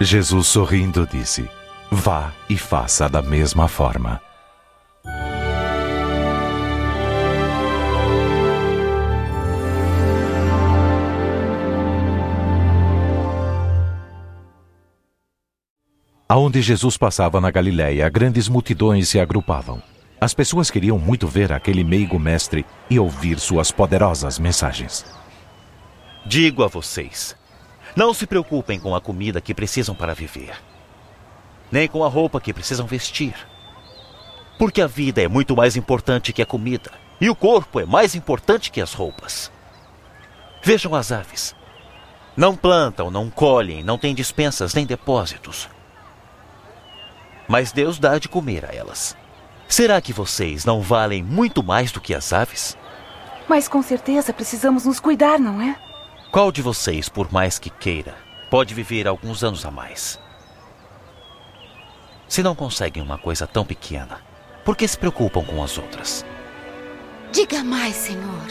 Jesus 0.00 0.46
sorrindo 0.46 1.06
disse: 1.06 1.50
Vá 1.90 2.32
e 2.48 2.56
faça 2.56 3.10
da 3.10 3.20
mesma 3.20 3.68
forma. 3.68 4.22
Aonde 16.28 16.60
Jesus 16.60 16.96
passava 16.96 17.40
na 17.40 17.52
Galiléia, 17.52 18.08
grandes 18.08 18.48
multidões 18.48 19.08
se 19.08 19.20
agrupavam. 19.20 19.80
As 20.20 20.34
pessoas 20.34 20.68
queriam 20.68 20.98
muito 20.98 21.28
ver 21.28 21.52
aquele 21.52 21.84
meigo 21.84 22.18
mestre 22.18 22.66
e 22.90 22.98
ouvir 22.98 23.38
suas 23.38 23.70
poderosas 23.70 24.36
mensagens. 24.36 25.06
Digo 26.24 26.64
a 26.64 26.66
vocês: 26.66 27.36
não 27.94 28.12
se 28.12 28.26
preocupem 28.26 28.80
com 28.80 28.92
a 28.92 29.00
comida 29.00 29.40
que 29.40 29.54
precisam 29.54 29.94
para 29.94 30.14
viver, 30.14 30.60
nem 31.70 31.86
com 31.86 32.02
a 32.02 32.08
roupa 32.08 32.40
que 32.40 32.52
precisam 32.52 32.88
vestir. 32.88 33.34
Porque 34.58 34.82
a 34.82 34.88
vida 34.88 35.22
é 35.22 35.28
muito 35.28 35.54
mais 35.54 35.76
importante 35.76 36.32
que 36.32 36.42
a 36.42 36.46
comida, 36.46 36.90
e 37.20 37.30
o 37.30 37.36
corpo 37.36 37.78
é 37.78 37.86
mais 37.86 38.16
importante 38.16 38.72
que 38.72 38.80
as 38.80 38.92
roupas. 38.92 39.52
Vejam 40.60 40.92
as 40.92 41.12
aves. 41.12 41.54
Não 42.36 42.56
plantam, 42.56 43.12
não 43.12 43.30
colhem, 43.30 43.84
não 43.84 43.96
têm 43.96 44.12
dispensas 44.12 44.74
nem 44.74 44.84
depósitos. 44.84 45.68
Mas 47.48 47.72
Deus 47.72 47.98
dá 47.98 48.18
de 48.18 48.28
comer 48.28 48.64
a 48.64 48.74
elas. 48.74 49.16
Será 49.68 50.00
que 50.00 50.12
vocês 50.12 50.64
não 50.64 50.80
valem 50.80 51.22
muito 51.22 51.62
mais 51.62 51.92
do 51.92 52.00
que 52.00 52.14
as 52.14 52.32
aves? 52.32 52.76
Mas 53.48 53.68
com 53.68 53.82
certeza 53.82 54.32
precisamos 54.32 54.84
nos 54.84 55.00
cuidar, 55.00 55.38
não 55.38 55.60
é? 55.60 55.76
Qual 56.30 56.50
de 56.50 56.62
vocês, 56.62 57.08
por 57.08 57.32
mais 57.32 57.58
que 57.58 57.70
queira, 57.70 58.14
pode 58.50 58.74
viver 58.74 59.06
alguns 59.06 59.42
anos 59.42 59.64
a 59.64 59.70
mais? 59.70 60.18
Se 62.28 62.42
não 62.42 62.54
conseguem 62.54 63.02
uma 63.02 63.18
coisa 63.18 63.46
tão 63.46 63.64
pequena, 63.64 64.20
por 64.64 64.76
que 64.76 64.86
se 64.86 64.98
preocupam 64.98 65.44
com 65.44 65.62
as 65.62 65.78
outras? 65.78 66.24
Diga 67.32 67.62
mais, 67.62 67.94
Senhor. 67.94 68.46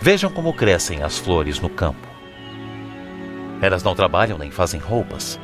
Vejam 0.00 0.30
como 0.30 0.52
crescem 0.52 1.02
as 1.02 1.18
flores 1.18 1.58
no 1.58 1.70
campo. 1.70 2.06
Elas 3.62 3.82
não 3.82 3.94
trabalham 3.94 4.36
nem 4.36 4.50
fazem 4.50 4.78
roupas. 4.78 5.40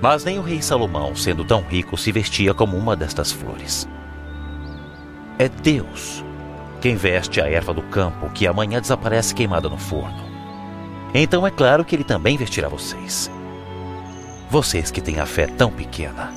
Mas 0.00 0.24
nem 0.24 0.38
o 0.38 0.42
rei 0.42 0.62
Salomão, 0.62 1.14
sendo 1.16 1.44
tão 1.44 1.62
rico, 1.62 1.96
se 1.96 2.12
vestia 2.12 2.54
como 2.54 2.76
uma 2.76 2.94
destas 2.94 3.32
flores. 3.32 3.88
É 5.38 5.48
Deus 5.48 6.24
quem 6.80 6.94
veste 6.94 7.40
a 7.40 7.50
erva 7.50 7.74
do 7.74 7.82
campo 7.82 8.30
que 8.30 8.46
amanhã 8.46 8.80
desaparece 8.80 9.34
queimada 9.34 9.68
no 9.68 9.76
forno. 9.76 10.22
Então 11.12 11.46
é 11.46 11.50
claro 11.50 11.84
que 11.84 11.96
ele 11.96 12.04
também 12.04 12.36
vestirá 12.36 12.68
vocês. 12.68 13.30
Vocês 14.50 14.90
que 14.90 15.00
têm 15.00 15.18
a 15.18 15.26
fé 15.26 15.46
tão 15.46 15.70
pequena. 15.70 16.32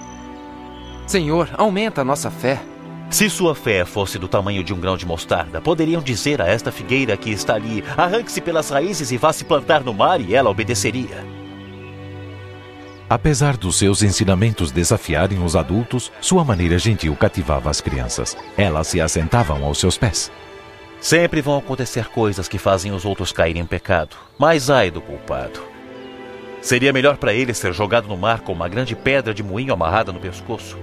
Senhor, 1.05 1.49
aumenta 1.57 2.01
a 2.01 2.05
nossa 2.05 2.31
fé. 2.31 2.61
Se 3.09 3.29
sua 3.29 3.53
fé 3.53 3.85
fosse 3.85 4.17
do 4.17 4.27
tamanho 4.27 4.63
de 4.63 4.73
um 4.73 4.79
grão 4.79 4.95
de 4.95 5.05
mostarda, 5.05 5.59
poderiam 5.61 6.01
dizer 6.01 6.41
a 6.41 6.47
esta 6.47 6.71
figueira 6.71 7.17
que 7.17 7.29
está 7.29 7.55
ali: 7.55 7.83
arranque-se 7.97 8.39
pelas 8.39 8.69
raízes 8.69 9.11
e 9.11 9.17
vá 9.17 9.33
se 9.33 9.43
plantar 9.43 9.83
no 9.83 9.93
mar, 9.93 10.21
e 10.21 10.33
ela 10.33 10.49
obedeceria. 10.49 11.40
Apesar 13.11 13.57
dos 13.57 13.77
seus 13.77 14.03
ensinamentos 14.03 14.71
desafiarem 14.71 15.43
os 15.43 15.53
adultos, 15.53 16.09
sua 16.21 16.45
maneira 16.45 16.79
gentil 16.79 17.13
cativava 17.13 17.69
as 17.69 17.81
crianças. 17.81 18.37
Elas 18.57 18.87
se 18.87 19.01
assentavam 19.01 19.65
aos 19.65 19.81
seus 19.81 19.97
pés. 19.97 20.31
Sempre 21.01 21.41
vão 21.41 21.57
acontecer 21.57 22.07
coisas 22.07 22.47
que 22.47 22.57
fazem 22.57 22.93
os 22.93 23.03
outros 23.03 23.33
caírem 23.33 23.63
em 23.63 23.65
pecado, 23.65 24.15
mas 24.39 24.69
ai 24.69 24.89
do 24.89 25.01
culpado. 25.01 25.61
Seria 26.61 26.93
melhor 26.93 27.17
para 27.17 27.33
ele 27.33 27.53
ser 27.53 27.73
jogado 27.73 28.07
no 28.07 28.15
mar 28.15 28.39
com 28.39 28.53
uma 28.53 28.69
grande 28.69 28.95
pedra 28.95 29.33
de 29.33 29.43
moinho 29.43 29.73
amarrada 29.73 30.13
no 30.13 30.19
pescoço 30.21 30.77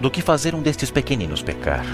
do 0.00 0.10
que 0.10 0.20
fazer 0.20 0.52
um 0.52 0.60
destes 0.60 0.90
pequeninos 0.90 1.42
pecar. 1.44 1.86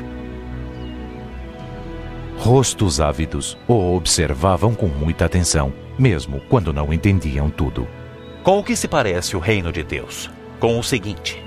Rostos 2.39 3.03
ávidos 3.03 3.59
o 3.69 3.95
observavam 3.95 4.75
com 4.75 4.87
muita 4.87 5.27
atenção, 5.27 5.75
mesmo 5.99 6.41
quando 6.49 6.73
não 6.73 6.91
entendiam 6.91 7.51
tudo. 7.51 7.87
Com 8.47 8.61
o 8.61 8.63
que 8.63 8.77
se 8.77 8.87
parece 8.87 9.35
o 9.35 9.41
reino 9.41 9.73
de 9.73 9.83
Deus? 9.83 10.31
Com 10.61 10.79
o 10.79 10.85
seguinte: 10.85 11.45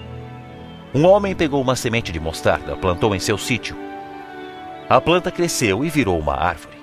um 0.94 1.06
homem 1.06 1.34
pegou 1.34 1.62
uma 1.62 1.74
semente 1.74 2.12
de 2.12 2.20
mostarda, 2.20 2.76
plantou 2.76 3.16
em 3.16 3.20
seu 3.22 3.38
sítio. 3.38 3.74
A 4.90 5.00
planta 5.00 5.32
cresceu 5.32 5.86
e 5.86 5.90
virou 5.90 6.20
uma 6.20 6.36
árvore. 6.36 6.78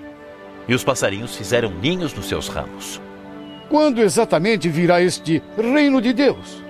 E 0.67 0.75
os 0.75 0.83
passarinhos 0.83 1.37
fizeram 1.37 1.69
ninhos 1.69 2.15
nos 2.15 2.29
seus 2.31 2.49
ramos. 2.49 2.99
Quando 3.69 4.01
exatamente 4.01 4.71
virá 4.71 5.03
este 5.03 5.43
reino 5.55 6.01
de 6.01 6.15
Deus? 6.15 6.65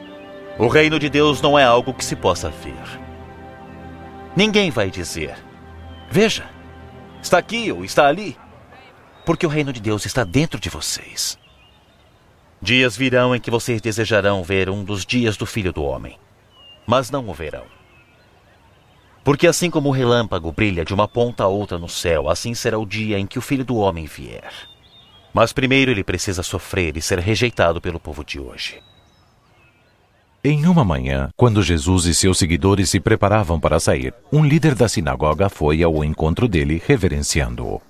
O 0.59 0.67
reino 0.67 0.99
de 0.99 1.09
Deus 1.09 1.41
não 1.41 1.57
é 1.57 1.63
algo 1.63 1.95
que 1.95 2.05
se 2.05 2.17
possa 2.17 2.51
ver. 2.51 3.01
Ninguém 4.35 4.73
vai 4.73 4.91
dizer: 4.91 5.37
Veja, 6.11 6.51
está 7.23 7.39
aqui 7.39 7.71
ou 7.71 7.85
está 7.85 8.09
ali. 8.09 8.37
Porque 9.25 9.47
o 9.47 9.49
reino 9.49 9.73
de 9.73 9.81
Deus 9.81 10.05
está 10.05 10.25
dentro 10.25 10.59
de 10.59 10.69
vocês. 10.69 11.39
Dias 12.61 12.97
virão 12.97 13.35
em 13.35 13.41
que 13.41 13.51
vocês 13.51 13.81
desejarão 13.81 14.43
ver 14.43 14.71
um 14.71 14.83
dos 14.83 15.05
dias 15.05 15.37
do 15.37 15.45
Filho 15.45 15.73
do 15.73 15.83
Homem, 15.83 16.19
mas 16.87 17.11
não 17.11 17.29
o 17.29 17.35
verão. 17.35 17.65
Porque 19.23 19.47
assim 19.47 19.71
como 19.71 19.89
o 19.89 19.93
relâmpago 19.93 20.53
brilha 20.53 20.85
de 20.85 20.95
uma 20.95 21.09
ponta 21.09 21.45
a 21.45 21.49
outra 21.49 21.79
no 21.79 21.89
céu, 21.89 22.31
assim 22.31 22.55
será 22.55 22.79
o 22.79 22.87
dia 22.87 23.19
em 23.19 23.27
que 23.27 23.39
o 23.39 23.43
Filho 23.43 23.65
do 23.65 23.77
Homem 23.77 24.07
vier. 24.07 24.53
Mas 25.35 25.53
primeiro 25.53 25.91
ele 25.91 26.05
precisa 26.05 26.43
sofrer 26.43 26.97
e 26.97 27.03
ser 27.03 27.19
rejeitado 27.19 27.81
pelo 27.81 28.01
povo 28.01 28.25
de 28.25 28.41
hoje. 28.41 28.81
Em 30.43 30.67
uma 30.67 30.85
manhã, 30.85 31.29
quando 31.37 31.61
Jesus 31.61 32.05
e 32.05 32.15
seus 32.15 32.39
seguidores 32.39 32.89
se 32.89 33.01
preparavam 33.01 33.59
para 33.59 33.81
sair, 33.81 34.15
um 34.33 34.45
líder 34.45 34.77
da 34.77 34.89
sinagoga 34.89 35.49
foi 35.49 35.83
ao 35.83 36.05
encontro 36.05 36.47
dele, 36.47 36.81
reverenciando-o. 36.87 37.83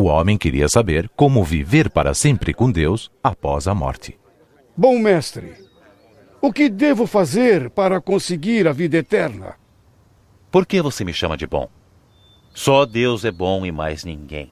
O 0.00 0.04
homem 0.04 0.38
queria 0.38 0.66
saber 0.66 1.10
como 1.14 1.44
viver 1.44 1.90
para 1.90 2.14
sempre 2.14 2.54
com 2.54 2.72
Deus 2.72 3.10
após 3.22 3.68
a 3.68 3.74
morte. 3.74 4.18
Bom 4.74 4.98
mestre, 4.98 5.52
o 6.40 6.50
que 6.50 6.70
devo 6.70 7.06
fazer 7.06 7.68
para 7.68 8.00
conseguir 8.00 8.66
a 8.66 8.72
vida 8.72 8.96
eterna? 8.96 9.56
Por 10.50 10.64
que 10.64 10.80
você 10.80 11.04
me 11.04 11.12
chama 11.12 11.36
de 11.36 11.46
bom? 11.46 11.68
Só 12.54 12.86
Deus 12.86 13.26
é 13.26 13.30
bom 13.30 13.66
e 13.66 13.70
mais 13.70 14.02
ninguém. 14.02 14.50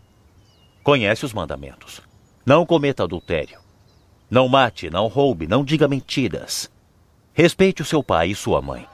Conhece 0.82 1.24
os 1.24 1.32
mandamentos. 1.32 2.02
Não 2.44 2.66
cometa 2.66 3.04
adultério. 3.04 3.58
Não 4.30 4.50
mate, 4.50 4.90
não 4.90 5.06
roube, 5.06 5.46
não 5.46 5.64
diga 5.64 5.88
mentiras. 5.88 6.70
Respeite 7.32 7.80
o 7.80 7.86
seu 7.86 8.02
pai 8.02 8.32
e 8.32 8.34
sua 8.34 8.60
mãe. 8.60 8.86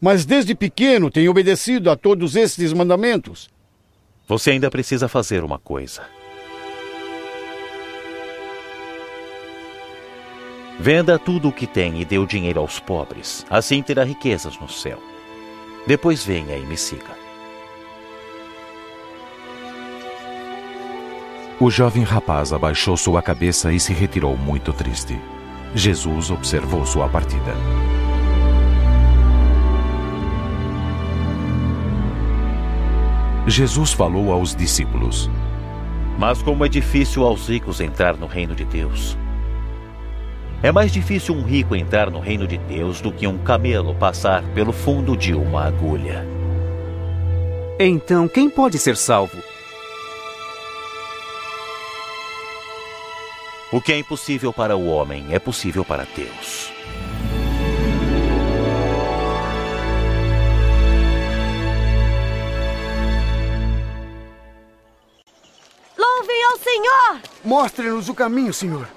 Mas 0.00 0.24
desde 0.24 0.54
pequeno 0.54 1.10
tenho 1.10 1.30
obedecido 1.30 1.90
a 1.90 1.96
todos 1.96 2.34
esses 2.34 2.72
mandamentos. 2.72 3.51
Você 4.32 4.52
ainda 4.52 4.70
precisa 4.70 5.08
fazer 5.08 5.44
uma 5.44 5.58
coisa. 5.58 6.00
Venda 10.80 11.18
tudo 11.18 11.50
o 11.50 11.52
que 11.52 11.66
tem 11.66 12.00
e 12.00 12.04
dê 12.06 12.16
o 12.16 12.26
dinheiro 12.26 12.58
aos 12.58 12.80
pobres. 12.80 13.44
Assim 13.50 13.82
terá 13.82 14.04
riquezas 14.04 14.58
no 14.58 14.70
céu. 14.70 14.98
Depois 15.86 16.24
venha 16.24 16.56
e 16.56 16.64
me 16.64 16.78
siga. 16.78 17.14
O 21.60 21.70
jovem 21.70 22.02
rapaz 22.02 22.54
abaixou 22.54 22.96
sua 22.96 23.20
cabeça 23.20 23.70
e 23.70 23.78
se 23.78 23.92
retirou 23.92 24.34
muito 24.34 24.72
triste. 24.72 25.20
Jesus 25.74 26.30
observou 26.30 26.86
sua 26.86 27.06
partida. 27.06 27.52
Jesus 33.46 33.92
falou 33.92 34.32
aos 34.32 34.54
discípulos: 34.54 35.28
Mas 36.18 36.40
como 36.42 36.64
é 36.64 36.68
difícil 36.68 37.24
aos 37.24 37.48
ricos 37.48 37.80
entrar 37.80 38.16
no 38.16 38.26
reino 38.26 38.54
de 38.54 38.64
Deus. 38.64 39.16
É 40.62 40.70
mais 40.70 40.92
difícil 40.92 41.34
um 41.34 41.42
rico 41.42 41.74
entrar 41.74 42.08
no 42.08 42.20
reino 42.20 42.46
de 42.46 42.56
Deus 42.56 43.00
do 43.00 43.10
que 43.10 43.26
um 43.26 43.36
camelo 43.38 43.96
passar 43.96 44.44
pelo 44.54 44.72
fundo 44.72 45.16
de 45.16 45.34
uma 45.34 45.64
agulha. 45.64 46.24
Então, 47.80 48.28
quem 48.28 48.48
pode 48.48 48.78
ser 48.78 48.96
salvo? 48.96 49.36
O 53.72 53.80
que 53.80 53.92
é 53.92 53.98
impossível 53.98 54.52
para 54.52 54.76
o 54.76 54.86
homem 54.86 55.26
é 55.30 55.40
possível 55.40 55.84
para 55.84 56.06
Deus. 56.14 56.70
Ao 66.42 66.58
Senhor! 66.58 67.20
Mostre-nos 67.44 68.08
o 68.08 68.14
caminho, 68.14 68.52
Senhor. 68.52 68.88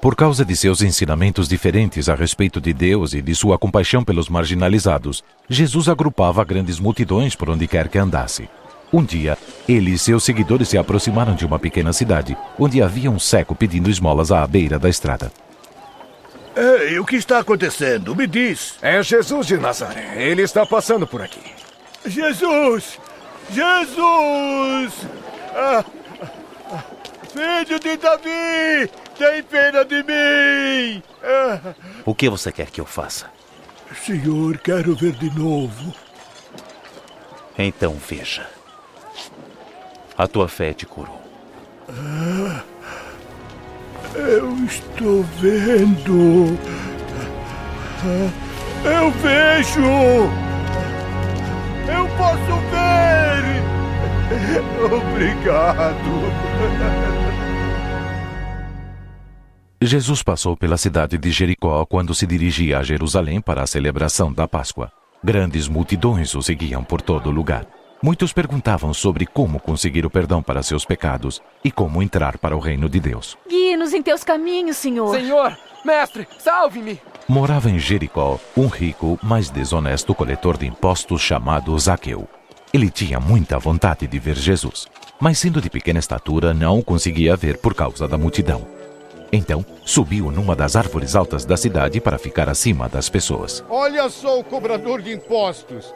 Por 0.00 0.14
causa 0.14 0.44
de 0.44 0.54
seus 0.54 0.82
ensinamentos 0.82 1.48
diferentes 1.48 2.08
a 2.08 2.14
respeito 2.14 2.60
de 2.60 2.74
Deus 2.74 3.14
e 3.14 3.22
de 3.22 3.34
sua 3.34 3.58
compaixão 3.58 4.04
pelos 4.04 4.28
marginalizados, 4.28 5.24
Jesus 5.48 5.88
agrupava 5.88 6.44
grandes 6.44 6.78
multidões 6.78 7.34
por 7.34 7.48
onde 7.48 7.66
quer 7.66 7.88
que 7.88 7.98
andasse. 7.98 8.48
Um 8.92 9.02
dia, 9.02 9.36
ele 9.68 9.92
e 9.92 9.98
seus 9.98 10.22
seguidores 10.22 10.68
se 10.68 10.78
aproximaram 10.78 11.34
de 11.34 11.44
uma 11.46 11.58
pequena 11.58 11.92
cidade, 11.92 12.36
onde 12.58 12.82
havia 12.82 13.10
um 13.10 13.18
cego 13.18 13.54
pedindo 13.54 13.90
esmolas 13.90 14.30
à 14.30 14.46
beira 14.46 14.78
da 14.78 14.88
estrada. 14.88 15.32
Ei, 16.54 16.98
o 17.00 17.04
que 17.04 17.16
está 17.16 17.40
acontecendo? 17.40 18.14
Me 18.14 18.26
diz. 18.26 18.74
É 18.80 19.02
Jesus 19.02 19.46
de 19.46 19.56
Nazaré. 19.56 20.22
Ele 20.22 20.42
está 20.42 20.64
passando 20.64 21.06
por 21.06 21.20
aqui. 21.20 21.40
Jesus! 22.06 23.00
Jesus! 23.50 24.94
Ah, 25.54 25.84
filho 27.34 27.78
de 27.80 27.96
Davi! 27.96 28.88
Tem 29.18 29.42
pena 29.42 29.84
de 29.84 30.04
mim! 30.04 31.02
O 32.04 32.14
que 32.14 32.30
você 32.30 32.52
quer 32.52 32.70
que 32.70 32.80
eu 32.80 32.86
faça? 32.86 33.26
Senhor, 34.04 34.56
quero 34.58 34.94
ver 34.94 35.12
de 35.12 35.28
novo. 35.36 35.92
Então 37.58 37.96
veja. 38.08 38.46
A 40.16 40.28
tua 40.28 40.46
fé 40.48 40.72
te 40.72 40.86
curou. 40.86 41.20
Ah, 41.88 42.62
eu 44.14 44.54
estou 44.64 45.24
vendo. 45.40 46.56
Ah, 48.04 48.30
eu 48.88 49.10
vejo! 49.10 49.80
Eu 51.88 52.06
posso 52.16 52.60
ver! 52.70 53.44
Obrigado! 54.84 57.23
Jesus 59.86 60.22
passou 60.22 60.56
pela 60.56 60.76
cidade 60.76 61.18
de 61.18 61.30
Jericó 61.30 61.84
quando 61.84 62.14
se 62.14 62.26
dirigia 62.26 62.78
a 62.78 62.82
Jerusalém 62.82 63.40
para 63.40 63.62
a 63.62 63.66
celebração 63.66 64.32
da 64.32 64.48
Páscoa. 64.48 64.90
Grandes 65.22 65.68
multidões 65.68 66.34
o 66.34 66.42
seguiam 66.42 66.82
por 66.82 67.02
todo 67.02 67.30
lugar. 67.30 67.66
Muitos 68.02 68.32
perguntavam 68.32 68.94
sobre 68.94 69.26
como 69.26 69.60
conseguir 69.60 70.06
o 70.06 70.10
perdão 70.10 70.42
para 70.42 70.62
seus 70.62 70.84
pecados 70.84 71.42
e 71.62 71.70
como 71.70 72.02
entrar 72.02 72.38
para 72.38 72.56
o 72.56 72.60
reino 72.60 72.88
de 72.88 73.00
Deus. 73.00 73.36
Guie-nos 73.48 73.92
em 73.92 74.02
teus 74.02 74.22
caminhos, 74.24 74.76
Senhor. 74.76 75.14
Senhor, 75.14 75.56
mestre, 75.84 76.26
salve-me! 76.38 77.00
Morava 77.28 77.70
em 77.70 77.78
Jericó 77.78 78.38
um 78.56 78.66
rico, 78.66 79.18
mas 79.22 79.50
desonesto 79.50 80.14
coletor 80.14 80.56
de 80.56 80.66
impostos 80.66 81.20
chamado 81.20 81.78
Zaqueu. 81.78 82.28
Ele 82.72 82.90
tinha 82.90 83.20
muita 83.20 83.58
vontade 83.58 84.06
de 84.06 84.18
ver 84.18 84.36
Jesus, 84.36 84.86
mas 85.20 85.38
sendo 85.38 85.60
de 85.60 85.70
pequena 85.70 85.98
estatura 85.98 86.52
não 86.52 86.78
o 86.78 86.84
conseguia 86.84 87.36
ver 87.36 87.58
por 87.58 87.74
causa 87.74 88.08
da 88.08 88.18
multidão. 88.18 88.73
Então, 89.32 89.64
subiu 89.84 90.30
numa 90.30 90.54
das 90.54 90.76
árvores 90.76 91.16
altas 91.16 91.44
da 91.44 91.56
cidade 91.56 92.00
para 92.00 92.18
ficar 92.18 92.48
acima 92.48 92.88
das 92.88 93.08
pessoas. 93.08 93.64
Olha 93.68 94.08
só 94.08 94.38
o 94.38 94.44
cobrador 94.44 95.02
de 95.02 95.12
impostos. 95.12 95.92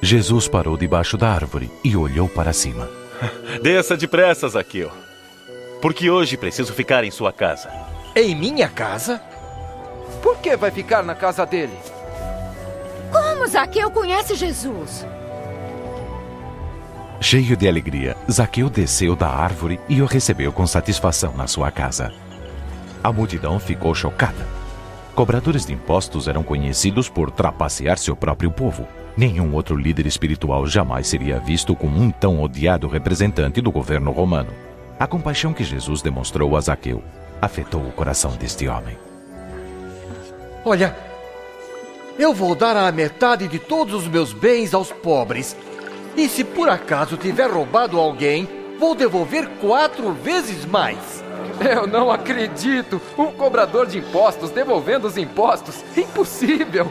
Jesus 0.00 0.48
parou 0.48 0.76
debaixo 0.76 1.16
da 1.16 1.28
árvore 1.28 1.70
e 1.84 1.96
olhou 1.96 2.28
para 2.28 2.52
cima. 2.52 2.88
Desça 3.62 3.96
depressa, 3.96 4.48
Zaqueu. 4.48 4.90
Porque 5.80 6.10
hoje 6.10 6.36
preciso 6.36 6.72
ficar 6.72 7.04
em 7.04 7.10
sua 7.10 7.32
casa. 7.32 7.70
Em 8.14 8.34
minha 8.34 8.68
casa? 8.68 9.20
Por 10.22 10.38
que 10.38 10.56
vai 10.56 10.70
ficar 10.70 11.02
na 11.02 11.14
casa 11.14 11.44
dele? 11.44 11.76
Como 13.10 13.46
Zaqueu 13.46 13.90
conhece 13.90 14.34
Jesus? 14.34 15.06
Cheio 17.20 17.56
de 17.56 17.68
alegria, 17.68 18.16
Zaqueu 18.30 18.68
desceu 18.68 19.14
da 19.14 19.28
árvore 19.28 19.80
e 19.88 20.02
o 20.02 20.06
recebeu 20.06 20.52
com 20.52 20.66
satisfação 20.66 21.32
na 21.36 21.46
sua 21.46 21.70
casa. 21.70 22.12
A 23.02 23.12
multidão 23.12 23.58
ficou 23.58 23.94
chocada. 23.94 24.46
Cobradores 25.14 25.66
de 25.66 25.72
impostos 25.72 26.28
eram 26.28 26.42
conhecidos 26.42 27.08
por 27.08 27.30
trapacear 27.30 27.98
seu 27.98 28.14
próprio 28.14 28.50
povo. 28.50 28.86
Nenhum 29.16 29.54
outro 29.54 29.76
líder 29.76 30.06
espiritual 30.06 30.66
jamais 30.66 31.08
seria 31.08 31.38
visto 31.38 31.74
como 31.74 32.00
um 32.00 32.10
tão 32.10 32.40
odiado 32.40 32.86
representante 32.86 33.60
do 33.60 33.70
governo 33.70 34.12
romano. 34.12 34.50
A 34.98 35.06
compaixão 35.06 35.52
que 35.52 35.64
Jesus 35.64 36.00
demonstrou 36.00 36.56
a 36.56 36.60
Zaqueu 36.60 37.02
afetou 37.40 37.82
o 37.82 37.92
coração 37.92 38.30
deste 38.36 38.68
homem. 38.68 38.96
Olha, 40.64 40.96
eu 42.16 42.32
vou 42.32 42.54
dar 42.54 42.76
a 42.76 42.92
metade 42.92 43.48
de 43.48 43.58
todos 43.58 43.94
os 43.94 44.06
meus 44.06 44.32
bens 44.32 44.72
aos 44.72 44.92
pobres. 44.92 45.56
E 46.16 46.28
se 46.28 46.44
por 46.44 46.68
acaso 46.68 47.16
tiver 47.16 47.50
roubado 47.50 47.98
alguém, 47.98 48.48
vou 48.78 48.94
devolver 48.94 49.48
quatro 49.60 50.12
vezes 50.12 50.64
mais. 50.64 51.22
Eu 51.60 51.86
não 51.86 52.10
acredito! 52.10 53.00
Um 53.16 53.32
cobrador 53.32 53.86
de 53.86 53.98
impostos 53.98 54.50
devolvendo 54.50 55.06
os 55.06 55.16
impostos? 55.16 55.84
Impossível! 55.96 56.90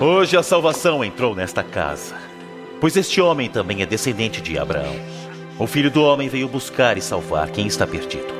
Hoje 0.00 0.36
a 0.36 0.42
salvação 0.42 1.04
entrou 1.04 1.34
nesta 1.34 1.62
casa, 1.62 2.14
pois 2.80 2.96
este 2.96 3.20
homem 3.20 3.48
também 3.48 3.82
é 3.82 3.86
descendente 3.86 4.40
de 4.40 4.58
Abraão. 4.58 4.94
O 5.58 5.66
filho 5.66 5.90
do 5.90 6.02
homem 6.02 6.28
veio 6.28 6.48
buscar 6.48 6.96
e 6.96 7.02
salvar 7.02 7.50
quem 7.50 7.66
está 7.66 7.86
perdido. 7.86 8.38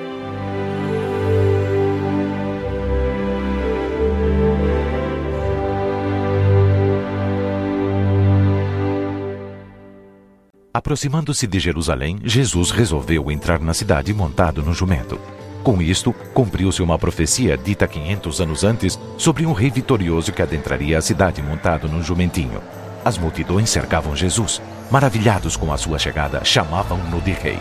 Aproximando-se 10.72 11.44
de 11.46 11.58
Jerusalém, 11.58 12.20
Jesus 12.22 12.70
resolveu 12.70 13.32
entrar 13.32 13.58
na 13.58 13.74
cidade 13.74 14.14
montado 14.14 14.62
no 14.62 14.72
jumento. 14.72 15.18
Com 15.62 15.82
isto, 15.82 16.12
cumpriu-se 16.32 16.82
uma 16.82 16.98
profecia 16.98 17.56
dita 17.56 17.86
500 17.86 18.40
anos 18.40 18.64
antes 18.64 18.98
sobre 19.16 19.44
um 19.44 19.52
rei 19.52 19.70
vitorioso 19.70 20.32
que 20.32 20.42
adentraria 20.42 20.98
a 20.98 21.02
cidade 21.02 21.42
montado 21.42 21.88
num 21.88 22.02
jumentinho. 22.02 22.62
As 23.04 23.18
multidões 23.18 23.70
cercavam 23.70 24.16
Jesus. 24.16 24.60
Maravilhados 24.90 25.56
com 25.56 25.72
a 25.72 25.76
sua 25.76 25.98
chegada, 25.98 26.44
chamavam-no 26.44 27.20
de 27.20 27.32
rei. 27.32 27.58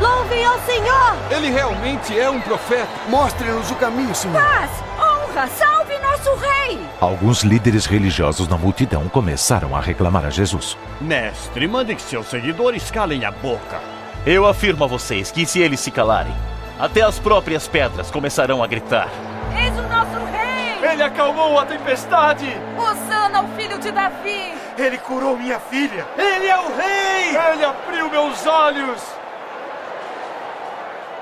Louvem 0.00 0.44
ao 0.44 0.58
Senhor! 0.60 1.16
Ele 1.30 1.50
realmente 1.50 2.18
é 2.18 2.28
um 2.28 2.40
profeta. 2.40 2.88
Mostre-nos 3.08 3.70
o 3.70 3.74
caminho, 3.76 4.14
Senhor. 4.14 4.42
Paz, 4.42 4.70
honra, 4.98 5.46
salve 5.46 5.96
nosso 5.98 6.34
rei! 6.40 6.78
Alguns 7.00 7.42
líderes 7.42 7.86
religiosos 7.86 8.48
na 8.48 8.58
multidão 8.58 9.08
começaram 9.08 9.76
a 9.76 9.80
reclamar 9.80 10.24
a 10.24 10.30
Jesus. 10.30 10.76
Mestre, 11.00 11.68
mande 11.68 11.94
que 11.94 12.02
seus 12.02 12.26
seguidores 12.26 12.90
calem 12.90 13.24
a 13.24 13.30
boca. 13.30 13.80
Eu 14.26 14.46
afirmo 14.46 14.84
a 14.84 14.86
vocês 14.86 15.30
que 15.30 15.46
se 15.46 15.60
eles 15.60 15.80
se 15.80 15.90
calarem, 15.90 16.34
até 16.82 17.00
as 17.00 17.16
próprias 17.16 17.68
pedras 17.68 18.10
começarão 18.10 18.60
a 18.60 18.66
gritar. 18.66 19.08
Eis 19.56 19.72
o 19.78 19.82
nosso 19.82 20.18
rei! 20.32 20.90
Ele 20.90 21.00
acalmou 21.04 21.56
a 21.56 21.64
tempestade! 21.64 22.46
Osana 22.76 23.38
ao 23.38 23.48
filho 23.50 23.78
de 23.78 23.92
Davi! 23.92 24.52
Ele 24.76 24.98
curou 24.98 25.38
minha 25.38 25.60
filha! 25.60 26.04
Ele 26.18 26.48
é 26.48 26.58
o 26.58 26.76
rei! 26.76 27.52
Ele 27.52 27.64
abriu 27.64 28.10
meus 28.10 28.44
olhos! 28.44 29.00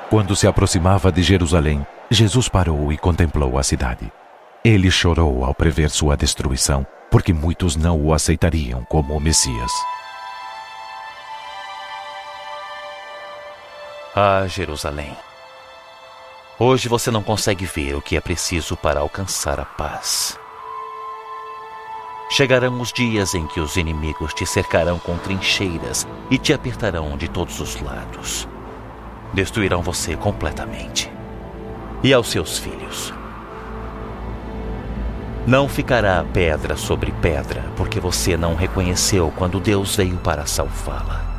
Quando 0.09 0.35
se 0.35 0.47
aproximava 0.47 1.13
de 1.13 1.23
Jerusalém, 1.23 1.87
Jesus 2.11 2.49
parou 2.49 2.91
e 2.91 2.97
contemplou 2.97 3.59
a 3.59 3.63
cidade. 3.63 4.11
Ele 4.65 4.91
chorou 4.91 5.45
ao 5.45 5.55
prever 5.55 5.91
sua 5.91 6.17
destruição, 6.17 6.87
porque 7.11 7.35
muitos 7.35 7.77
não 7.77 8.01
o 8.01 8.15
aceitariam 8.15 8.83
como 8.85 9.15
o 9.15 9.21
Messias. 9.21 9.71
Ah, 14.17 14.47
Jerusalém. 14.49 15.15
Hoje 16.63 16.91
você 16.91 17.11
não 17.11 17.23
consegue 17.23 17.65
ver 17.65 17.95
o 17.95 18.03
que 18.03 18.19
é 18.19 18.21
preciso 18.21 18.77
para 18.77 19.01
alcançar 19.01 19.59
a 19.59 19.65
paz. 19.65 20.39
Chegarão 22.29 22.79
os 22.79 22.93
dias 22.93 23.35
em 23.35 23.47
que 23.47 23.61
os 23.61 23.79
inimigos 23.79 24.35
te 24.35 24.45
cercarão 24.45 24.99
com 24.99 25.17
trincheiras 25.17 26.07
e 26.31 26.37
te 26.37 26.53
apertarão 26.53 27.17
de 27.17 27.29
todos 27.29 27.61
os 27.61 27.81
lados. 27.81 28.47
Destruirão 29.33 29.81
você 29.81 30.19
completamente. 30.19 31.11
E 32.03 32.13
aos 32.13 32.29
seus 32.29 32.59
filhos. 32.59 33.11
Não 35.47 35.67
ficará 35.67 36.23
pedra 36.31 36.77
sobre 36.77 37.11
pedra, 37.23 37.65
porque 37.75 37.99
você 37.99 38.37
não 38.37 38.55
reconheceu 38.55 39.33
quando 39.35 39.59
Deus 39.59 39.97
veio 39.97 40.19
para 40.19 40.45
salvá-la. 40.45 41.30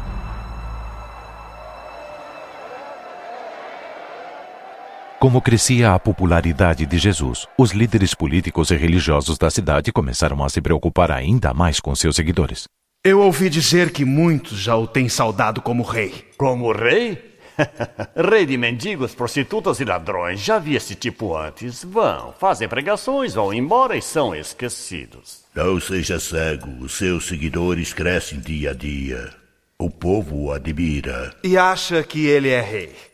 Como 5.22 5.40
crescia 5.40 5.94
a 5.94 6.00
popularidade 6.00 6.84
de 6.84 6.98
Jesus, 6.98 7.46
os 7.56 7.74
líderes 7.74 8.16
políticos 8.16 8.72
e 8.72 8.76
religiosos 8.76 9.38
da 9.38 9.52
cidade 9.52 9.92
começaram 9.92 10.44
a 10.44 10.50
se 10.50 10.60
preocupar 10.60 11.12
ainda 11.12 11.54
mais 11.54 11.80
com 11.80 11.94
seus 11.96 12.16
seguidores. 12.16 12.64
Eu 13.06 13.22
ouvi 13.22 13.48
dizer 13.48 13.92
que 13.92 14.04
muitos 14.04 14.58
já 14.58 14.76
o 14.76 14.88
têm 14.88 15.08
saudado 15.08 15.62
como 15.62 15.84
rei. 15.84 16.26
Como 16.40 16.72
rei? 16.72 17.36
rei 18.18 18.48
de 18.48 18.58
mendigos, 18.58 19.14
prostitutas 19.14 19.80
e 19.80 19.86
ladrões. 19.86 20.40
Já 20.40 20.58
vi 20.58 20.76
esse 20.76 20.96
tipo 20.96 21.38
antes. 21.38 21.84
Vão, 21.84 22.34
fazem 22.40 22.68
pregações, 22.68 23.36
vão 23.36 23.54
embora 23.54 23.96
e 23.96 24.02
são 24.02 24.34
esquecidos. 24.34 25.42
Não 25.54 25.80
seja 25.80 26.20
cego, 26.20 26.84
os 26.84 26.98
seus 26.98 27.28
seguidores 27.28 27.94
crescem 27.94 28.40
dia 28.40 28.72
a 28.72 28.74
dia. 28.74 29.30
O 29.78 29.88
povo 29.88 30.46
o 30.46 30.52
admira. 30.52 31.32
E 31.44 31.60
acha 31.60 32.02
que 32.02 32.26
ele 32.26 32.50
é 32.50 32.60
rei. 32.60 33.11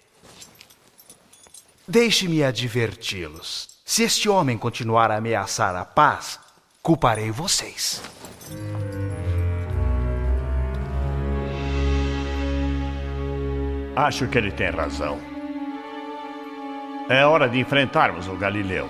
Deixe-me 1.89 2.43
adverti-los. 2.43 3.69
Se 3.85 4.03
este 4.03 4.27
homem 4.27 4.57
continuar 4.57 5.09
a 5.09 5.15
ameaçar 5.15 5.73
a 5.73 5.85
paz, 5.85 6.37
culparei 6.81 7.31
vocês. 7.31 8.01
Acho 13.95 14.27
que 14.27 14.37
ele 14.37 14.51
tem 14.51 14.69
razão. 14.69 15.17
É 17.09 17.25
hora 17.25 17.47
de 17.47 17.57
enfrentarmos 17.57 18.27
o 18.27 18.35
Galileu. 18.35 18.89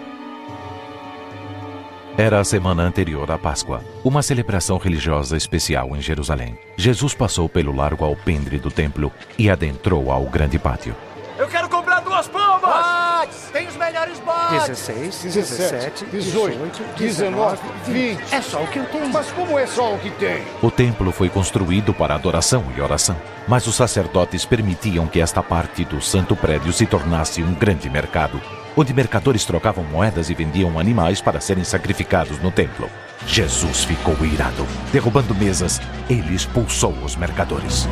Era 2.17 2.39
a 2.39 2.43
semana 2.43 2.81
anterior 2.81 3.29
à 3.29 3.37
Páscoa, 3.37 3.83
uma 4.03 4.23
celebração 4.23 4.79
religiosa 4.79 5.37
especial 5.37 5.95
em 5.95 6.01
Jerusalém. 6.01 6.57
Jesus 6.75 7.13
passou 7.13 7.47
pelo 7.47 7.75
largo 7.75 8.03
alpendre 8.03 8.57
do 8.57 8.71
templo 8.71 9.11
e 9.37 9.51
adentrou 9.51 10.11
ao 10.11 10.23
grande 10.23 10.57
pátio. 10.57 10.95
Eu 11.37 11.47
quero 11.47 11.69
comprar 11.69 11.99
duas 11.99 12.27
palmas! 12.27 12.61
Bodes! 12.61 13.51
Tem 13.53 13.67
os 13.67 13.75
melhores 13.75 14.19
bodes! 14.19 14.67
16, 14.67 15.23
17, 15.23 16.05
18, 16.07 16.83
19, 16.97 17.57
20. 17.85 18.33
É 18.33 18.41
só 18.41 18.63
o 18.63 18.67
que 18.67 18.79
eu 18.79 18.85
tenho. 18.85 19.09
Mas 19.09 19.31
como 19.31 19.59
é 19.59 19.67
só 19.67 19.93
o 19.93 19.99
que 19.99 20.09
tem? 20.11 20.43
O 20.63 20.71
templo 20.71 21.11
foi 21.11 21.29
construído 21.29 21.93
para 21.93 22.15
adoração 22.15 22.65
e 22.75 22.81
oração, 22.81 23.15
mas 23.47 23.67
os 23.67 23.75
sacerdotes 23.75 24.45
permitiam 24.45 25.05
que 25.05 25.21
esta 25.21 25.43
parte 25.43 25.85
do 25.85 26.01
santo 26.01 26.35
prédio 26.35 26.73
se 26.73 26.87
tornasse 26.87 27.43
um 27.43 27.53
grande 27.53 27.87
mercado, 27.87 28.41
onde 28.75 28.91
mercadores 28.91 29.45
trocavam 29.45 29.83
moedas 29.83 30.31
e 30.31 30.33
vendiam 30.33 30.79
animais 30.79 31.21
para 31.21 31.39
serem 31.39 31.63
sacrificados 31.63 32.39
no 32.41 32.51
templo. 32.51 32.89
Jesus 33.27 33.83
ficou 33.83 34.15
irado. 34.25 34.65
Derrubando 34.91 35.35
mesas, 35.35 35.79
ele 36.09 36.33
expulsou 36.33 36.93
os 37.03 37.15
mercadores. 37.15 37.87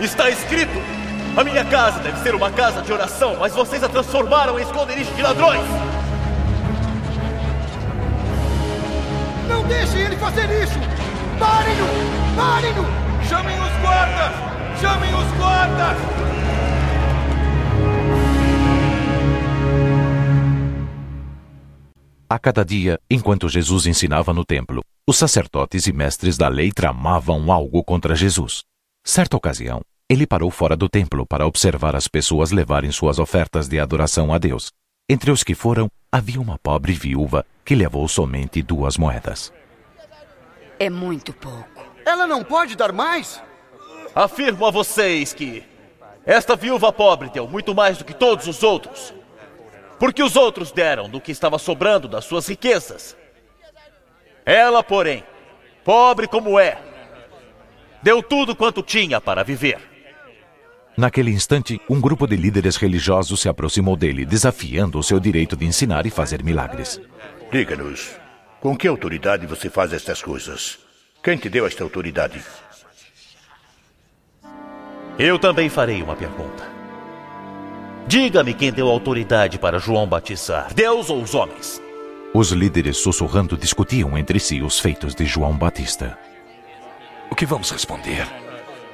Está 0.00 0.28
escrito: 0.28 0.72
A 1.36 1.44
minha 1.44 1.64
casa 1.64 2.00
deve 2.00 2.18
ser 2.18 2.34
uma 2.34 2.50
casa 2.50 2.82
de 2.82 2.92
oração, 2.92 3.36
mas 3.38 3.54
vocês 3.54 3.82
a 3.82 3.88
transformaram 3.88 4.58
em 4.58 4.62
esconderijo 4.62 5.12
de 5.14 5.22
ladrões. 5.22 5.62
Não 9.48 9.62
deixem 9.64 10.00
ele 10.00 10.16
fazer 10.16 10.50
isso! 10.62 10.78
Parem-no! 11.38 11.86
Parem-no! 12.36 12.84
Chamem 13.28 13.56
os 13.60 13.80
guardas! 13.80 14.80
Chamem 14.80 15.14
os 15.14 15.38
guardas! 15.38 15.96
A 22.28 22.38
cada 22.38 22.64
dia, 22.64 22.98
enquanto 23.08 23.48
Jesus 23.48 23.86
ensinava 23.86 24.32
no 24.32 24.44
templo, 24.44 24.80
os 25.08 25.16
sacerdotes 25.16 25.86
e 25.86 25.92
mestres 25.92 26.36
da 26.36 26.48
lei 26.48 26.72
tramavam 26.72 27.52
algo 27.52 27.84
contra 27.84 28.16
Jesus. 28.16 28.62
Certa 29.06 29.36
ocasião, 29.36 29.82
ele 30.08 30.26
parou 30.26 30.50
fora 30.50 30.74
do 30.74 30.88
templo 30.88 31.26
para 31.26 31.46
observar 31.46 31.94
as 31.94 32.08
pessoas 32.08 32.50
levarem 32.50 32.90
suas 32.90 33.18
ofertas 33.18 33.68
de 33.68 33.78
adoração 33.78 34.32
a 34.32 34.38
Deus. 34.38 34.72
Entre 35.06 35.30
os 35.30 35.44
que 35.44 35.54
foram, 35.54 35.88
havia 36.10 36.40
uma 36.40 36.58
pobre 36.58 36.94
viúva 36.94 37.44
que 37.66 37.74
levou 37.74 38.08
somente 38.08 38.62
duas 38.62 38.96
moedas. 38.96 39.52
É 40.78 40.88
muito 40.88 41.34
pouco. 41.34 41.84
Ela 42.06 42.26
não 42.26 42.42
pode 42.42 42.76
dar 42.76 42.92
mais? 42.92 43.42
Afirmo 44.14 44.64
a 44.64 44.70
vocês 44.70 45.34
que 45.34 45.62
esta 46.24 46.56
viúva 46.56 46.90
pobre 46.90 47.28
deu 47.28 47.46
muito 47.46 47.74
mais 47.74 47.98
do 47.98 48.06
que 48.06 48.14
todos 48.14 48.48
os 48.48 48.62
outros. 48.62 49.12
Porque 49.98 50.22
os 50.22 50.34
outros 50.34 50.72
deram 50.72 51.10
do 51.10 51.20
que 51.20 51.30
estava 51.30 51.58
sobrando 51.58 52.08
das 52.08 52.24
suas 52.24 52.46
riquezas. 52.46 53.14
Ela, 54.46 54.82
porém, 54.82 55.22
pobre 55.84 56.26
como 56.26 56.58
é, 56.58 56.78
deu 58.04 58.22
tudo 58.22 58.54
quanto 58.54 58.82
tinha 58.82 59.18
para 59.18 59.42
viver. 59.42 59.78
Naquele 60.94 61.30
instante, 61.30 61.80
um 61.88 61.98
grupo 61.98 62.26
de 62.26 62.36
líderes 62.36 62.76
religiosos 62.76 63.40
se 63.40 63.48
aproximou 63.48 63.96
dele, 63.96 64.26
desafiando 64.26 64.98
o 64.98 65.02
seu 65.02 65.18
direito 65.18 65.56
de 65.56 65.64
ensinar 65.64 66.04
e 66.04 66.10
fazer 66.10 66.44
milagres. 66.44 67.00
Diga-nos, 67.50 68.10
com 68.60 68.76
que 68.76 68.86
autoridade 68.86 69.46
você 69.46 69.70
faz 69.70 69.94
estas 69.94 70.22
coisas? 70.22 70.78
Quem 71.22 71.38
te 71.38 71.48
deu 71.48 71.66
esta 71.66 71.82
autoridade? 71.82 72.40
Eu 75.18 75.38
também 75.38 75.70
farei 75.70 76.02
uma 76.02 76.14
pergunta. 76.14 76.62
Diga-me 78.06 78.52
quem 78.52 78.70
deu 78.70 78.88
autoridade 78.88 79.58
para 79.58 79.78
João 79.78 80.06
batizar, 80.06 80.74
Deus 80.74 81.08
ou 81.08 81.22
os 81.22 81.34
homens? 81.34 81.80
Os 82.34 82.52
líderes 82.52 82.98
sussurrando 82.98 83.56
discutiam 83.56 84.18
entre 84.18 84.38
si 84.38 84.60
os 84.60 84.78
feitos 84.78 85.14
de 85.14 85.24
João 85.24 85.56
Batista. 85.56 86.18
O 87.30 87.34
que 87.34 87.46
vamos 87.46 87.70
responder? 87.70 88.26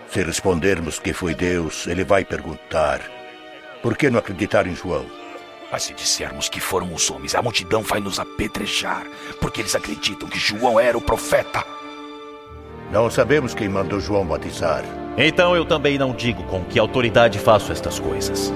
Se 0.09 0.23
respondermos 0.23 0.99
que 0.99 1.13
foi 1.13 1.35
Deus, 1.35 1.87
ele 1.87 2.05
vai 2.05 2.25
perguntar: 2.25 3.01
por 3.83 3.97
que 3.97 4.11
não 4.11 4.19
acreditar 4.19 4.67
em 4.67 4.75
João? 4.75 5.07
Mas 5.71 5.85
se 5.85 5.95
dissermos 5.95 6.49
que 6.49 6.61
foram 6.61 6.93
os 6.93 7.11
homens, 7.11 7.35
a 7.35 7.43
multidão 7.43 7.83
vai 7.83 8.01
nos 8.01 8.19
apedrejar, 8.19 9.07
porque 9.41 9.61
eles 9.61 9.75
acreditam 9.75 10.29
que 10.29 10.39
João 10.39 10.81
era 10.81 10.99
o 10.99 11.01
profeta. 11.01 11.65
Não 12.91 13.09
sabemos 13.09 13.55
quem 13.55 13.69
mandou 13.69 14.01
João 14.01 14.27
batizar. 14.27 14.83
Então 15.17 15.55
eu 15.55 15.65
também 15.65 15.97
não 15.97 16.13
digo 16.13 16.43
com 16.45 16.65
que 16.65 16.79
autoridade 16.79 17.39
faço 17.39 17.71
estas 17.71 18.01
coisas. 18.01 18.53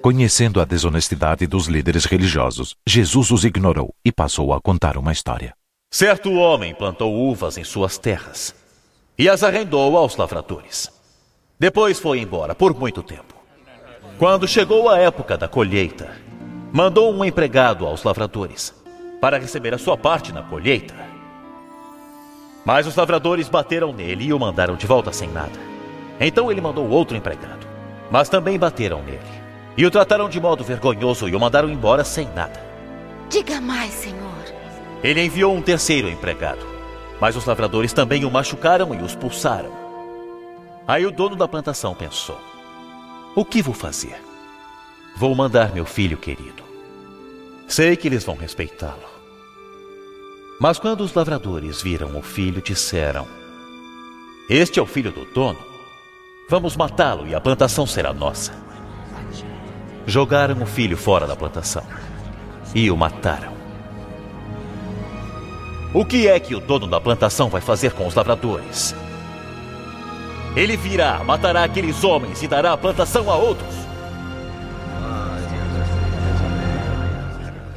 Conhecendo 0.00 0.60
a 0.60 0.64
desonestidade 0.64 1.46
dos 1.46 1.66
líderes 1.66 2.04
religiosos, 2.04 2.74
Jesus 2.86 3.30
os 3.30 3.44
ignorou 3.44 3.92
e 4.04 4.12
passou 4.12 4.54
a 4.54 4.60
contar 4.60 4.96
uma 4.96 5.12
história. 5.12 5.52
Certo 5.98 6.30
homem 6.34 6.74
plantou 6.74 7.10
uvas 7.10 7.56
em 7.56 7.64
suas 7.64 7.96
terras 7.96 8.54
e 9.16 9.30
as 9.30 9.42
arrendou 9.42 9.96
aos 9.96 10.14
lavradores. 10.14 10.90
Depois 11.58 11.98
foi 11.98 12.18
embora 12.18 12.54
por 12.54 12.78
muito 12.78 13.02
tempo. 13.02 13.34
Quando 14.18 14.46
chegou 14.46 14.90
a 14.90 14.98
época 14.98 15.38
da 15.38 15.48
colheita, 15.48 16.14
mandou 16.70 17.10
um 17.10 17.24
empregado 17.24 17.86
aos 17.86 18.04
lavradores 18.04 18.74
para 19.22 19.38
receber 19.38 19.72
a 19.72 19.78
sua 19.78 19.96
parte 19.96 20.34
na 20.34 20.42
colheita. 20.42 20.94
Mas 22.62 22.86
os 22.86 22.94
lavradores 22.94 23.48
bateram 23.48 23.90
nele 23.90 24.26
e 24.26 24.34
o 24.34 24.38
mandaram 24.38 24.76
de 24.76 24.86
volta 24.86 25.14
sem 25.14 25.30
nada. 25.30 25.58
Então 26.20 26.52
ele 26.52 26.60
mandou 26.60 26.86
outro 26.90 27.16
empregado, 27.16 27.66
mas 28.10 28.28
também 28.28 28.58
bateram 28.58 29.02
nele. 29.02 29.20
E 29.78 29.86
o 29.86 29.90
trataram 29.90 30.28
de 30.28 30.38
modo 30.38 30.62
vergonhoso 30.62 31.26
e 31.26 31.34
o 31.34 31.40
mandaram 31.40 31.70
embora 31.70 32.04
sem 32.04 32.28
nada. 32.34 32.62
Diga 33.30 33.62
mais, 33.62 33.94
Senhor. 33.94 34.35
Ele 35.02 35.24
enviou 35.24 35.54
um 35.54 35.62
terceiro 35.62 36.08
empregado, 36.08 36.66
mas 37.20 37.36
os 37.36 37.44
lavradores 37.44 37.92
também 37.92 38.24
o 38.24 38.30
machucaram 38.30 38.94
e 38.94 38.98
o 38.98 39.06
expulsaram. 39.06 39.70
Aí 40.86 41.04
o 41.04 41.10
dono 41.10 41.36
da 41.36 41.48
plantação 41.48 41.94
pensou: 41.94 42.40
O 43.34 43.44
que 43.44 43.62
vou 43.62 43.74
fazer? 43.74 44.16
Vou 45.16 45.34
mandar 45.34 45.72
meu 45.72 45.84
filho 45.84 46.16
querido. 46.16 46.62
Sei 47.66 47.96
que 47.96 48.06
eles 48.06 48.24
vão 48.24 48.36
respeitá-lo. 48.36 49.16
Mas 50.60 50.78
quando 50.78 51.00
os 51.00 51.12
lavradores 51.12 51.82
viram 51.82 52.16
o 52.16 52.22
filho, 52.22 52.62
disseram: 52.62 53.26
Este 54.48 54.78
é 54.78 54.82
o 54.82 54.86
filho 54.86 55.10
do 55.10 55.24
dono. 55.26 55.58
Vamos 56.48 56.76
matá-lo 56.76 57.26
e 57.26 57.34
a 57.34 57.40
plantação 57.40 57.86
será 57.86 58.12
nossa. 58.12 58.52
Jogaram 60.06 60.62
o 60.62 60.66
filho 60.66 60.96
fora 60.96 61.26
da 61.26 61.34
plantação 61.34 61.84
e 62.74 62.88
o 62.90 62.96
mataram. 62.96 63.55
O 65.96 66.04
que 66.04 66.28
é 66.28 66.38
que 66.38 66.54
o 66.54 66.60
dono 66.60 66.86
da 66.86 67.00
plantação 67.00 67.48
vai 67.48 67.62
fazer 67.62 67.92
com 67.92 68.06
os 68.06 68.14
lavradores? 68.14 68.94
Ele 70.54 70.76
virá, 70.76 71.24
matará 71.24 71.64
aqueles 71.64 72.04
homens 72.04 72.42
e 72.42 72.46
dará 72.46 72.74
a 72.74 72.76
plantação 72.76 73.30
a 73.30 73.34
outros. 73.34 73.74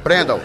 Prendam. 0.04 0.38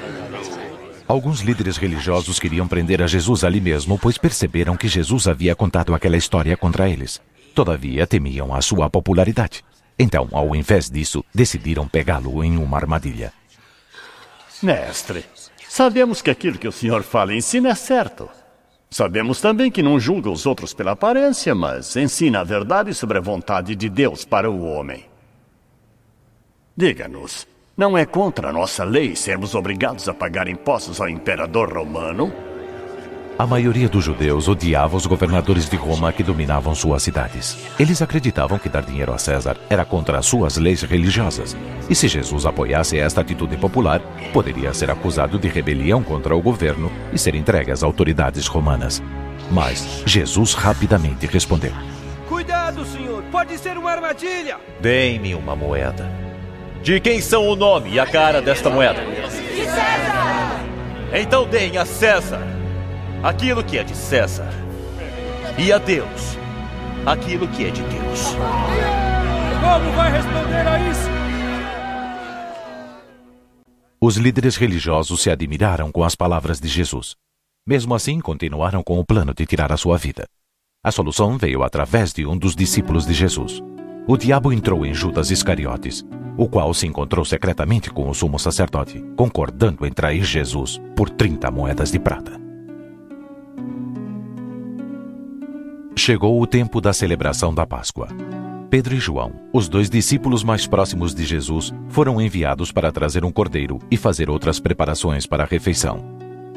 Alguns 1.06 1.42
líderes 1.42 1.76
religiosos 1.76 2.40
queriam 2.40 2.66
prender 2.66 3.02
a 3.02 3.08
Jesus 3.08 3.44
ali 3.44 3.60
mesmo, 3.60 4.00
pois 4.00 4.18
perceberam 4.18 4.78
que 4.78 4.88
Jesus 4.88 5.28
havia 5.28 5.54
contado 5.54 5.94
aquela 5.94 6.16
história 6.16 6.56
contra 6.56 6.90
eles. 6.90 7.22
Todavia, 7.54 8.08
temiam 8.08 8.56
a 8.56 8.62
sua 8.62 8.90
popularidade. 8.90 9.66
Então, 10.00 10.30
ao 10.32 10.56
invés 10.56 10.90
disso, 10.90 11.26
decidiram 11.36 11.90
pegá-lo 11.90 12.42
em 12.42 12.56
uma 12.56 12.78
armadilha. 12.78 13.34
Mestre, 14.64 15.26
sabemos 15.76 16.22
que 16.22 16.32
aquilo 16.32 16.58
que 16.58 16.70
o 16.70 16.72
senhor 16.72 17.04
fala 17.04 17.34
e 17.34 17.38
ensina 17.38 17.68
é 17.68 17.76
certo. 17.76 18.30
Sabemos 18.90 19.42
também 19.42 19.70
que 19.70 19.84
não 19.84 20.00
julga 20.00 20.30
os 20.30 20.46
outros 20.46 20.74
pela 20.74 20.92
aparência, 20.92 21.54
mas 21.54 21.98
ensina 21.98 22.40
a 22.40 22.44
verdade 22.46 22.94
sobre 22.94 23.18
a 23.18 23.22
vontade 23.22 23.76
de 23.76 23.90
Deus 23.90 24.24
para 24.24 24.50
o 24.50 24.64
homem. 24.64 25.04
Diga-nos, 26.78 27.46
não 27.76 27.98
é 27.98 28.06
contra 28.06 28.50
a 28.50 28.54
nossa 28.54 28.86
lei 28.86 29.18
sermos 29.18 29.54
obrigados 29.54 30.08
a 30.08 30.14
pagar 30.14 30.48
impostos 30.48 31.02
ao 31.02 31.10
imperador 31.10 31.74
romano? 31.74 32.34
A 33.38 33.46
maioria 33.46 33.90
dos 33.90 34.02
judeus 34.02 34.48
odiava 34.48 34.96
os 34.96 35.06
governadores 35.06 35.68
de 35.68 35.76
Roma 35.76 36.14
que 36.14 36.24
dominavam 36.24 36.74
suas 36.74 37.04
cidades. 37.04 37.58
Eles 37.78 38.02
acreditavam 38.02 38.58
que 38.58 38.70
dar 38.70 38.82
dinheiro 38.82 39.12
a 39.12 39.18
César 39.18 39.58
era 39.70 39.84
contra 39.84 40.18
as 40.18 40.26
suas 40.26 40.56
leis 40.56 40.84
religiosas. 40.84 41.56
E 41.90 41.94
se 41.94 42.08
Jesus 42.08 42.46
apoiasse 42.46 42.98
esta 42.98 43.20
atitude 43.20 43.58
popular, 43.58 44.00
poderia 44.32 44.74
ser 44.74 44.90
acusado 44.90 45.38
de 45.38 45.50
rebelião 45.50 46.02
contra 46.02 46.34
o 46.34 46.42
governo 46.42 46.90
e 47.12 47.20
ser 47.20 47.36
entregue 47.36 47.72
às 47.72 47.84
autoridades 47.84 48.48
romanas. 48.48 49.04
Mas 49.52 50.02
Jesus 50.06 50.54
rapidamente 50.54 51.26
respondeu: 51.26 51.74
Cuidado, 52.30 52.86
senhor! 52.86 53.22
Pode 53.34 53.58
ser 53.58 53.78
uma 53.78 53.92
armadilha! 53.92 54.56
Deem-me 54.80 55.36
uma 55.36 55.58
moeda. 55.58 56.10
De 56.82 57.02
quem 57.02 57.20
são 57.20 57.50
o 57.50 57.56
nome 57.58 57.92
e 57.92 58.00
a 58.00 58.06
cara 58.06 58.42
desta 58.42 58.70
moeda? 58.70 59.02
De 59.04 59.66
César! 59.66 60.64
Então 61.14 61.46
deem 61.46 61.78
a 61.78 61.86
César 61.86 62.55
aquilo 63.24 63.64
que 63.64 63.78
é 63.78 63.84
de 63.84 63.96
César, 63.96 64.50
e 65.58 65.72
a 65.72 65.78
Deus 65.78 66.36
aquilo 67.06 67.48
que 67.48 67.66
é 67.66 67.72
de 67.72 67.84
Deus. 67.84 68.36
Como 69.62 69.92
vai 69.96 70.12
responder 70.12 70.68
a 70.68 70.90
isso? 70.90 71.10
Os 74.02 74.18
líderes 74.18 74.56
religiosos 74.58 75.22
se 75.22 75.30
admiraram 75.30 75.92
com 75.92 76.04
as 76.04 76.16
palavras 76.16 76.60
de 76.60 76.68
Jesus. 76.68 77.16
Mesmo 77.66 77.96
assim, 77.96 78.20
continuaram 78.20 78.84
com 78.84 79.00
o 79.00 79.06
plano 79.06 79.34
de 79.34 79.46
tirar 79.46 79.72
a 79.72 79.78
sua 79.78 79.98
vida. 79.98 80.26
A 80.84 80.92
solução 80.92 81.38
veio 81.38 81.64
através 81.64 82.14
de 82.14 82.26
um 82.26 82.38
dos 82.38 82.56
discípulos 82.56 83.06
de 83.06 83.14
Jesus. 83.14 83.64
O 84.08 84.18
diabo 84.18 84.54
entrou 84.54 84.86
em 84.86 84.94
Judas 84.94 85.32
Iscariotes, 85.32 86.06
o 86.38 86.48
qual 86.48 86.72
se 86.76 86.86
encontrou 86.86 87.26
secretamente 87.26 87.90
com 87.90 88.08
o 88.08 88.14
sumo 88.14 88.38
sacerdote, 88.38 89.04
concordando 89.16 89.86
em 89.86 89.92
trair 89.92 90.24
Jesus 90.24 90.80
por 90.96 91.10
30 91.10 91.50
moedas 91.50 91.92
de 91.92 91.98
prata. 91.98 92.45
Chegou 95.98 96.42
o 96.42 96.46
tempo 96.46 96.82
da 96.82 96.92
celebração 96.92 97.54
da 97.54 97.66
Páscoa. 97.66 98.10
Pedro 98.70 98.94
e 98.94 99.00
João, 99.00 99.32
os 99.54 99.70
dois 99.70 99.90
discípulos 99.90 100.44
mais 100.44 100.68
próximos 100.68 101.16
de 101.16 101.24
Jesus, 101.24 101.74
foram 101.88 102.20
enviados 102.22 102.70
para 102.70 102.92
trazer 102.92 103.24
um 103.24 103.32
cordeiro 103.32 103.80
e 103.90 103.96
fazer 103.96 104.30
outras 104.30 104.60
preparações 104.60 105.26
para 105.26 105.44
a 105.44 105.48
refeição. 105.48 106.04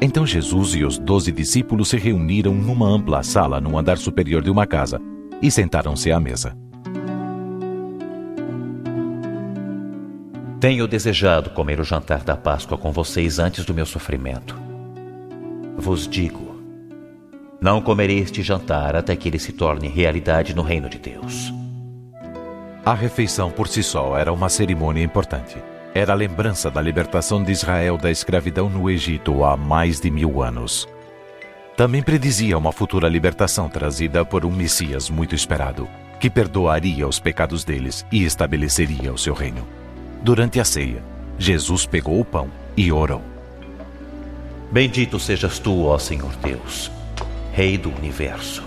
Então 0.01 0.27
Jesus 0.27 0.75
e 0.75 0.83
os 0.83 0.97
doze 0.97 1.31
discípulos 1.31 1.87
se 1.87 1.97
reuniram 1.97 2.53
numa 2.53 2.85
ampla 2.85 3.23
sala 3.23 3.61
no 3.61 3.77
andar 3.77 3.97
superior 3.97 4.41
de 4.43 4.51
uma 4.51 4.67
casa 4.67 4.99
e 5.41 5.49
sentaram-se 5.49 6.11
à 6.11 6.19
mesa. 6.19 6.55
Tenho 10.59 10.85
desejado 10.85 11.51
comer 11.51 11.79
o 11.79 11.85
jantar 11.85 12.23
da 12.23 12.35
Páscoa 12.35 12.77
com 12.77 12.91
vocês 12.91 13.39
antes 13.39 13.63
do 13.63 13.73
meu 13.73 13.85
sofrimento. 13.85 14.59
Vos 15.77 16.05
digo: 16.09 16.48
não 17.61 17.81
comerei 17.81 18.19
este 18.19 18.41
jantar 18.41 18.95
até 18.95 19.15
que 19.15 19.27
ele 19.27 19.39
se 19.39 19.51
torne 19.51 19.87
realidade 19.87 20.55
no 20.55 20.61
reino 20.61 20.89
de 20.89 20.97
Deus. 20.97 21.53
A 22.85 22.93
refeição 22.93 23.51
por 23.51 23.67
si 23.67 23.83
só 23.83 24.17
era 24.17 24.31
uma 24.31 24.49
cerimônia 24.49 25.03
importante. 25.03 25.57
Era 25.93 26.13
a 26.13 26.15
lembrança 26.15 26.71
da 26.71 26.81
libertação 26.81 27.43
de 27.43 27.51
Israel 27.51 27.97
da 27.97 28.09
escravidão 28.09 28.69
no 28.69 28.89
Egito 28.89 29.43
há 29.43 29.57
mais 29.57 29.99
de 29.99 30.09
mil 30.09 30.41
anos. 30.41 30.87
Também 31.75 32.01
predizia 32.01 32.57
uma 32.57 32.71
futura 32.71 33.07
libertação 33.07 33.67
trazida 33.67 34.23
por 34.23 34.45
um 34.45 34.51
Messias 34.51 35.09
muito 35.09 35.35
esperado, 35.35 35.87
que 36.19 36.29
perdoaria 36.29 37.07
os 37.07 37.19
pecados 37.19 37.63
deles 37.63 38.05
e 38.11 38.23
estabeleceria 38.23 39.11
o 39.11 39.17
seu 39.17 39.33
reino. 39.33 39.67
Durante 40.21 40.59
a 40.59 40.65
ceia, 40.65 41.03
Jesus 41.37 41.85
pegou 41.85 42.19
o 42.19 42.25
pão 42.25 42.49
e 42.75 42.91
orou: 42.91 43.21
Bendito 44.71 45.19
sejas 45.19 45.57
tu, 45.59 45.85
ó 45.85 45.97
Senhor 45.97 46.35
Deus, 46.37 46.91
Rei 47.59 47.77
do 47.77 47.93
universo, 47.93 48.63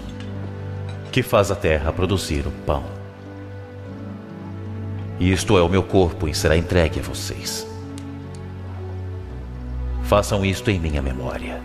que 1.11 1.22
faz 1.22 1.51
a 1.51 1.57
terra 1.57 1.90
produzir 1.90 2.47
o 2.47 2.51
pão 2.66 2.84
isto 5.18 5.57
é 5.57 5.62
o 5.62 5.68
meu 5.68 5.82
corpo 5.82 6.28
e 6.28 6.34
será 6.34 6.59
entregue 6.59 7.01
a 7.01 7.03
vocês. 7.03 7.66
Façam 10.03 10.45
isto 10.45 10.70
em 10.70 10.78
minha 10.78 11.01
memória. 11.01 11.59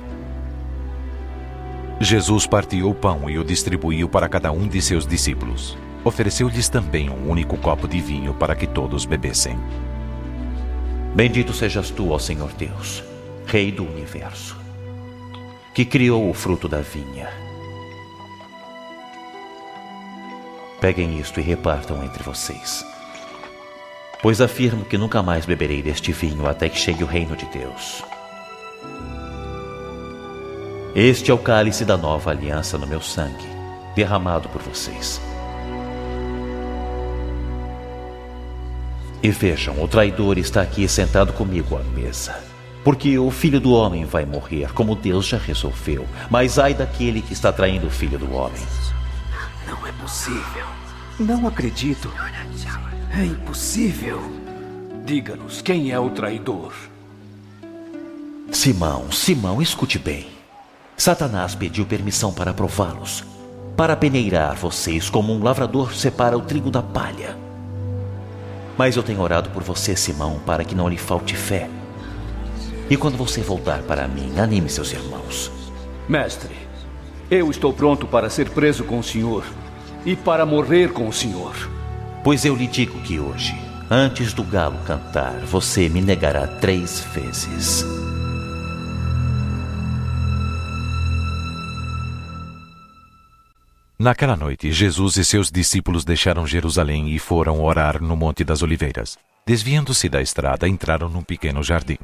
Jesus 1.99 2.47
partiu 2.47 2.89
o 2.89 2.95
pão 2.95 3.29
e 3.29 3.37
o 3.37 3.43
distribuiu 3.43 4.07
para 4.07 4.29
cada 4.29 4.49
um 4.53 4.65
de 4.65 4.81
seus 4.81 5.05
discípulos. 5.05 5.77
Ofereceu-lhes 6.05 6.69
também 6.69 7.09
um 7.09 7.29
único 7.29 7.57
copo 7.57 7.89
de 7.89 7.99
vinho 7.99 8.33
para 8.35 8.55
que 8.55 8.67
todos 8.67 9.05
bebessem. 9.05 9.59
Bendito 11.13 11.51
sejas 11.51 11.89
tu, 11.89 12.11
ó 12.11 12.19
Senhor 12.19 12.53
Deus, 12.53 13.03
Rei 13.45 13.69
do 13.69 13.83
universo, 13.83 14.56
que 15.77 15.85
criou 15.85 16.27
o 16.27 16.33
fruto 16.33 16.67
da 16.67 16.81
vinha. 16.81 17.29
Peguem 20.81 21.19
isto 21.19 21.39
e 21.39 21.43
repartam 21.43 22.03
entre 22.03 22.23
vocês 22.23 22.83
pois 24.21 24.41
afirmo 24.41 24.83
que 24.83 24.97
nunca 24.97 25.21
mais 25.21 25.45
beberei 25.45 25.81
deste 25.81 26.11
vinho 26.11 26.47
até 26.47 26.67
que 26.67 26.79
chegue 26.79 27.03
o 27.03 27.07
reino 27.07 27.35
de 27.35 27.45
Deus. 27.45 28.03
Este 30.95 31.29
é 31.29 31.33
o 31.35 31.37
cálice 31.37 31.85
da 31.85 31.95
nova 31.95 32.31
aliança 32.31 32.77
no 32.77 32.87
meu 32.87 32.99
sangue, 32.99 33.47
derramado 33.95 34.49
por 34.49 34.61
vocês. 34.63 35.21
E 39.21 39.29
vejam, 39.29 39.79
o 39.83 39.87
traidor 39.87 40.39
está 40.39 40.63
aqui 40.63 40.87
sentado 40.87 41.33
comigo 41.33 41.77
à 41.77 41.83
mesa. 41.83 42.56
Porque 42.87 43.19
o 43.19 43.29
filho 43.29 43.59
do 43.59 43.73
homem 43.73 44.05
vai 44.05 44.25
morrer, 44.25 44.71
como 44.71 44.95
Deus 44.95 45.27
já 45.27 45.37
resolveu. 45.37 46.07
Mas 46.29 46.57
ai 46.57 46.73
daquele 46.73 47.21
que 47.21 47.33
está 47.33 47.51
traindo 47.51 47.87
o 47.87 47.89
filho 47.89 48.17
do 48.17 48.33
homem. 48.33 48.61
Não 49.67 49.85
é 49.85 49.91
possível. 49.91 50.65
Não 51.19 51.45
acredito. 51.45 52.09
É 53.11 53.25
impossível. 53.25 54.21
Diga-nos 55.03 55.61
quem 55.61 55.91
é 55.91 55.99
o 55.99 56.11
traidor. 56.11 56.71
Simão, 58.53 59.11
Simão, 59.11 59.61
escute 59.61 59.99
bem. 59.99 60.27
Satanás 60.95 61.55
pediu 61.55 61.85
permissão 61.85 62.31
para 62.31 62.53
prová-los, 62.53 63.21
para 63.75 63.97
peneirar 63.97 64.55
vocês 64.55 65.09
como 65.09 65.33
um 65.33 65.43
lavrador 65.43 65.93
separa 65.93 66.37
o 66.37 66.41
trigo 66.41 66.71
da 66.71 66.81
palha. 66.81 67.37
Mas 68.77 68.95
eu 68.95 69.03
tenho 69.03 69.19
orado 69.19 69.49
por 69.49 69.61
você, 69.61 69.93
Simão, 69.93 70.39
para 70.45 70.63
que 70.63 70.73
não 70.73 70.87
lhe 70.87 70.97
falte 70.97 71.35
fé. 71.35 71.69
E 72.89 72.95
quando 72.95 73.17
você 73.17 73.41
voltar 73.41 73.81
para 73.83 74.07
mim, 74.07 74.39
anime 74.39 74.69
seus 74.69 74.93
irmãos. 74.93 75.51
Mestre, 76.07 76.55
eu 77.29 77.51
estou 77.51 77.73
pronto 77.73 78.07
para 78.07 78.29
ser 78.29 78.49
preso 78.49 78.85
com 78.85 78.99
o 78.99 79.03
senhor 79.03 79.43
e 80.05 80.15
para 80.15 80.45
morrer 80.45 80.93
com 80.93 81.07
o 81.07 81.13
senhor. 81.13 81.53
Pois 82.23 82.45
eu 82.45 82.55
lhe 82.55 82.65
digo 82.65 82.97
que 83.01 83.19
hoje, 83.19 83.53
antes 83.91 84.33
do 84.33 84.43
galo 84.43 84.79
cantar, 84.85 85.33
você 85.41 85.89
me 85.89 86.01
negará 86.01 86.47
três 86.47 87.01
vezes. 87.13 87.85
Naquela 93.99 94.37
noite, 94.37 94.71
Jesus 94.71 95.17
e 95.17 95.25
seus 95.25 95.51
discípulos 95.51 96.05
deixaram 96.05 96.47
Jerusalém 96.47 97.09
e 97.09 97.19
foram 97.19 97.61
orar 97.61 98.01
no 98.01 98.15
Monte 98.15 98.45
das 98.45 98.61
Oliveiras. 98.61 99.17
Desviando-se 99.45 100.07
da 100.07 100.21
estrada, 100.21 100.67
entraram 100.67 101.09
num 101.09 101.23
pequeno 101.23 101.61
jardim. 101.61 101.97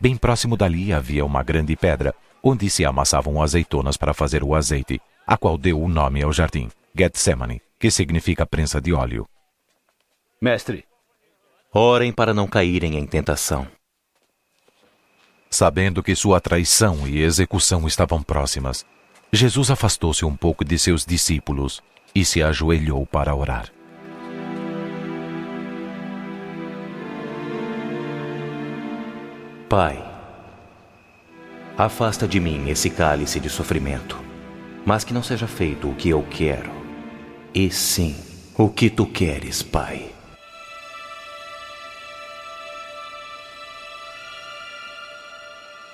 Bem 0.00 0.16
próximo 0.16 0.56
dali 0.56 0.92
havia 0.92 1.24
uma 1.24 1.42
grande 1.42 1.76
pedra, 1.76 2.14
onde 2.42 2.68
se 2.68 2.84
amassavam 2.84 3.40
azeitonas 3.40 3.96
para 3.96 4.12
fazer 4.12 4.42
o 4.42 4.54
azeite, 4.54 5.00
a 5.26 5.36
qual 5.36 5.56
deu 5.56 5.80
o 5.80 5.88
nome 5.88 6.22
ao 6.22 6.32
jardim, 6.32 6.68
Getsemane, 6.94 7.62
que 7.78 7.90
significa 7.90 8.46
prensa 8.46 8.80
de 8.80 8.92
óleo. 8.92 9.26
Mestre, 10.40 10.84
orem 11.72 12.12
para 12.12 12.34
não 12.34 12.46
caírem 12.46 12.98
em 12.98 13.06
tentação. 13.06 13.66
Sabendo 15.48 16.02
que 16.02 16.14
sua 16.14 16.40
traição 16.40 17.06
e 17.06 17.22
execução 17.22 17.86
estavam 17.86 18.22
próximas, 18.22 18.84
Jesus 19.32 19.70
afastou-se 19.70 20.24
um 20.24 20.36
pouco 20.36 20.64
de 20.64 20.78
seus 20.78 21.06
discípulos 21.06 21.82
e 22.14 22.24
se 22.24 22.42
ajoelhou 22.42 23.06
para 23.06 23.34
orar. 23.34 23.72
Pai, 29.68 30.04
afasta 31.76 32.28
de 32.28 32.38
mim 32.38 32.68
esse 32.68 32.90
cálice 32.90 33.40
de 33.40 33.48
sofrimento, 33.48 34.22
mas 34.84 35.04
que 35.04 35.14
não 35.14 35.22
seja 35.22 35.46
feito 35.46 35.88
o 35.88 35.94
que 35.94 36.10
eu 36.10 36.22
quero, 36.30 36.70
e 37.54 37.70
sim 37.70 38.14
o 38.58 38.68
que 38.68 38.90
tu 38.90 39.06
queres, 39.06 39.62
Pai. 39.62 40.10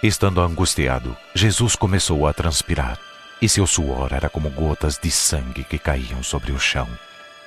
Estando 0.02 0.40
angustiado, 0.40 1.16
Jesus 1.32 1.76
começou 1.76 2.26
a 2.26 2.32
transpirar, 2.32 2.98
e 3.40 3.48
seu 3.48 3.68
suor 3.68 4.12
era 4.12 4.28
como 4.28 4.50
gotas 4.50 4.98
de 4.98 5.12
sangue 5.12 5.62
que 5.62 5.78
caíam 5.78 6.24
sobre 6.24 6.50
o 6.50 6.58
chão. 6.58 6.88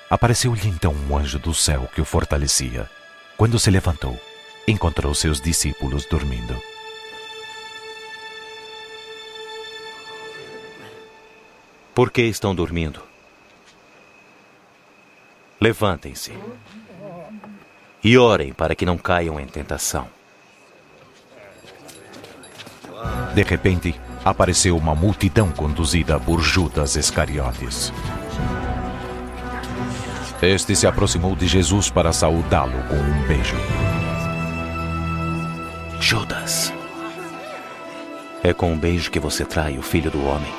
Apareceu-lhe 0.09 0.69
então 0.69 0.93
um 0.93 1.17
anjo 1.17 1.37
do 1.37 1.53
céu 1.53 1.89
que 1.93 1.99
o 1.99 2.05
fortalecia. 2.05 2.89
Quando 3.35 3.59
se 3.59 3.69
levantou, 3.69 4.17
encontrou 4.67 5.13
seus 5.13 5.41
discípulos 5.41 6.05
dormindo. 6.05 6.61
Por 11.93 12.11
que 12.11 12.23
estão 12.23 12.55
dormindo? 12.55 13.01
Levantem-se 15.61 16.33
e 18.03 18.17
orem 18.17 18.51
para 18.51 18.75
que 18.75 18.85
não 18.85 18.97
caiam 18.97 19.39
em 19.39 19.45
tentação. 19.45 20.07
De 23.33 23.43
repente, 23.43 23.99
apareceu 24.25 24.77
uma 24.77 24.95
multidão 24.95 25.51
conduzida 25.51 26.19
por 26.19 26.41
Judas 26.41 26.95
Iscariotes. 26.95 27.93
Este 30.41 30.75
se 30.75 30.85
aproximou 30.85 31.35
de 31.35 31.47
Jesus 31.47 31.89
para 31.89 32.11
saudá-lo 32.11 32.83
com 32.89 32.95
um 32.95 33.27
beijo. 33.27 33.55
Judas, 36.05 36.73
é 38.43 38.53
com 38.53 38.73
um 38.73 38.77
beijo 38.77 39.09
que 39.09 39.21
você 39.21 39.45
trai 39.45 39.77
o 39.77 39.81
filho 39.81 40.11
do 40.11 40.21
homem. 40.27 40.51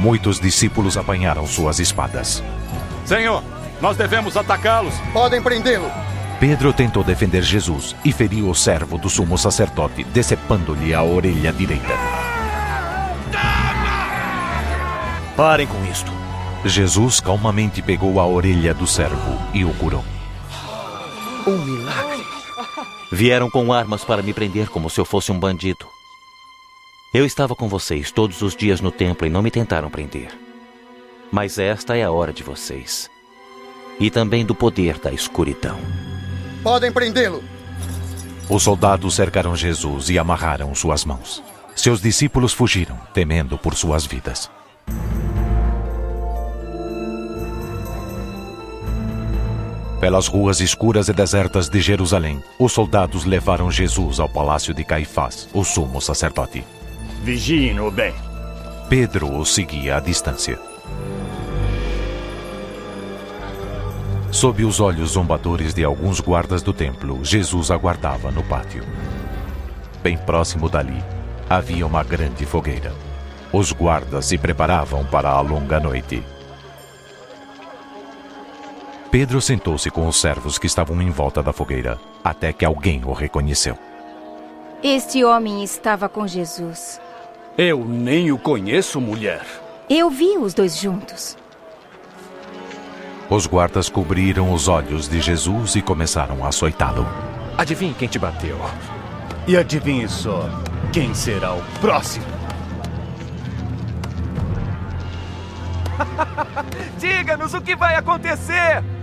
Muitos 0.00 0.40
discípulos 0.40 0.96
apanharam 0.96 1.46
suas 1.46 1.78
espadas. 1.78 2.42
Senhor, 3.06 3.44
nós 3.80 3.96
devemos 3.96 4.36
atacá-los. 4.36 4.92
Podem 5.12 5.40
prendê-lo. 5.40 5.88
Pedro 6.40 6.72
tentou 6.72 7.04
defender 7.04 7.44
Jesus 7.44 7.94
e 8.04 8.10
feriu 8.10 8.50
o 8.50 8.54
servo 8.56 8.98
do 8.98 9.08
sumo 9.08 9.38
sacerdote, 9.38 10.02
decepando-lhe 10.02 10.92
a 10.92 11.02
orelha 11.04 11.52
direita. 11.52 11.94
Parem 15.36 15.68
com 15.68 15.84
isto. 15.84 16.10
Jesus 16.64 17.20
calmamente 17.20 17.80
pegou 17.80 18.18
a 18.18 18.26
orelha 18.26 18.74
do 18.74 18.84
servo 18.84 19.38
e 19.54 19.64
o 19.64 19.72
curou. 19.74 20.04
Um 21.46 21.56
milagre. 21.64 22.33
Vieram 23.14 23.48
com 23.48 23.72
armas 23.72 24.04
para 24.04 24.24
me 24.24 24.34
prender 24.34 24.68
como 24.68 24.90
se 24.90 25.00
eu 25.00 25.04
fosse 25.04 25.30
um 25.30 25.38
bandido. 25.38 25.86
Eu 27.14 27.24
estava 27.24 27.54
com 27.54 27.68
vocês 27.68 28.10
todos 28.10 28.42
os 28.42 28.56
dias 28.56 28.80
no 28.80 28.90
templo 28.90 29.24
e 29.24 29.30
não 29.30 29.40
me 29.40 29.52
tentaram 29.52 29.88
prender. 29.88 30.36
Mas 31.30 31.56
esta 31.56 31.96
é 31.96 32.02
a 32.02 32.10
hora 32.10 32.32
de 32.32 32.42
vocês. 32.42 33.08
E 34.00 34.10
também 34.10 34.44
do 34.44 34.52
poder 34.52 34.98
da 34.98 35.12
escuridão. 35.12 35.78
Podem 36.60 36.90
prendê-lo. 36.90 37.40
Os 38.50 38.64
soldados 38.64 39.14
cercaram 39.14 39.54
Jesus 39.54 40.10
e 40.10 40.18
amarraram 40.18 40.74
suas 40.74 41.04
mãos. 41.04 41.40
Seus 41.76 42.00
discípulos 42.00 42.52
fugiram, 42.52 42.98
temendo 43.14 43.56
por 43.56 43.76
suas 43.76 44.04
vidas. 44.04 44.50
Pelas 50.04 50.26
ruas 50.26 50.60
escuras 50.60 51.08
e 51.08 51.14
desertas 51.14 51.66
de 51.66 51.80
Jerusalém, 51.80 52.44
os 52.58 52.72
soldados 52.72 53.24
levaram 53.24 53.70
Jesus 53.70 54.20
ao 54.20 54.28
palácio 54.28 54.74
de 54.74 54.84
Caifás, 54.84 55.48
o 55.50 55.64
sumo 55.64 55.98
sacerdote. 55.98 56.62
Vigiem-no 57.22 57.90
bem. 57.90 58.12
Pedro 58.86 59.34
o 59.34 59.46
seguia 59.46 59.96
à 59.96 60.00
distância. 60.00 60.60
Sob 64.30 64.62
os 64.66 64.78
olhos 64.78 65.12
zombadores 65.12 65.72
de 65.72 65.82
alguns 65.82 66.20
guardas 66.20 66.62
do 66.62 66.74
templo, 66.74 67.24
Jesus 67.24 67.70
aguardava 67.70 68.30
no 68.30 68.42
pátio. 68.42 68.84
Bem 70.02 70.18
próximo 70.18 70.68
dali, 70.68 71.02
havia 71.48 71.86
uma 71.86 72.04
grande 72.04 72.44
fogueira. 72.44 72.92
Os 73.50 73.72
guardas 73.72 74.26
se 74.26 74.36
preparavam 74.36 75.02
para 75.06 75.30
a 75.30 75.40
longa 75.40 75.80
noite. 75.80 76.22
Pedro 79.14 79.40
sentou-se 79.40 79.88
com 79.92 80.08
os 80.08 80.20
servos 80.20 80.58
que 80.58 80.66
estavam 80.66 81.00
em 81.00 81.08
volta 81.08 81.40
da 81.40 81.52
fogueira, 81.52 82.00
até 82.24 82.52
que 82.52 82.64
alguém 82.64 83.00
o 83.04 83.12
reconheceu. 83.12 83.78
Este 84.82 85.22
homem 85.22 85.62
estava 85.62 86.08
com 86.08 86.26
Jesus. 86.26 87.00
Eu 87.56 87.84
nem 87.84 88.32
o 88.32 88.38
conheço, 88.38 89.00
mulher. 89.00 89.46
Eu 89.88 90.10
vi 90.10 90.36
os 90.36 90.52
dois 90.52 90.76
juntos. 90.76 91.38
Os 93.30 93.46
guardas 93.46 93.88
cobriram 93.88 94.52
os 94.52 94.66
olhos 94.66 95.08
de 95.08 95.20
Jesus 95.20 95.76
e 95.76 95.80
começaram 95.80 96.44
a 96.44 96.48
açoitá-lo. 96.48 97.06
Adivinhe 97.56 97.94
quem 97.94 98.08
te 98.08 98.18
bateu. 98.18 98.58
E 99.46 99.56
adivinhe 99.56 100.08
só 100.08 100.50
quem 100.92 101.14
será 101.14 101.54
o 101.54 101.62
próximo. 101.80 102.26
Diga-nos 106.98 107.54
o 107.54 107.60
que 107.60 107.76
vai 107.76 107.94
acontecer! 107.94 108.93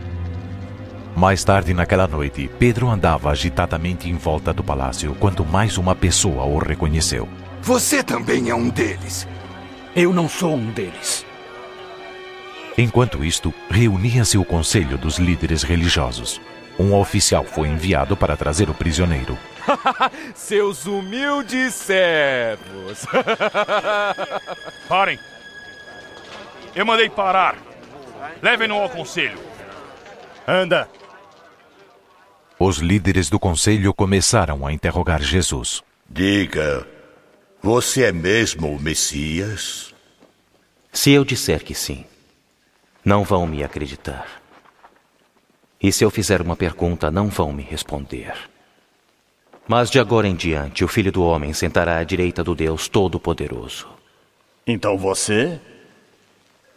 Mais 1.16 1.44
tarde 1.44 1.74
naquela 1.74 2.08
noite, 2.08 2.50
Pedro 2.58 2.90
andava 2.90 3.30
agitadamente 3.30 4.10
em 4.10 4.16
volta 4.16 4.54
do 4.54 4.64
palácio 4.64 5.16
quando 5.20 5.46
mais 5.46 5.78
uma 5.78 5.94
pessoa 5.94 6.46
o 6.46 6.58
reconheceu. 6.58 7.28
Você 7.62 8.02
também 8.02 8.50
é 8.50 8.56
um 8.56 8.70
deles. 8.70 9.28
Eu 9.96 10.14
não 10.14 10.30
sou 10.30 10.56
um 10.56 10.72
deles. 10.72 11.26
Enquanto 12.78 13.24
isto, 13.24 13.54
reunia-se 13.70 14.38
o 14.38 14.46
conselho 14.46 14.98
dos 14.98 15.20
líderes 15.20 15.62
religiosos. 15.64 16.40
Um 16.80 16.96
oficial 16.96 17.44
foi 17.44 17.68
enviado 17.68 18.16
para 18.16 18.38
trazer 18.38 18.70
o 18.70 18.74
prisioneiro. 18.74 19.38
Seus 20.34 20.86
humildes 20.86 21.74
servos. 21.76 23.06
Parem. 24.88 25.20
Eu 26.74 26.86
mandei 26.86 27.10
parar. 27.10 27.58
Levem-no 28.42 28.76
ao 28.76 28.90
conselho. 28.90 29.38
Anda. 30.48 30.88
Os 32.64 32.78
líderes 32.78 33.28
do 33.28 33.40
conselho 33.40 33.92
começaram 33.92 34.68
a 34.68 34.72
interrogar 34.72 35.20
Jesus. 35.20 35.82
Diga, 36.08 36.88
você 37.60 38.04
é 38.04 38.12
mesmo 38.12 38.72
o 38.72 38.80
Messias? 38.80 39.96
Se 40.94 41.10
eu 41.10 41.26
disser 41.26 41.64
que 41.64 41.74
sim, 41.74 42.06
não 43.04 43.24
vão 43.24 43.48
me 43.48 43.64
acreditar. 43.64 44.28
E 45.82 45.92
se 45.92 46.06
eu 46.06 46.12
fizer 46.12 46.40
uma 46.40 46.56
pergunta, 46.56 47.10
não 47.10 47.30
vão 47.30 47.52
me 47.52 47.64
responder. 47.64 48.36
Mas 49.68 49.90
de 49.90 50.00
agora 50.00 50.28
em 50.28 50.36
diante, 50.36 50.86
o 50.86 50.88
Filho 50.88 51.12
do 51.12 51.24
Homem 51.24 51.54
sentará 51.54 51.98
à 51.98 52.04
direita 52.04 52.44
do 52.44 52.54
Deus 52.54 52.88
Todo-Poderoso. 52.88 53.88
Então 54.68 55.00
você 55.00 55.60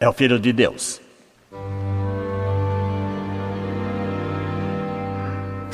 é 0.00 0.08
o 0.08 0.14
Filho 0.14 0.40
de 0.40 0.50
Deus. 0.50 0.98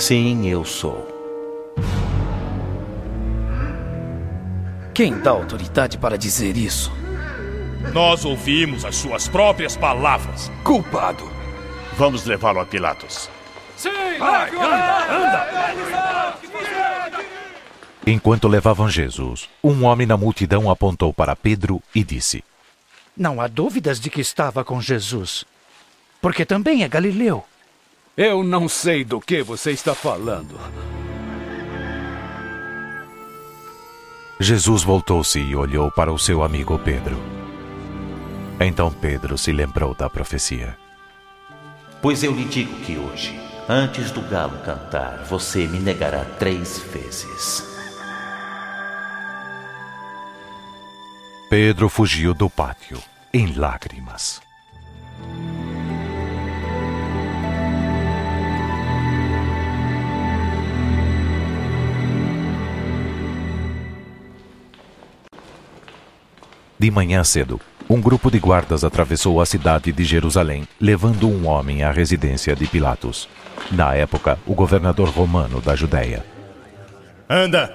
Sim, 0.00 0.48
eu 0.48 0.64
sou. 0.64 1.06
Quem 4.94 5.20
dá 5.20 5.32
autoridade 5.32 5.98
para 5.98 6.16
dizer 6.16 6.56
isso? 6.56 6.90
Nós 7.92 8.24
ouvimos 8.24 8.86
as 8.86 8.96
suas 8.96 9.28
próprias 9.28 9.76
palavras. 9.76 10.50
Culpado. 10.64 11.30
Vamos 11.98 12.24
levá-lo 12.24 12.60
a 12.60 12.64
Pilatos. 12.64 13.28
Sim, 13.76 13.90
Vai, 14.18 14.48
anda, 14.56 15.14
anda. 15.14 16.36
Enquanto 18.06 18.48
levavam 18.48 18.88
Jesus, 18.88 19.50
um 19.62 19.84
homem 19.84 20.06
na 20.06 20.16
multidão 20.16 20.70
apontou 20.70 21.12
para 21.12 21.36
Pedro 21.36 21.82
e 21.94 22.02
disse: 22.02 22.42
Não 23.14 23.38
há 23.38 23.46
dúvidas 23.46 24.00
de 24.00 24.08
que 24.08 24.22
estava 24.22 24.64
com 24.64 24.80
Jesus. 24.80 25.44
Porque 26.22 26.46
também 26.46 26.84
é 26.84 26.88
galileu. 26.88 27.44
Eu 28.16 28.42
não 28.42 28.68
sei 28.68 29.04
do 29.04 29.20
que 29.20 29.42
você 29.42 29.70
está 29.70 29.94
falando. 29.94 30.58
Jesus 34.38 34.82
voltou-se 34.82 35.38
e 35.38 35.54
olhou 35.54 35.90
para 35.92 36.12
o 36.12 36.18
seu 36.18 36.42
amigo 36.42 36.78
Pedro. 36.78 37.16
Então 38.58 38.90
Pedro 38.90 39.38
se 39.38 39.52
lembrou 39.52 39.94
da 39.94 40.10
profecia. 40.10 40.76
Pois 42.02 42.24
eu 42.24 42.32
lhe 42.32 42.44
digo 42.44 42.74
que 42.80 42.96
hoje, 42.96 43.38
antes 43.68 44.10
do 44.10 44.22
galo 44.22 44.58
cantar, 44.64 45.24
você 45.24 45.66
me 45.66 45.78
negará 45.78 46.24
três 46.24 46.78
vezes. 46.78 47.62
Pedro 51.48 51.88
fugiu 51.88 52.32
do 52.32 52.48
pátio, 52.48 53.02
em 53.32 53.52
lágrimas. 53.54 54.40
De 66.80 66.90
manhã 66.90 67.22
cedo, 67.22 67.60
um 67.90 68.00
grupo 68.00 68.30
de 68.30 68.38
guardas 68.38 68.84
atravessou 68.84 69.38
a 69.38 69.44
cidade 69.44 69.92
de 69.92 70.02
Jerusalém, 70.02 70.66
levando 70.80 71.28
um 71.28 71.46
homem 71.46 71.82
à 71.82 71.90
residência 71.90 72.56
de 72.56 72.66
Pilatos. 72.66 73.28
Na 73.70 73.94
época, 73.94 74.38
o 74.46 74.54
governador 74.54 75.10
romano 75.10 75.60
da 75.60 75.76
Judéia. 75.76 76.24
Anda! 77.28 77.70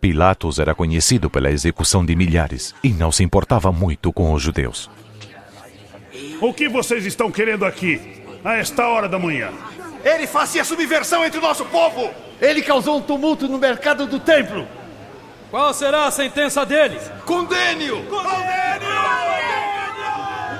Pilatos 0.00 0.60
era 0.60 0.72
conhecido 0.72 1.28
pela 1.28 1.50
execução 1.50 2.06
de 2.06 2.14
milhares 2.14 2.72
e 2.80 2.90
não 2.90 3.10
se 3.10 3.24
importava 3.24 3.72
muito 3.72 4.12
com 4.12 4.32
os 4.32 4.40
judeus. 4.40 4.88
O 6.40 6.54
que 6.54 6.68
vocês 6.68 7.04
estão 7.04 7.28
querendo 7.28 7.64
aqui, 7.64 8.00
a 8.44 8.54
esta 8.54 8.86
hora 8.86 9.08
da 9.08 9.18
manhã? 9.18 9.50
Ele 10.04 10.28
fazia 10.28 10.62
subversão 10.62 11.24
entre 11.24 11.40
o 11.40 11.42
nosso 11.42 11.64
povo! 11.64 12.08
Ele 12.40 12.62
causou 12.62 12.98
um 12.98 13.02
tumulto 13.02 13.48
no 13.48 13.58
mercado 13.58 14.06
do 14.06 14.20
templo! 14.20 14.64
Qual 15.54 15.72
será 15.72 16.08
a 16.08 16.10
sentença 16.10 16.66
dele? 16.66 16.98
Condene-o! 17.24 18.04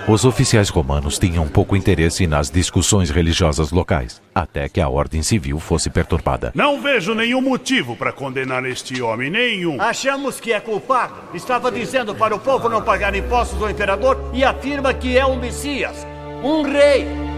Os 0.07 0.25
oficiais 0.25 0.69
romanos 0.69 1.19
tinham 1.19 1.49
pouco 1.49 1.75
interesse 1.75 2.29
nas 2.29 2.49
discussões 2.49 3.11
religiosas 3.11 3.73
locais, 3.73 4.23
até 4.33 4.69
que 4.69 4.81
a 4.81 4.89
ordem 4.89 5.21
civil 5.21 5.59
fosse 5.59 5.91
perturbada. 5.91 6.53
Não 6.55 6.81
vejo 6.81 7.13
nenhum 7.13 7.41
motivo 7.41 7.97
para 7.97 8.13
condenar 8.13 8.65
este 8.67 9.03
homem, 9.03 9.31
nenhum. 9.31 9.83
Achamos 9.83 10.39
que 10.39 10.53
é 10.53 10.61
culpado. 10.61 11.15
Estava 11.35 11.73
dizendo 11.73 12.15
para 12.15 12.33
o 12.33 12.39
povo 12.39 12.69
não 12.69 12.81
pagar 12.81 13.17
impostos 13.17 13.61
ao 13.61 13.71
imperador 13.71 14.31
e 14.33 14.45
afirma 14.45 14.95
que 14.95 15.19
é 15.19 15.27
um 15.27 15.41
Messias, 15.41 16.07
um 16.41 16.63
rei. 16.63 17.34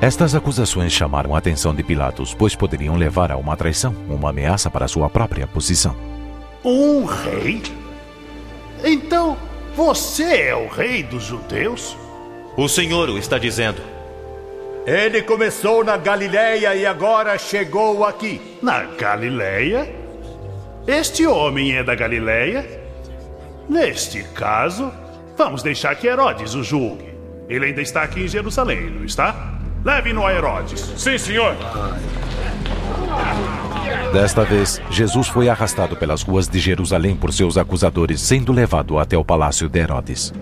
Estas 0.00 0.34
acusações 0.34 0.92
chamaram 0.92 1.34
a 1.34 1.38
atenção 1.38 1.74
de 1.74 1.82
Pilatos, 1.82 2.34
pois 2.34 2.54
poderiam 2.54 2.96
levar 2.96 3.32
a 3.32 3.36
uma 3.36 3.56
traição, 3.56 3.94
uma 4.08 4.30
ameaça 4.30 4.70
para 4.70 4.86
sua 4.86 5.08
própria 5.08 5.46
posição. 5.46 5.96
Um 6.64 7.04
rei? 7.04 7.62
Então, 8.84 9.36
você 9.74 10.48
é 10.48 10.54
o 10.54 10.68
rei 10.68 11.02
dos 11.02 11.24
judeus? 11.24 11.96
O 12.56 12.68
Senhor 12.68 13.08
o 13.08 13.18
está 13.18 13.38
dizendo. 13.38 13.80
Ele 14.86 15.22
começou 15.22 15.82
na 15.82 15.96
Galiléia 15.96 16.74
e 16.74 16.86
agora 16.86 17.38
chegou 17.38 18.04
aqui. 18.04 18.58
Na 18.62 18.84
Galiléia? 18.84 19.92
Este 20.86 21.26
homem 21.26 21.76
é 21.76 21.82
da 21.82 21.94
Galiléia? 21.94 22.64
Neste 23.68 24.22
caso, 24.22 24.92
Vamos 25.36 25.62
deixar 25.62 25.94
que 25.96 26.06
Herodes 26.06 26.54
o 26.54 26.64
julgue. 26.64 27.14
Ele 27.48 27.66
ainda 27.66 27.82
está 27.82 28.02
aqui 28.02 28.22
em 28.22 28.28
Jerusalém, 28.28 28.90
não 28.90 29.04
está? 29.04 29.55
Leve-no 29.86 30.26
a 30.26 30.34
Herodes. 30.34 30.80
Sim, 30.96 31.16
senhor. 31.16 31.56
Desta 34.12 34.44
vez, 34.44 34.80
Jesus 34.90 35.28
foi 35.28 35.48
arrastado 35.48 35.96
pelas 35.96 36.22
ruas 36.22 36.48
de 36.48 36.58
Jerusalém 36.58 37.14
por 37.14 37.32
seus 37.32 37.56
acusadores, 37.56 38.20
sendo 38.20 38.50
levado 38.50 38.98
até 38.98 39.16
o 39.16 39.24
palácio 39.24 39.68
de 39.68 39.78
Herodes. 39.78 40.34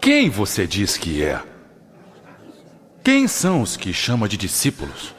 Quem 0.00 0.28
você 0.28 0.66
diz 0.66 0.96
que 0.96 1.22
é? 1.22 1.40
Quem 3.04 3.28
são 3.28 3.62
os 3.62 3.76
que 3.76 3.92
chama 3.92 4.28
de 4.28 4.36
discípulos? 4.36 5.14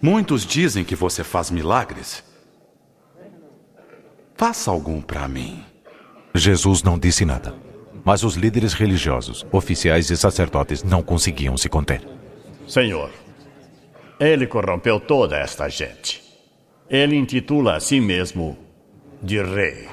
Muitos 0.00 0.46
dizem 0.46 0.82
que 0.82 0.96
você 0.96 1.22
faz 1.22 1.50
milagres. 1.50 2.24
Faça 4.34 4.70
algum 4.70 5.02
para 5.02 5.28
mim. 5.28 5.62
Jesus 6.34 6.82
não 6.82 6.98
disse 6.98 7.26
nada. 7.26 7.65
Mas 8.06 8.22
os 8.22 8.36
líderes 8.36 8.72
religiosos, 8.72 9.44
oficiais 9.50 10.08
e 10.10 10.16
sacerdotes 10.16 10.84
não 10.84 11.02
conseguiam 11.02 11.56
se 11.56 11.68
conter. 11.68 12.00
Senhor, 12.64 13.10
ele 14.20 14.46
corrompeu 14.46 15.00
toda 15.00 15.36
esta 15.36 15.68
gente. 15.68 16.22
Ele 16.88 17.16
intitula 17.16 17.74
a 17.74 17.80
si 17.80 18.00
mesmo 18.00 18.56
de 19.20 19.42
rei. 19.42 19.88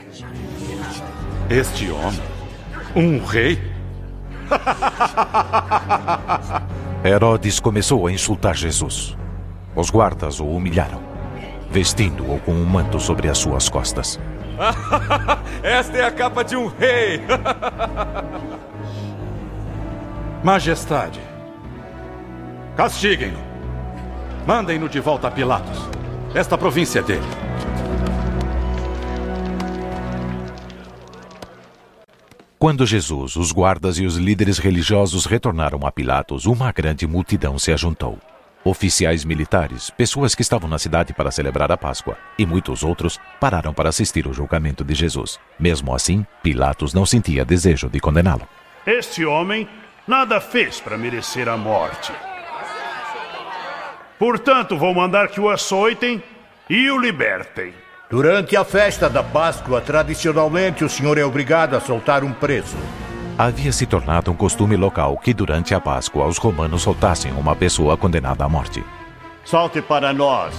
Este 1.50 1.90
homem? 1.90 2.22
Um 2.96 3.26
rei? 3.26 3.60
Herodes 7.04 7.60
começou 7.60 8.06
a 8.06 8.12
insultar 8.12 8.56
Jesus. 8.56 9.18
Os 9.76 9.90
guardas 9.90 10.40
o 10.40 10.46
humilharam, 10.46 11.02
vestindo-o 11.72 12.40
com 12.42 12.54
um 12.54 12.64
manto 12.64 13.00
sobre 13.00 13.28
as 13.28 13.40
suas 13.40 13.70
costas. 13.70 14.20
Esta 15.64 15.98
é 15.98 16.06
a 16.06 16.12
capa 16.12 16.44
de 16.44 16.56
um 16.56 16.68
rei! 16.68 17.22
Majestade, 20.44 21.22
castiguem-no. 22.76 23.40
Mandem-no 24.46 24.90
de 24.90 25.00
volta 25.00 25.30
a 25.30 25.32
Pilatos. 25.32 25.90
Esta 26.36 26.58
província 26.58 27.00
é 27.00 27.04
dele. 27.04 27.24
Quando 32.60 32.86
Jesus, 32.86 33.36
os 33.36 33.52
guardas 33.52 33.98
e 33.98 34.06
os 34.06 34.16
líderes 34.16 34.58
religiosos 34.58 35.26
retornaram 35.26 35.86
a 35.86 35.92
Pilatos, 35.92 36.46
uma 36.46 36.72
grande 36.72 37.06
multidão 37.06 37.60
se 37.60 37.72
ajuntou. 37.72 38.18
Oficiais 38.66 39.26
militares, 39.26 39.90
pessoas 39.90 40.34
que 40.34 40.42
estavam 40.42 40.70
na 40.70 40.80
cidade 40.80 41.14
para 41.14 41.32
celebrar 41.32 41.70
a 41.70 41.76
Páscoa 41.76 42.18
e 42.40 42.46
muitos 42.46 42.82
outros 42.82 43.20
pararam 43.38 43.74
para 43.74 43.90
assistir 43.90 44.26
ao 44.26 44.34
julgamento 44.34 44.86
de 44.86 44.94
Jesus. 44.94 45.38
Mesmo 45.60 45.94
assim, 45.94 46.26
Pilatos 46.42 46.94
não 46.94 47.06
sentia 47.06 47.44
desejo 47.44 47.90
de 47.90 48.00
condená-lo. 48.00 48.48
Este 48.88 49.26
homem 49.26 49.68
nada 50.08 50.40
fez 50.40 50.80
para 50.80 50.98
merecer 50.98 51.50
a 51.50 51.58
morte. 51.58 52.14
Portanto, 54.18 54.78
vou 54.78 54.94
mandar 54.94 55.28
que 55.28 55.42
o 55.42 55.50
açoitem 55.50 56.24
e 56.70 56.90
o 56.90 56.98
libertem. 56.98 57.74
Durante 58.10 58.56
a 58.56 58.64
festa 58.64 59.10
da 59.10 59.22
Páscoa, 59.22 59.82
tradicionalmente 59.82 60.86
o 60.86 60.90
senhor 60.90 61.18
é 61.18 61.26
obrigado 61.26 61.76
a 61.76 61.82
soltar 61.82 62.24
um 62.24 62.32
preso. 62.32 62.78
Havia 63.38 63.72
se 63.72 63.86
tornado 63.88 64.32
um 64.32 64.36
costume 64.36 64.76
local 64.76 65.18
que 65.18 65.34
durante 65.34 65.74
a 65.74 65.80
Páscoa 65.80 66.28
os 66.28 66.38
romanos 66.38 66.84
soltassem 66.84 67.32
uma 67.32 67.56
pessoa 67.56 67.98
condenada 67.98 68.46
à 68.46 68.50
morte. 68.50 68.84
Solte 69.44 69.82
para 69.82 70.14
nós, 70.14 70.54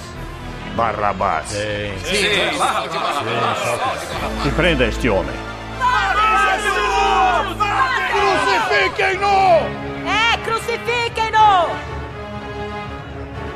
Barrabás. 0.75 1.51
Sim, 1.51 1.59
sim, 2.03 2.17
sim, 2.17 2.51
sim 4.43 4.49
E 4.49 4.51
prenda 4.53 4.87
este 4.87 5.09
homem. 5.09 5.35
Crucifiquem-no! 8.11 9.29
É, 10.09 10.37
crucifiquem-no! 10.45 11.71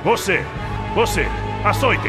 Você, 0.05 0.47
você, 0.95 1.27
açoite 1.65 2.09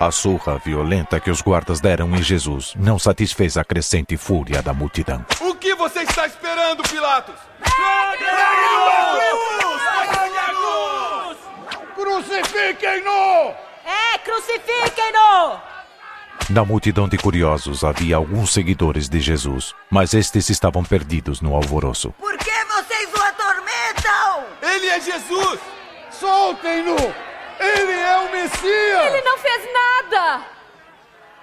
A 0.00 0.10
surra 0.10 0.56
violenta 0.56 1.20
que 1.20 1.30
os 1.30 1.42
guardas 1.42 1.78
deram 1.78 2.16
em 2.16 2.22
Jesus 2.22 2.72
não 2.74 2.98
satisfez 2.98 3.58
a 3.58 3.62
crescente 3.62 4.16
fúria 4.16 4.62
da 4.62 4.72
multidão. 4.72 5.22
O 5.42 5.54
que 5.54 5.74
você 5.74 6.00
está 6.04 6.26
esperando, 6.26 6.82
Pilatos? 6.84 7.34
Crucifiquem-no! 11.94 13.54
É, 13.84 14.16
crucifiquem-no! 14.24 15.60
Na 16.48 16.64
multidão 16.64 17.06
de 17.06 17.18
curiosos 17.18 17.84
havia 17.84 18.16
alguns 18.16 18.54
seguidores 18.54 19.06
de 19.06 19.20
Jesus, 19.20 19.74
mas 19.90 20.14
estes 20.14 20.48
estavam 20.48 20.82
perdidos 20.82 21.42
no 21.42 21.54
alvoroço. 21.54 22.14
Por 22.18 22.38
que 22.38 22.64
vocês 22.64 23.10
o 23.12 23.22
atormentam? 23.22 24.44
Ele 24.62 24.86
é 24.86 24.98
Jesus! 24.98 25.60
Soltem-no! 26.10 27.29
Ele 27.60 27.92
é 27.92 28.18
o 28.18 28.32
Messias! 28.32 29.06
Ele 29.06 29.20
não 29.22 29.38
fez 29.38 29.62
nada! 29.72 30.42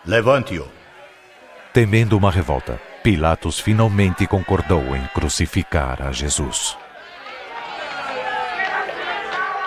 Levante-o. 0.06 0.68
Temendo 1.72 2.18
uma 2.18 2.32
revolta, 2.32 2.82
Pilatos 3.04 3.60
finalmente 3.60 4.26
concordou 4.26 4.96
em 4.96 5.06
crucificar 5.14 6.02
a 6.02 6.12
Jesus. 6.12 6.76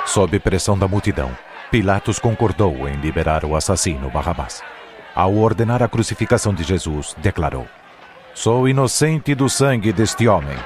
Sob 0.05 0.39
pressão 0.40 0.77
da 0.77 0.89
multidão, 0.89 1.31
Pilatos 1.70 2.18
concordou 2.18 2.89
em 2.89 2.97
liberar 2.97 3.44
o 3.44 3.55
assassino 3.55 4.10
Barrabás. 4.10 4.60
Ao 5.14 5.36
ordenar 5.36 5.82
a 5.82 5.89
crucificação 5.89 6.52
de 6.52 6.64
Jesus, 6.64 7.14
declarou: 7.18 7.66
Sou 8.35 8.68
inocente 8.68 9.35
do 9.35 9.48
sangue 9.48 9.93
deste 9.93 10.27
homem. 10.27 10.56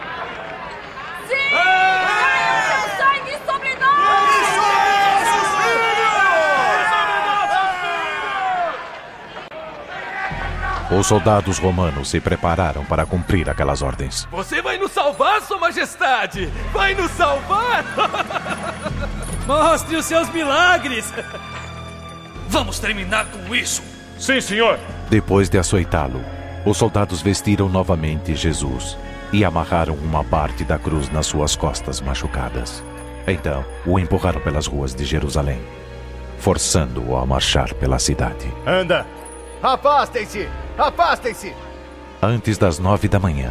Os 10.90 11.06
soldados 11.06 11.58
romanos 11.58 12.10
se 12.10 12.20
prepararam 12.20 12.84
para 12.84 13.06
cumprir 13.06 13.48
aquelas 13.48 13.80
ordens. 13.80 14.28
Você 14.30 14.60
vai 14.60 14.76
nos 14.76 14.92
salvar, 14.92 15.40
Sua 15.40 15.58
Majestade! 15.58 16.46
Vai 16.72 16.94
nos 16.94 17.10
salvar! 17.12 17.84
Mostre 19.46 19.96
os 19.96 20.04
seus 20.04 20.28
milagres! 20.28 21.10
Vamos 22.48 22.78
terminar 22.78 23.26
com 23.26 23.54
isso! 23.54 23.82
Sim, 24.18 24.40
senhor! 24.42 24.78
Depois 25.08 25.48
de 25.48 25.58
açoitá-lo, 25.58 26.22
os 26.66 26.76
soldados 26.76 27.22
vestiram 27.22 27.68
novamente 27.68 28.34
Jesus 28.34 28.96
e 29.32 29.42
amarraram 29.42 29.94
uma 29.94 30.22
parte 30.22 30.64
da 30.64 30.78
cruz 30.78 31.10
nas 31.10 31.26
suas 31.26 31.56
costas 31.56 32.00
machucadas. 32.00 32.84
Então, 33.26 33.64
o 33.86 33.98
empurraram 33.98 34.40
pelas 34.40 34.66
ruas 34.66 34.94
de 34.94 35.04
Jerusalém, 35.04 35.62
forçando-o 36.38 37.16
a 37.16 37.24
marchar 37.24 37.72
pela 37.74 37.98
cidade. 37.98 38.52
Anda! 38.66 39.06
Afastem-se! 39.64 40.46
Afastem-se! 40.76 41.54
Antes 42.20 42.58
das 42.58 42.78
nove 42.78 43.08
da 43.08 43.18
manhã, 43.18 43.50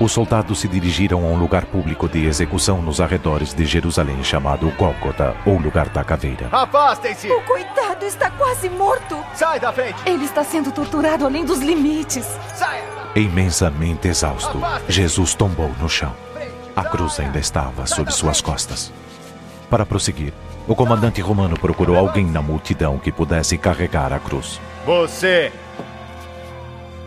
os 0.00 0.10
soldados 0.10 0.58
se 0.58 0.66
dirigiram 0.66 1.24
a 1.24 1.28
um 1.28 1.38
lugar 1.38 1.64
público 1.66 2.08
de 2.08 2.26
execução 2.26 2.82
nos 2.82 3.00
arredores 3.00 3.54
de 3.54 3.64
Jerusalém 3.64 4.24
chamado 4.24 4.68
Gólgota, 4.76 5.36
ou 5.46 5.56
lugar 5.56 5.88
da 5.90 6.02
caveira. 6.02 6.48
Afastem-se! 6.50 7.30
O 7.30 7.40
coitado 7.42 8.04
está 8.04 8.32
quase 8.32 8.68
morto! 8.68 9.16
Sai 9.32 9.60
da 9.60 9.72
frente! 9.72 9.94
Ele 10.04 10.24
está 10.24 10.42
sendo 10.42 10.72
torturado 10.72 11.24
além 11.24 11.44
dos 11.44 11.60
limites. 11.60 12.26
Saia! 12.56 12.82
Imensamente 13.14 14.08
exausto, 14.08 14.60
Jesus 14.88 15.36
tombou 15.36 15.70
no 15.80 15.88
chão. 15.88 16.16
A 16.74 16.82
cruz 16.82 17.20
ainda 17.20 17.38
estava 17.38 17.86
sob 17.86 18.10
suas 18.10 18.40
costas. 18.40 18.92
Para 19.70 19.86
prosseguir, 19.86 20.34
o 20.66 20.74
comandante 20.74 21.20
romano 21.20 21.56
procurou 21.56 21.96
alguém 21.96 22.26
na 22.26 22.42
multidão 22.42 22.98
que 22.98 23.12
pudesse 23.12 23.56
carregar 23.56 24.12
a 24.12 24.18
cruz. 24.18 24.60
Você! 24.84 25.50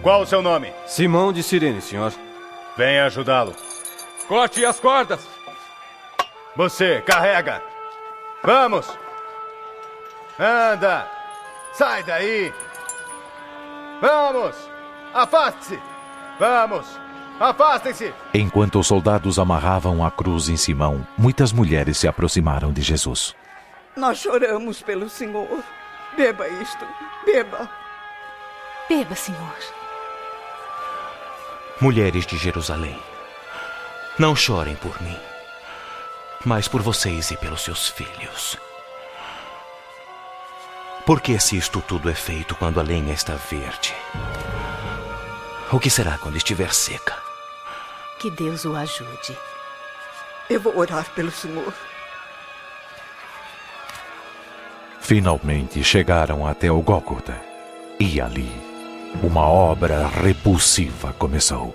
Qual 0.02 0.22
o 0.22 0.26
seu 0.26 0.42
nome? 0.42 0.74
Simão 0.88 1.32
de 1.32 1.44
Sirene, 1.44 1.82
senhor. 1.82 2.12
Venha 2.76 3.06
ajudá-lo. 3.06 3.56
Corte 4.28 4.66
as 4.66 4.80
cordas! 4.80 5.28
Você, 6.56 7.02
carrega! 7.02 7.62
Vamos! 8.44 8.88
Anda! 10.40 11.08
Sai 11.74 12.04
daí! 12.04 12.52
Vamos! 14.02 14.56
Afaste-se! 15.14 15.80
Vamos! 16.40 16.88
Afastem-se! 17.40 18.12
Enquanto 18.34 18.80
os 18.80 18.88
soldados 18.88 19.38
amarravam 19.38 20.04
a 20.04 20.10
cruz 20.10 20.50
em 20.50 20.58
Simão, 20.58 21.06
muitas 21.16 21.54
mulheres 21.54 22.00
se 22.00 22.08
aproximaram 22.08 22.74
de 22.74 22.82
Jesus. 22.82 23.36
Nós 23.96 24.18
choramos 24.18 24.82
pelo 24.82 25.08
Senhor. 25.10 25.64
Beba 26.18 26.48
isto. 26.48 26.86
Beba. 27.26 27.70
Beba, 28.90 29.16
Senhor. 29.16 29.56
Mulheres 31.80 32.26
de 32.26 32.38
Jerusalém, 32.38 33.00
não 34.18 34.36
chorem 34.36 34.76
por 34.76 35.00
mim, 35.00 35.18
mas 36.44 36.68
por 36.68 36.82
vocês 36.82 37.30
e 37.30 37.38
pelos 37.38 37.62
seus 37.62 37.88
filhos. 37.88 38.58
Porque 41.06 41.40
se 41.40 41.56
isto 41.56 41.82
tudo 41.82 42.10
é 42.10 42.16
feito 42.16 42.56
quando 42.56 42.80
a 42.80 42.84
lenha 42.84 43.14
está 43.14 43.36
verde? 43.36 43.96
O 45.72 45.80
que 45.80 45.90
será 45.90 46.18
quando 46.18 46.38
estiver 46.38 46.74
seca? 46.74 47.16
Que 48.20 48.32
Deus 48.32 48.66
o 48.66 48.76
ajude. 48.76 49.38
Eu 50.50 50.60
vou 50.60 50.76
orar 50.76 51.06
pelo 51.12 51.30
senhor. 51.30 51.74
Finalmente 55.08 55.82
chegaram 55.86 56.46
até 56.46 56.70
o 56.70 56.82
Gólgota. 56.82 57.34
E 57.98 58.20
ali, 58.20 58.52
uma 59.24 59.48
obra 59.48 60.06
repulsiva 60.06 61.14
começou. 61.14 61.74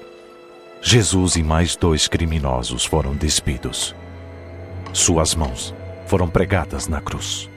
Jesus 0.82 1.36
e 1.36 1.42
mais 1.42 1.74
dois 1.74 2.06
criminosos 2.06 2.84
foram 2.84 3.14
despidos. 3.14 3.96
Suas 4.92 5.34
mãos 5.34 5.74
foram 6.04 6.28
pregadas 6.28 6.88
na 6.88 7.00
cruz. 7.00 7.48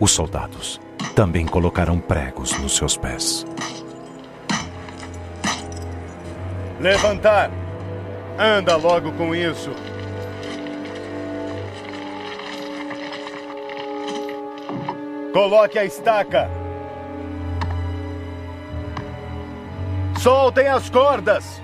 Os 0.00 0.10
soldados 0.10 0.80
também 1.14 1.46
colocaram 1.46 2.00
pregos 2.00 2.58
nos 2.58 2.74
seus 2.74 2.96
pés. 2.96 3.46
Levantar! 6.80 7.52
Anda 8.36 8.74
logo 8.74 9.12
com 9.12 9.32
isso! 9.32 9.70
Coloque 15.36 15.78
a 15.78 15.84
estaca! 15.84 16.48
Soltem 20.18 20.66
as 20.66 20.88
cordas! 20.88 21.60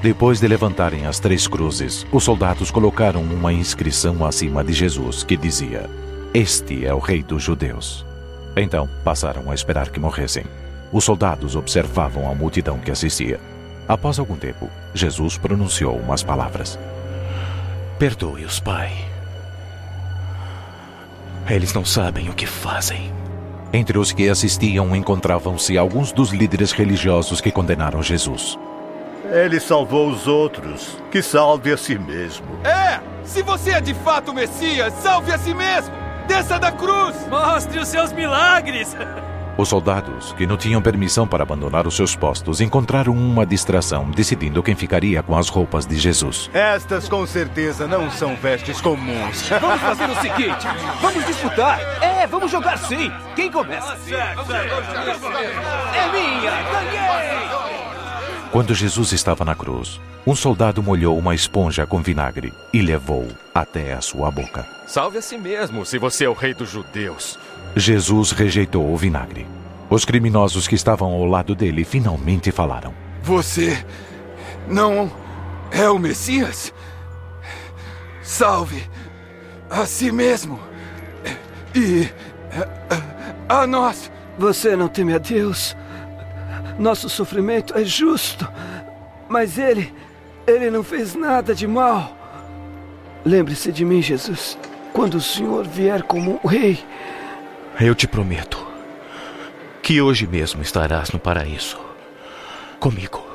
Depois 0.00 0.38
de 0.38 0.46
levantarem 0.46 1.04
as 1.04 1.18
três 1.18 1.48
cruzes, 1.48 2.06
os 2.12 2.22
soldados 2.22 2.70
colocaram 2.70 3.20
uma 3.20 3.52
inscrição 3.52 4.24
acima 4.24 4.62
de 4.62 4.72
Jesus 4.72 5.24
que 5.24 5.36
dizia: 5.36 5.90
Este 6.32 6.86
é 6.86 6.94
o 6.94 7.00
Rei 7.00 7.20
dos 7.20 7.42
Judeus. 7.42 8.06
Então 8.56 8.88
passaram 9.02 9.50
a 9.50 9.54
esperar 9.54 9.88
que 9.88 9.98
morressem. 9.98 10.44
Os 10.92 11.02
soldados 11.02 11.56
observavam 11.56 12.30
a 12.30 12.34
multidão 12.36 12.78
que 12.78 12.92
assistia. 12.92 13.40
Após 13.88 14.20
algum 14.20 14.36
tempo, 14.36 14.70
Jesus 14.94 15.36
pronunciou 15.36 15.96
umas 15.96 16.22
palavras: 16.22 16.78
Perdoe-os, 17.98 18.60
Pai. 18.60 19.13
Eles 21.48 21.74
não 21.74 21.84
sabem 21.84 22.30
o 22.30 22.34
que 22.34 22.46
fazem. 22.46 23.12
Entre 23.72 23.98
os 23.98 24.12
que 24.12 24.28
assistiam 24.28 24.94
encontravam-se 24.96 25.76
alguns 25.76 26.12
dos 26.12 26.30
líderes 26.30 26.72
religiosos 26.72 27.40
que 27.40 27.50
condenaram 27.50 28.02
Jesus. 28.02 28.58
Ele 29.30 29.58
salvou 29.60 30.08
os 30.08 30.26
outros. 30.26 30.96
Que 31.10 31.20
salve 31.20 31.72
a 31.72 31.76
si 31.76 31.98
mesmo. 31.98 32.46
É! 32.64 33.00
Se 33.24 33.42
você 33.42 33.72
é 33.72 33.80
de 33.80 33.94
fato 33.94 34.30
o 34.30 34.34
Messias, 34.34 34.92
salve 35.02 35.32
a 35.32 35.38
si 35.38 35.52
mesmo! 35.52 35.94
Desça 36.28 36.58
da 36.58 36.70
cruz! 36.70 37.16
Mostre 37.28 37.78
os 37.78 37.88
seus 37.88 38.12
milagres! 38.12 38.96
Os 39.56 39.68
soldados, 39.68 40.32
que 40.32 40.46
não 40.46 40.56
tinham 40.56 40.82
permissão 40.82 41.28
para 41.28 41.44
abandonar 41.44 41.86
os 41.86 41.94
seus 41.94 42.16
postos, 42.16 42.60
encontraram 42.60 43.12
uma 43.12 43.46
distração, 43.46 44.10
decidindo 44.10 44.62
quem 44.62 44.74
ficaria 44.74 45.22
com 45.22 45.36
as 45.36 45.48
roupas 45.48 45.86
de 45.86 45.96
Jesus. 45.96 46.50
Estas 46.52 47.08
com 47.08 47.24
certeza 47.24 47.86
não 47.86 48.10
são 48.10 48.34
vestes 48.34 48.80
comuns. 48.80 49.48
Vamos 49.60 49.80
fazer 49.80 50.10
o 50.10 50.20
seguinte: 50.20 50.66
vamos 51.00 51.24
disputar. 51.26 51.80
É, 52.02 52.26
vamos 52.26 52.50
jogar 52.50 52.78
sim. 52.78 53.12
Quem 53.36 53.50
começa? 53.50 53.96
É 55.94 56.12
minha! 56.12 56.50
Ganhei! 56.50 57.44
Quando 58.50 58.74
Jesus 58.74 59.12
estava 59.12 59.44
na 59.44 59.54
cruz, 59.54 60.00
um 60.26 60.34
soldado 60.34 60.82
molhou 60.82 61.18
uma 61.18 61.34
esponja 61.34 61.86
com 61.86 62.00
vinagre 62.00 62.52
e 62.72 62.80
levou 62.80 63.28
até 63.52 63.92
a 63.92 64.00
sua 64.00 64.30
boca. 64.30 64.64
Salve 64.86 65.18
a 65.18 65.22
si 65.22 65.36
mesmo, 65.36 65.84
se 65.84 65.98
você 65.98 66.24
é 66.24 66.28
o 66.28 66.34
rei 66.34 66.54
dos 66.54 66.70
judeus. 66.70 67.36
Jesus 67.76 68.30
rejeitou 68.30 68.92
o 68.92 68.96
vinagre. 68.96 69.46
Os 69.90 70.04
criminosos 70.04 70.66
que 70.66 70.74
estavam 70.74 71.12
ao 71.12 71.24
lado 71.24 71.54
dele 71.54 71.84
finalmente 71.84 72.50
falaram: 72.52 72.94
Você 73.22 73.84
não 74.68 75.10
é 75.70 75.88
o 75.88 75.98
Messias? 75.98 76.72
Salve 78.22 78.82
a 79.68 79.84
si 79.86 80.10
mesmo 80.10 80.58
e 81.74 82.08
a 83.48 83.66
nós. 83.66 84.10
Você 84.38 84.74
não 84.74 84.88
teme 84.88 85.14
a 85.14 85.18
Deus? 85.18 85.76
Nosso 86.78 87.08
sofrimento 87.08 87.76
é 87.76 87.84
justo, 87.84 88.48
mas 89.28 89.58
ele, 89.58 89.92
ele 90.46 90.70
não 90.70 90.82
fez 90.82 91.14
nada 91.14 91.54
de 91.54 91.66
mal. 91.66 92.16
Lembre-se 93.24 93.70
de 93.70 93.84
mim, 93.84 94.02
Jesus, 94.02 94.58
quando 94.92 95.14
o 95.14 95.20
Senhor 95.20 95.66
vier 95.66 96.02
como 96.02 96.40
um 96.42 96.46
rei. 96.46 96.84
Eu 97.80 97.92
te 97.92 98.06
prometo 98.06 98.64
que 99.82 100.00
hoje 100.00 100.28
mesmo 100.28 100.62
estarás 100.62 101.10
no 101.10 101.18
paraíso 101.18 101.76
comigo. 102.78 103.26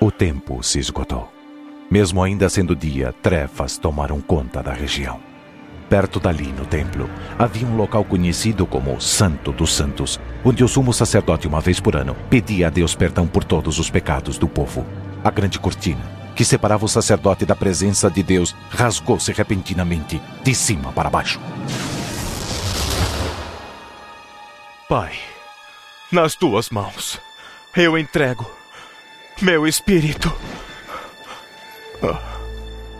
O 0.00 0.10
tempo 0.10 0.62
se 0.62 0.78
esgotou. 0.78 1.30
Mesmo 1.90 2.22
ainda 2.22 2.48
sendo 2.48 2.74
dia, 2.74 3.12
trevas 3.20 3.76
tomaram 3.76 4.22
conta 4.22 4.62
da 4.62 4.72
região. 4.72 5.20
Perto 5.90 6.18
dali, 6.18 6.46
no 6.46 6.64
templo, 6.64 7.10
havia 7.38 7.66
um 7.66 7.76
local 7.76 8.04
conhecido 8.04 8.64
como 8.64 8.98
Santo 9.02 9.52
dos 9.52 9.74
Santos, 9.74 10.18
onde 10.42 10.64
o 10.64 10.68
sumo 10.68 10.94
sacerdote, 10.94 11.46
uma 11.46 11.60
vez 11.60 11.78
por 11.78 11.94
ano, 11.94 12.16
pedia 12.30 12.68
a 12.68 12.70
Deus 12.70 12.94
perdão 12.94 13.26
por 13.26 13.44
todos 13.44 13.78
os 13.78 13.90
pecados 13.90 14.38
do 14.38 14.48
povo. 14.48 14.86
A 15.22 15.30
grande 15.30 15.58
cortina, 15.58 16.00
que 16.34 16.44
separava 16.44 16.86
o 16.86 16.88
sacerdote 16.88 17.44
da 17.44 17.54
presença 17.54 18.10
de 18.10 18.22
Deus, 18.22 18.56
rasgou-se 18.70 19.30
repentinamente, 19.30 20.22
de 20.42 20.54
cima 20.54 20.90
para 20.90 21.10
baixo. 21.10 21.38
Pai, 24.92 25.14
nas 26.12 26.34
tuas 26.34 26.68
mãos, 26.68 27.18
eu 27.74 27.96
entrego 27.96 28.44
meu 29.40 29.66
espírito. 29.66 30.30
Ah. 32.02 32.20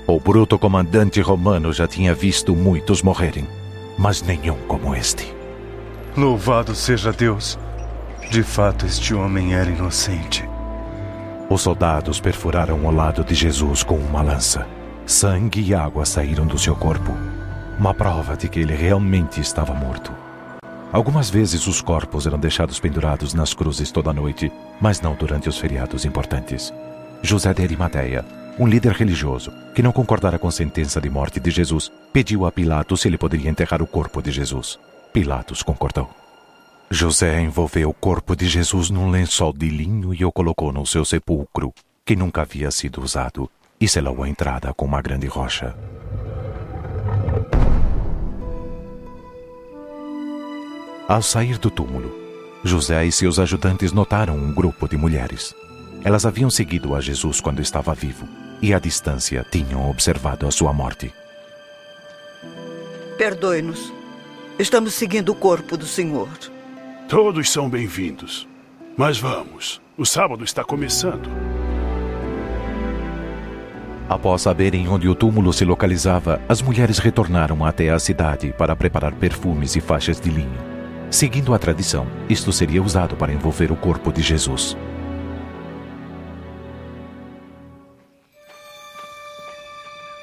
O 0.06 0.18
bruto 0.18 0.58
comandante 0.58 1.20
romano 1.20 1.70
já 1.70 1.86
tinha 1.86 2.14
visto 2.14 2.56
muitos 2.56 3.02
morrerem, 3.02 3.46
mas 3.98 4.22
nenhum 4.22 4.56
como 4.66 4.94
este. 4.94 5.36
Louvado 6.16 6.74
seja 6.74 7.12
Deus! 7.12 7.58
De 8.30 8.42
fato, 8.42 8.86
este 8.86 9.12
homem 9.12 9.52
era 9.54 9.68
inocente. 9.68 10.48
Os 11.50 11.60
soldados 11.60 12.18
perfuraram 12.18 12.86
o 12.86 12.90
lado 12.90 13.22
de 13.22 13.34
Jesus 13.34 13.82
com 13.82 13.98
uma 13.98 14.22
lança. 14.22 14.66
Sangue 15.04 15.60
e 15.60 15.74
água 15.74 16.06
saíram 16.06 16.46
do 16.46 16.58
seu 16.58 16.74
corpo. 16.74 17.12
Uma 17.78 17.92
prova 17.92 18.34
de 18.34 18.48
que 18.48 18.60
ele 18.60 18.74
realmente 18.74 19.42
estava 19.42 19.74
morto. 19.74 20.21
Algumas 20.92 21.30
vezes 21.30 21.66
os 21.66 21.80
corpos 21.80 22.26
eram 22.26 22.38
deixados 22.38 22.78
pendurados 22.78 23.32
nas 23.32 23.54
cruzes 23.54 23.90
toda 23.90 24.10
a 24.10 24.12
noite, 24.12 24.52
mas 24.80 25.00
não 25.00 25.14
durante 25.14 25.48
os 25.48 25.58
feriados 25.58 26.04
importantes. 26.04 26.72
José 27.22 27.54
de 27.54 27.62
Arimateia 27.62 28.24
um 28.58 28.66
líder 28.66 28.92
religioso, 28.92 29.50
que 29.74 29.82
não 29.82 29.92
concordara 29.92 30.38
com 30.38 30.46
a 30.46 30.52
sentença 30.52 31.00
de 31.00 31.08
morte 31.08 31.40
de 31.40 31.50
Jesus, 31.50 31.90
pediu 32.12 32.44
a 32.44 32.52
Pilatos 32.52 33.00
se 33.00 33.08
ele 33.08 33.16
poderia 33.16 33.50
enterrar 33.50 33.82
o 33.82 33.86
corpo 33.86 34.20
de 34.20 34.30
Jesus. 34.30 34.78
Pilatos 35.12 35.62
concordou. 35.62 36.10
José 36.90 37.40
envolveu 37.40 37.88
o 37.88 37.94
corpo 37.94 38.36
de 38.36 38.46
Jesus 38.46 38.90
num 38.90 39.10
lençol 39.10 39.52
de 39.52 39.68
linho 39.70 40.12
e 40.12 40.24
o 40.24 40.30
colocou 40.30 40.70
no 40.70 40.84
seu 40.86 41.04
sepulcro, 41.04 41.72
que 42.04 42.14
nunca 42.14 42.42
havia 42.42 42.70
sido 42.70 43.00
usado, 43.00 43.48
e 43.80 43.88
selou 43.88 44.22
a 44.22 44.28
entrada 44.28 44.74
com 44.74 44.84
uma 44.84 45.00
grande 45.00 45.26
rocha. 45.26 45.74
Ao 51.12 51.20
sair 51.20 51.58
do 51.58 51.70
túmulo, 51.70 52.10
José 52.64 53.04
e 53.04 53.12
seus 53.12 53.38
ajudantes 53.38 53.92
notaram 53.92 54.34
um 54.34 54.50
grupo 54.50 54.88
de 54.88 54.96
mulheres. 54.96 55.54
Elas 56.02 56.24
haviam 56.24 56.48
seguido 56.48 56.94
a 56.94 57.02
Jesus 57.02 57.38
quando 57.38 57.60
estava 57.60 57.92
vivo 57.92 58.26
e 58.62 58.72
à 58.72 58.78
distância 58.78 59.44
tinham 59.52 59.90
observado 59.90 60.46
a 60.46 60.50
sua 60.50 60.72
morte. 60.72 61.12
Perdoe-nos. 63.18 63.92
Estamos 64.58 64.94
seguindo 64.94 65.32
o 65.32 65.34
corpo 65.34 65.76
do 65.76 65.84
Senhor. 65.84 66.30
Todos 67.10 67.50
são 67.50 67.68
bem-vindos. 67.68 68.48
Mas 68.96 69.18
vamos, 69.18 69.82
o 69.98 70.06
sábado 70.06 70.42
está 70.44 70.64
começando. 70.64 71.28
Após 74.08 74.40
saberem 74.40 74.88
onde 74.88 75.10
o 75.10 75.14
túmulo 75.14 75.52
se 75.52 75.66
localizava, 75.66 76.40
as 76.48 76.62
mulheres 76.62 76.96
retornaram 76.98 77.66
até 77.66 77.90
a 77.90 77.98
cidade 77.98 78.54
para 78.56 78.74
preparar 78.74 79.12
perfumes 79.12 79.76
e 79.76 79.80
faixas 79.82 80.18
de 80.18 80.30
linho. 80.30 80.71
Seguindo 81.12 81.52
a 81.52 81.58
tradição, 81.58 82.06
isto 82.26 82.50
seria 82.50 82.82
usado 82.82 83.14
para 83.16 83.34
envolver 83.34 83.70
o 83.70 83.76
corpo 83.76 84.10
de 84.10 84.22
Jesus. 84.22 84.74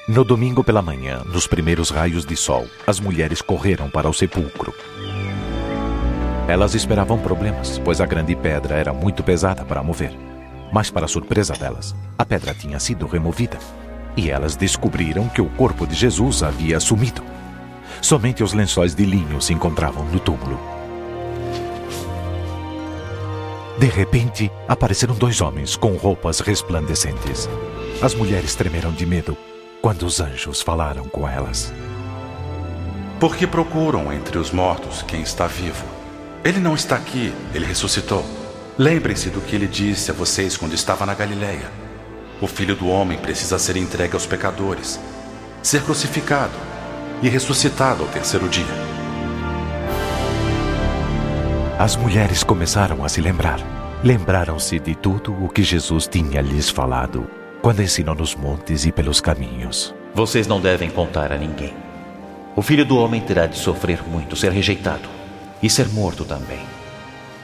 No 0.08 0.24
domingo 0.24 0.64
pela 0.64 0.82
manhã, 0.82 1.22
nos 1.26 1.46
primeiros 1.46 1.90
raios 1.90 2.26
de 2.26 2.36
sol, 2.36 2.66
as 2.88 2.98
mulheres 2.98 3.40
correram 3.40 3.88
para 3.88 4.08
o 4.08 4.12
sepulcro. 4.12 4.74
Elas 6.48 6.74
esperavam 6.74 7.20
problemas, 7.20 7.78
pois 7.78 8.00
a 8.00 8.06
grande 8.06 8.34
pedra 8.34 8.74
era 8.74 8.92
muito 8.92 9.22
pesada 9.22 9.64
para 9.64 9.84
mover. 9.84 10.12
Mas, 10.72 10.90
para 10.90 11.06
surpresa 11.06 11.54
delas, 11.54 11.94
a 12.18 12.26
pedra 12.26 12.52
tinha 12.52 12.80
sido 12.80 13.06
removida. 13.06 13.60
E 14.16 14.28
elas 14.28 14.56
descobriram 14.56 15.28
que 15.28 15.40
o 15.40 15.48
corpo 15.50 15.86
de 15.86 15.94
Jesus 15.94 16.42
havia 16.42 16.80
sumido. 16.80 17.22
Somente 18.02 18.42
os 18.42 18.52
lençóis 18.52 18.92
de 18.92 19.04
linho 19.04 19.40
se 19.40 19.52
encontravam 19.52 20.04
no 20.06 20.18
túmulo. 20.18 20.79
De 23.80 23.86
repente, 23.86 24.52
apareceram 24.68 25.14
dois 25.14 25.40
homens 25.40 25.74
com 25.74 25.96
roupas 25.96 26.40
resplandecentes. 26.40 27.48
As 28.02 28.14
mulheres 28.14 28.54
tremeram 28.54 28.92
de 28.92 29.06
medo 29.06 29.34
quando 29.80 30.02
os 30.02 30.20
anjos 30.20 30.60
falaram 30.60 31.08
com 31.08 31.26
elas. 31.26 31.72
Por 33.18 33.34
que 33.34 33.46
procuram 33.46 34.12
entre 34.12 34.36
os 34.36 34.50
mortos 34.50 35.00
quem 35.00 35.22
está 35.22 35.46
vivo? 35.46 35.86
Ele 36.44 36.60
não 36.60 36.74
está 36.74 36.94
aqui, 36.94 37.32
ele 37.54 37.64
ressuscitou. 37.64 38.22
Lembrem-se 38.76 39.30
do 39.30 39.40
que 39.40 39.56
ele 39.56 39.66
disse 39.66 40.10
a 40.10 40.14
vocês 40.14 40.58
quando 40.58 40.74
estava 40.74 41.06
na 41.06 41.14
Galileia. 41.14 41.72
O 42.38 42.46
filho 42.46 42.76
do 42.76 42.86
homem 42.86 43.16
precisa 43.16 43.58
ser 43.58 43.78
entregue 43.78 44.12
aos 44.12 44.26
pecadores, 44.26 45.00
ser 45.62 45.82
crucificado 45.84 46.52
e 47.22 47.30
ressuscitado 47.30 48.02
ao 48.02 48.10
terceiro 48.10 48.46
dia. 48.46 48.99
As 51.80 51.96
mulheres 51.96 52.44
começaram 52.44 53.02
a 53.02 53.08
se 53.08 53.22
lembrar. 53.22 53.58
Lembraram-se 54.04 54.78
de 54.78 54.94
tudo 54.94 55.32
o 55.42 55.48
que 55.48 55.62
Jesus 55.62 56.06
tinha 56.06 56.42
lhes 56.42 56.68
falado 56.68 57.26
quando 57.62 57.82
ensinou 57.82 58.14
nos 58.14 58.34
montes 58.34 58.84
e 58.84 58.92
pelos 58.92 59.18
caminhos. 59.18 59.94
Vocês 60.12 60.46
não 60.46 60.60
devem 60.60 60.90
contar 60.90 61.32
a 61.32 61.38
ninguém. 61.38 61.74
O 62.54 62.60
filho 62.60 62.84
do 62.84 62.98
homem 62.98 63.22
terá 63.22 63.46
de 63.46 63.56
sofrer 63.56 64.06
muito, 64.06 64.36
ser 64.36 64.52
rejeitado 64.52 65.08
e 65.62 65.70
ser 65.70 65.88
morto 65.88 66.22
também. 66.22 66.60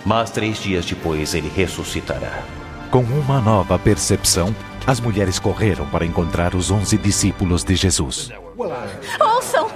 Mas 0.05 0.31
três 0.31 0.63
dias 0.63 0.85
depois 0.85 1.35
ele 1.35 1.51
ressuscitará. 1.57 2.43
Com 2.91 3.05
uma 3.05 3.41
nova 3.41 3.79
percepção, 3.79 4.55
as 4.87 5.01
mulheres 5.01 5.39
correram 5.39 5.87
para 5.87 6.05
encontrar 6.05 6.55
os 6.55 6.71
onze 6.71 6.99
discípulos 6.99 7.65
de 7.65 7.75
Jesus. 7.75 8.31
Ouçam! 9.19 9.71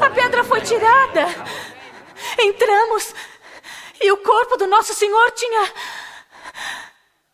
A 0.00 0.08
pedra 0.10 0.44
foi 0.44 0.60
tirada! 0.60 1.26
Entramos 2.38 3.12
e 4.06 4.12
o 4.12 4.16
corpo 4.18 4.56
do 4.56 4.66
nosso 4.66 4.94
Senhor 4.94 5.30
tinha. 5.32 5.72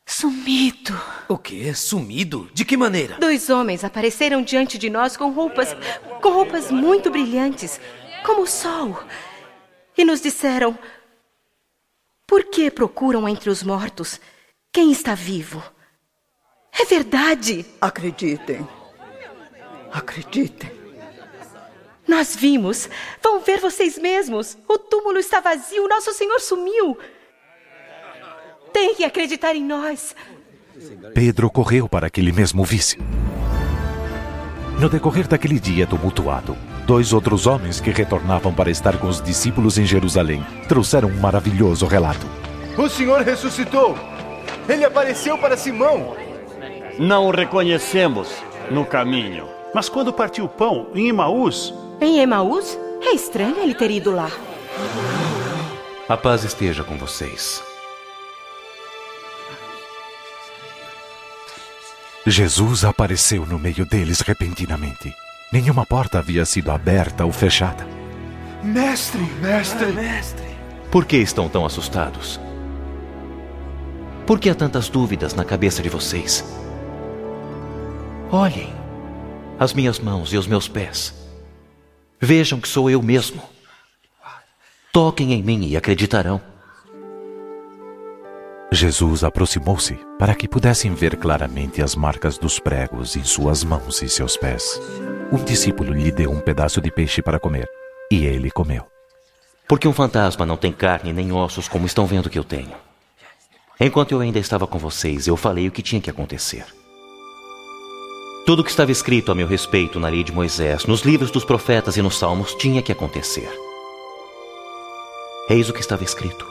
sumido. 0.06 0.98
O 1.28 1.36
quê? 1.36 1.74
Sumido? 1.74 2.50
De 2.54 2.64
que 2.64 2.76
maneira? 2.76 3.16
Dois 3.18 3.50
homens 3.50 3.84
apareceram 3.84 4.42
diante 4.42 4.78
de 4.78 4.88
nós 4.88 5.16
com 5.16 5.30
roupas. 5.30 5.76
com 6.22 6.30
roupas 6.30 6.70
muito 6.70 7.10
brilhantes, 7.10 7.80
como 8.24 8.42
o 8.42 8.46
sol. 8.46 9.02
E 9.96 10.04
nos 10.04 10.20
disseram: 10.20 10.78
Por 12.26 12.44
que 12.44 12.70
procuram 12.70 13.28
entre 13.28 13.50
os 13.50 13.62
mortos 13.62 14.18
quem 14.72 14.90
está 14.90 15.14
vivo? 15.14 15.62
É 16.72 16.86
verdade. 16.86 17.66
Acreditem. 17.80 18.66
Acreditem. 19.92 20.81
Nós 22.06 22.34
vimos. 22.34 22.88
Vão 23.22 23.40
ver 23.40 23.60
vocês 23.60 23.98
mesmos. 23.98 24.56
O 24.68 24.78
túmulo 24.78 25.18
está 25.18 25.40
vazio. 25.40 25.88
Nosso 25.88 26.12
Senhor 26.12 26.40
sumiu. 26.40 26.98
Tem 28.72 28.94
que 28.94 29.04
acreditar 29.04 29.54
em 29.54 29.64
nós. 29.64 30.14
Pedro 31.14 31.50
correu 31.50 31.88
para 31.88 32.08
que 32.10 32.20
ele 32.20 32.32
mesmo 32.32 32.64
visse. 32.64 32.98
No 34.78 34.88
decorrer 34.88 35.28
daquele 35.28 35.60
dia 35.60 35.86
tumultuado, 35.86 36.56
dois 36.86 37.12
outros 37.12 37.46
homens 37.46 37.80
que 37.80 37.90
retornavam 37.90 38.52
para 38.52 38.70
estar 38.70 38.98
com 38.98 39.06
os 39.06 39.22
discípulos 39.22 39.78
em 39.78 39.84
Jerusalém 39.84 40.44
trouxeram 40.66 41.08
um 41.08 41.20
maravilhoso 41.20 41.86
relato. 41.86 42.26
O 42.76 42.88
Senhor 42.88 43.20
ressuscitou! 43.20 43.96
Ele 44.68 44.84
apareceu 44.84 45.36
para 45.38 45.56
Simão! 45.56 46.16
Não 46.98 47.26
o 47.26 47.30
reconhecemos 47.30 48.28
no 48.70 48.84
caminho. 48.84 49.46
Mas 49.74 49.88
quando 49.88 50.12
partiu 50.12 50.46
o 50.46 50.48
pão 50.48 50.88
em 50.94 51.08
Emaús. 51.08 51.72
Em 52.00 52.20
Emaús? 52.20 52.78
É 53.00 53.14
estranho 53.14 53.58
ele 53.58 53.74
ter 53.74 53.90
ido 53.90 54.10
lá. 54.10 54.30
A 56.08 56.16
paz 56.16 56.44
esteja 56.44 56.84
com 56.84 56.96
vocês. 56.96 57.62
Jesus 62.26 62.84
apareceu 62.84 63.44
no 63.44 63.58
meio 63.58 63.84
deles 63.84 64.20
repentinamente. 64.20 65.12
Nenhuma 65.52 65.84
porta 65.84 66.18
havia 66.18 66.44
sido 66.44 66.70
aberta 66.70 67.24
ou 67.24 67.32
fechada. 67.32 67.86
Mestre, 68.62 69.20
mestre, 69.40 69.92
mestre. 69.92 70.46
Por 70.90 71.04
que 71.04 71.16
estão 71.16 71.48
tão 71.48 71.66
assustados? 71.66 72.40
Por 74.26 74.38
que 74.38 74.48
há 74.48 74.54
tantas 74.54 74.88
dúvidas 74.88 75.34
na 75.34 75.44
cabeça 75.44 75.82
de 75.82 75.88
vocês? 75.88 76.44
Olhem 78.30 78.72
as 79.58 79.72
minhas 79.72 79.98
mãos 79.98 80.32
e 80.32 80.36
os 80.36 80.46
meus 80.46 80.68
pés. 80.68 81.21
Vejam 82.24 82.60
que 82.60 82.68
sou 82.68 82.88
eu 82.88 83.02
mesmo. 83.02 83.42
Toquem 84.92 85.32
em 85.32 85.42
mim 85.42 85.66
e 85.66 85.76
acreditarão. 85.76 86.40
Jesus 88.70 89.24
aproximou-se 89.24 89.98
para 90.20 90.32
que 90.32 90.46
pudessem 90.46 90.94
ver 90.94 91.16
claramente 91.16 91.82
as 91.82 91.96
marcas 91.96 92.38
dos 92.38 92.60
pregos 92.60 93.16
em 93.16 93.24
suas 93.24 93.64
mãos 93.64 94.00
e 94.02 94.08
seus 94.08 94.36
pés. 94.36 94.80
Um 95.32 95.42
discípulo 95.42 95.92
lhe 95.92 96.12
deu 96.12 96.30
um 96.30 96.40
pedaço 96.40 96.80
de 96.80 96.92
peixe 96.92 97.20
para 97.20 97.40
comer, 97.40 97.68
e 98.08 98.24
ele 98.24 98.52
comeu. 98.52 98.86
Porque 99.66 99.88
um 99.88 99.92
fantasma 99.92 100.46
não 100.46 100.56
tem 100.56 100.72
carne 100.72 101.12
nem 101.12 101.32
ossos 101.32 101.66
como 101.66 101.86
estão 101.86 102.06
vendo 102.06 102.30
que 102.30 102.38
eu 102.38 102.44
tenho. 102.44 102.72
Enquanto 103.80 104.12
eu 104.12 104.20
ainda 104.20 104.38
estava 104.38 104.64
com 104.64 104.78
vocês, 104.78 105.26
eu 105.26 105.36
falei 105.36 105.66
o 105.66 105.72
que 105.72 105.82
tinha 105.82 106.00
que 106.00 106.10
acontecer. 106.10 106.64
Tudo 108.44 108.58
o 108.60 108.64
que 108.64 108.70
estava 108.70 108.90
escrito 108.90 109.30
a 109.30 109.36
meu 109.36 109.46
respeito 109.46 110.00
na 110.00 110.08
lei 110.08 110.24
de 110.24 110.32
Moisés, 110.32 110.84
nos 110.84 111.02
livros 111.02 111.30
dos 111.30 111.44
profetas 111.44 111.96
e 111.96 112.02
nos 112.02 112.18
salmos 112.18 112.54
tinha 112.54 112.82
que 112.82 112.90
acontecer. 112.90 113.48
Eis 115.48 115.68
o 115.68 115.72
que 115.72 115.78
estava 115.78 116.02
escrito. 116.02 116.44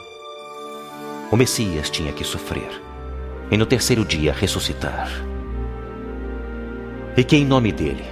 O 1.30 1.36
Messias 1.36 1.90
tinha 1.90 2.10
que 2.10 2.24
sofrer 2.24 2.80
e 3.50 3.58
no 3.58 3.66
terceiro 3.66 4.06
dia 4.06 4.32
ressuscitar. 4.32 5.10
E 7.14 7.22
que 7.22 7.36
em 7.36 7.44
nome 7.44 7.70
dele, 7.70 8.04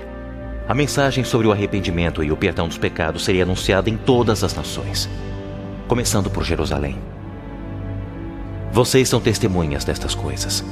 a 0.69 0.75
mensagem 0.75 1.25
sobre 1.25 1.47
o 1.47 1.53
arrependimento 1.53 2.23
e 2.23 2.31
o 2.31 2.37
perdão 2.37 2.69
dos 2.69 2.77
pecados 2.77 3.25
seria 3.25 3.45
anunciada 3.45 3.89
em 3.89 3.97
todas 3.97 4.45
as 4.45 4.53
nações, 4.53 5.09
começando 5.89 6.29
por 6.29 6.45
Jerusalém. 6.45 6.99
Vocês 8.71 9.09
são 9.09 9.23
testemunhas 9.23 9.87
destas 9.87 10.15
coisas. 10.15 10.63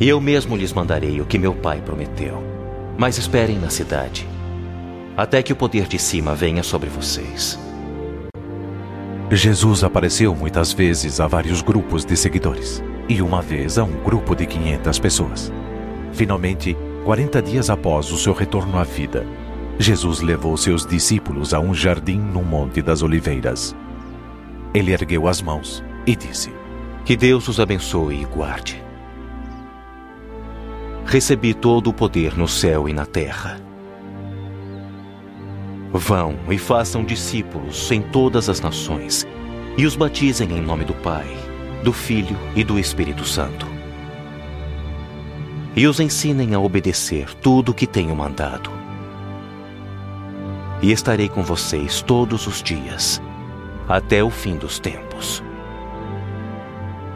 E 0.00 0.08
eu 0.08 0.18
mesmo 0.18 0.56
lhes 0.56 0.72
mandarei 0.72 1.20
o 1.20 1.26
que 1.26 1.38
meu 1.38 1.54
pai 1.54 1.82
prometeu. 1.82 2.42
Mas 2.96 3.18
esperem 3.18 3.58
na 3.58 3.68
cidade, 3.68 4.26
até 5.14 5.42
que 5.42 5.52
o 5.52 5.56
poder 5.56 5.86
de 5.86 5.98
cima 5.98 6.34
venha 6.34 6.62
sobre 6.62 6.88
vocês. 6.88 7.58
Jesus 9.30 9.84
apareceu 9.84 10.34
muitas 10.34 10.72
vezes 10.72 11.20
a 11.20 11.26
vários 11.26 11.60
grupos 11.60 12.04
de 12.06 12.16
seguidores, 12.16 12.82
e 13.08 13.20
uma 13.20 13.42
vez 13.42 13.76
a 13.76 13.84
um 13.84 14.02
grupo 14.02 14.34
de 14.34 14.46
500 14.46 14.98
pessoas. 14.98 15.52
Finalmente, 16.14 16.74
40 17.04 17.42
dias 17.42 17.68
após 17.68 18.10
o 18.10 18.16
seu 18.16 18.32
retorno 18.32 18.78
à 18.78 18.84
vida, 18.84 19.26
Jesus 19.78 20.20
levou 20.20 20.56
seus 20.56 20.84
discípulos 20.84 21.52
a 21.54 21.60
um 21.60 21.74
jardim 21.74 22.18
no 22.18 22.42
Monte 22.42 22.80
das 22.82 23.02
Oliveiras. 23.02 23.76
Ele 24.74 24.92
ergueu 24.92 25.28
as 25.28 25.40
mãos 25.42 25.84
e 26.06 26.16
disse: 26.16 26.50
Que 27.04 27.16
Deus 27.16 27.48
os 27.48 27.60
abençoe 27.60 28.22
e 28.22 28.24
guarde. 28.24 28.89
Recebi 31.06 31.54
todo 31.54 31.90
o 31.90 31.92
poder 31.92 32.36
no 32.36 32.46
céu 32.46 32.88
e 32.88 32.92
na 32.92 33.04
terra. 33.04 33.60
Vão 35.92 36.38
e 36.48 36.56
façam 36.56 37.04
discípulos 37.04 37.90
em 37.90 38.00
todas 38.00 38.48
as 38.48 38.60
nações 38.60 39.26
e 39.76 39.84
os 39.84 39.96
batizem 39.96 40.52
em 40.52 40.60
nome 40.60 40.84
do 40.84 40.94
Pai, 40.94 41.26
do 41.82 41.92
Filho 41.92 42.36
e 42.54 42.62
do 42.62 42.78
Espírito 42.78 43.24
Santo. 43.24 43.66
E 45.74 45.86
os 45.86 45.98
ensinem 45.98 46.54
a 46.54 46.60
obedecer 46.60 47.34
tudo 47.34 47.70
o 47.72 47.74
que 47.74 47.86
tenho 47.86 48.14
mandado. 48.14 48.70
E 50.82 50.92
estarei 50.92 51.28
com 51.28 51.42
vocês 51.42 52.02
todos 52.02 52.46
os 52.46 52.62
dias, 52.62 53.20
até 53.88 54.22
o 54.22 54.30
fim 54.30 54.56
dos 54.56 54.78
tempos. 54.78 55.42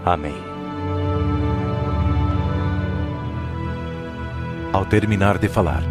Amém. 0.05 0.54
Ao 4.75 4.85
terminar 4.85 5.39
de 5.39 5.47
falar, 5.47 5.85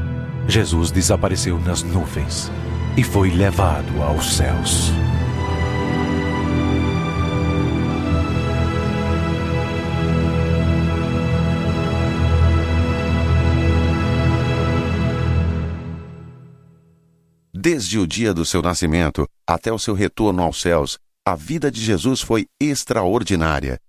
Jesus 0.45 0.91
desapareceu 0.91 1.57
nas 1.57 1.84
nuvens 1.84 2.51
e 2.97 3.01
foi 3.01 3.31
levado 3.31 4.03
aos 4.03 4.35
céus. 4.35 4.91
Desde 17.53 17.97
o 17.97 18.05
dia 18.05 18.34
do 18.34 18.43
seu 18.43 18.61
nascimento 18.61 19.26
até 19.47 19.72
o 19.72 19.80
seu 19.80 19.93
retorno 19.93 20.43
aos 20.43 20.60
céus, 20.60 20.99
a 21.26 21.38
vida 21.38 21.72
de 21.72 21.80
Jesus 21.80 22.19
foi 22.19 22.47
extraordinária. 22.60 23.80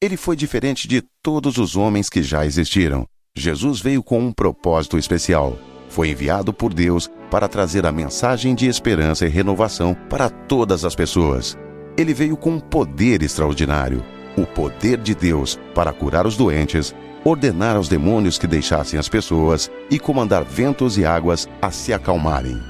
Ele 0.00 0.16
foi 0.16 0.36
diferente 0.36 0.86
de 0.86 1.02
todos 1.20 1.58
os 1.58 1.74
homens 1.74 2.08
que 2.08 2.22
já 2.22 2.46
existiram. 2.46 3.04
Jesus 3.36 3.80
veio 3.80 4.02
com 4.02 4.18
um 4.18 4.32
propósito 4.32 4.98
especial 4.98 5.56
foi 5.88 6.10
enviado 6.10 6.52
por 6.52 6.74
Deus 6.74 7.10
para 7.30 7.48
trazer 7.48 7.86
a 7.86 7.92
mensagem 7.92 8.54
de 8.54 8.66
esperança 8.66 9.24
e 9.24 9.28
renovação 9.28 9.96
para 10.10 10.28
todas 10.28 10.84
as 10.84 10.94
pessoas. 10.94 11.56
Ele 11.96 12.12
veio 12.12 12.36
com 12.36 12.50
um 12.50 12.60
poder 12.60 13.22
extraordinário, 13.22 14.04
o 14.36 14.44
poder 14.44 14.98
de 14.98 15.14
Deus 15.14 15.58
para 15.74 15.92
curar 15.92 16.26
os 16.26 16.36
doentes, 16.36 16.94
ordenar 17.24 17.76
aos 17.76 17.88
demônios 17.88 18.38
que 18.38 18.46
deixassem 18.46 18.98
as 19.00 19.08
pessoas 19.08 19.70
e 19.90 19.98
comandar 19.98 20.44
ventos 20.44 20.98
e 20.98 21.04
águas 21.04 21.48
a 21.62 21.70
se 21.70 21.92
acalmarem. 21.92 22.60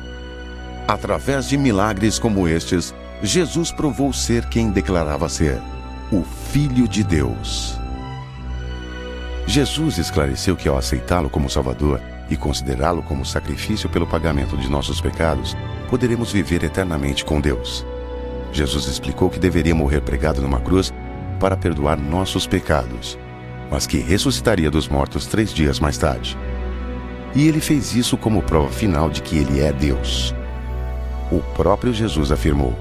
Através 0.87 1.49
de 1.49 1.59
milagres 1.59 2.19
como 2.19 2.47
estes, 2.47 2.95
Jesus 3.23 3.73
provou 3.73 4.13
ser 4.13 4.47
quem 4.49 4.71
declarava 4.71 5.29
ser 5.29 5.61
o 6.13 6.23
Filho 6.23 6.87
de 6.87 7.03
Deus. 7.03 7.86
Jesus 9.47 9.99
esclareceu 9.99 10.57
que 10.57 10.69
ao 10.69 10.77
aceitá-lo 10.77 11.31
como 11.31 11.49
Salvador 11.49 12.01
e 12.29 12.37
considerá-lo 12.37 13.03
como 13.03 13.25
sacrifício 13.25 13.89
pelo 13.89 14.07
pagamento 14.07 14.57
de 14.57 14.69
nossos 14.69 15.01
pecados, 15.01 15.57
poderemos 15.89 16.33
viver 16.33 16.65
eternamente 16.65 17.25
com 17.25 17.41
Deus. 17.41 17.87
Jesus 18.53 18.87
explicou 18.87 19.31
que 19.31 19.39
deveria 19.39 19.75
morrer 19.75 20.01
pregado 20.01 20.43
numa 20.43 20.61
cruz 20.61 20.93
para 21.39 21.57
perdoar 21.57 21.97
nossos 21.99 22.47
pecados, 22.47 23.19
mas 23.71 23.87
que 23.87 23.99
ressuscitaria 23.99 24.71
dos 24.71 24.89
mortos 24.89 25.27
três 25.27 25.53
dias 25.53 25.79
mais 25.79 25.97
tarde. 25.97 26.37
E 27.35 27.47
ele 27.47 27.61
fez 27.61 27.95
isso 27.95 28.17
como 28.17 28.43
prova 28.43 28.71
final 28.71 29.11
de 29.11 29.23
que 29.23 29.37
ele 29.37 29.61
é 29.61 29.73
Deus. 29.73 30.35
O 31.31 31.41
próprio 31.55 31.93
Jesus 31.93 32.33
afirmou: 32.33 32.75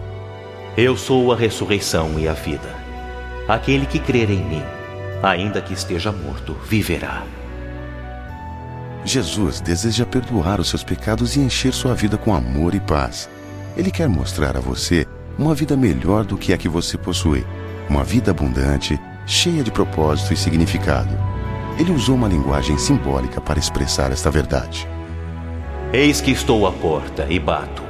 Eu 0.78 0.96
sou 0.96 1.32
a 1.34 1.36
ressurreição 1.36 2.18
e 2.18 2.28
a 2.28 2.34
vida. 2.34 2.74
Aquele 3.48 3.86
que 3.86 4.00
crer 4.00 4.30
em 4.30 4.44
mim, 4.44 4.64
ainda 5.26 5.62
que 5.62 5.74
esteja 5.74 6.12
morto, 6.12 6.56
viverá. 6.68 7.24
Jesus 9.04 9.60
deseja 9.60 10.06
perdoar 10.06 10.60
os 10.60 10.70
seus 10.70 10.84
pecados 10.84 11.36
e 11.36 11.40
encher 11.40 11.74
sua 11.74 11.94
vida 11.94 12.18
com 12.18 12.34
amor 12.34 12.74
e 12.74 12.80
paz. 12.80 13.30
Ele 13.78 13.92
quer 13.92 14.08
mostrar 14.08 14.56
a 14.58 14.60
você 14.60 15.06
uma 15.38 15.54
vida 15.54 15.76
melhor 15.76 16.24
do 16.24 16.38
que 16.38 16.54
a 16.54 16.58
que 16.58 16.70
você 16.70 16.98
possui, 16.98 17.46
uma 17.90 18.04
vida 18.04 18.32
abundante, 18.32 19.00
cheia 19.28 19.64
de 19.64 19.72
propósito 19.72 20.34
e 20.34 20.38
significado. 20.38 21.16
Ele 21.78 21.92
usou 21.92 22.16
uma 22.16 22.28
linguagem 22.28 22.78
simbólica 22.78 23.42
para 23.42 23.60
expressar 23.60 24.12
esta 24.12 24.32
verdade. 24.32 24.88
Eis 25.92 26.22
que 26.22 26.32
estou 26.32 26.66
à 26.66 26.72
porta 26.72 27.28
e 27.30 27.38
bato. 27.38 27.84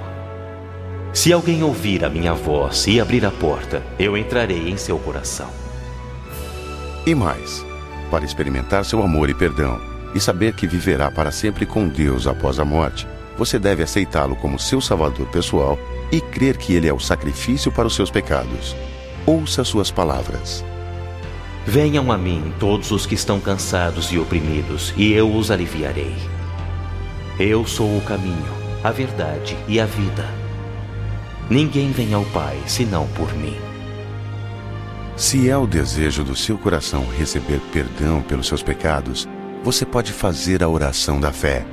Se 1.14 1.32
alguém 1.32 1.64
ouvir 1.64 2.04
a 2.04 2.10
minha 2.10 2.34
voz 2.34 2.88
e 2.88 3.00
abrir 3.00 3.26
a 3.26 3.32
porta, 3.32 3.82
eu 3.98 4.18
entrarei 4.18 4.70
em 4.70 4.76
seu 4.76 4.98
coração. 5.00 5.65
E 7.06 7.14
mais, 7.14 7.64
para 8.10 8.26
experimentar 8.26 8.84
seu 8.84 9.04
amor 9.04 9.30
e 9.30 9.34
perdão 9.34 9.80
e 10.16 10.20
saber 10.20 10.54
que 10.56 10.66
viverá 10.66 11.12
para 11.12 11.32
sempre 11.32 11.66
com 11.66 11.88
Deus 11.88 12.26
após 12.26 12.60
a 12.60 12.66
morte, 12.66 13.08
você 13.38 13.60
deve 13.60 13.84
aceitá-lo 13.84 14.36
como 14.36 14.58
seu 14.58 14.82
salvador 14.82 15.28
pessoal 15.28 15.78
e 16.12 16.20
crer 16.20 16.58
que 16.58 16.74
ele 16.74 16.88
é 16.88 16.94
o 16.94 17.00
sacrifício 17.00 17.72
para 17.72 17.88
os 17.88 17.94
seus 17.94 18.10
pecados. 18.10 18.76
Ouça 19.26 19.64
suas 19.64 19.92
palavras. 19.92 20.64
Venham 21.66 22.12
a 22.12 22.18
mim 22.18 22.54
todos 22.60 22.92
os 22.92 23.06
que 23.06 23.16
estão 23.16 23.40
cansados 23.40 24.12
e 24.12 24.18
oprimidos, 24.18 24.94
e 24.96 25.14
eu 25.14 25.32
os 25.32 25.52
aliviarei. 25.52 26.16
Eu 27.40 27.68
sou 27.68 27.98
o 27.98 28.02
caminho, 28.02 28.54
a 28.84 28.92
verdade 28.92 29.58
e 29.68 29.80
a 29.80 29.86
vida. 29.86 30.26
Ninguém 31.50 31.92
vem 31.92 32.14
ao 32.14 32.24
Pai 32.26 32.58
senão 32.66 33.08
por 33.08 33.32
mim. 33.36 33.75
Se 35.16 35.50
é 35.50 35.58
o 35.58 35.66
desejo 35.66 36.26
do 36.26 36.36
seu 36.36 36.58
coração 36.58 37.08
receber 37.08 37.62
perdão 37.72 38.22
pelos 38.22 38.48
seus 38.48 38.62
pecados, 38.62 39.28
você 39.64 39.86
pode 39.86 40.12
fazer 40.12 40.62
a 40.62 40.68
oração 40.68 41.22
da 41.22 41.32
fé 41.32 41.66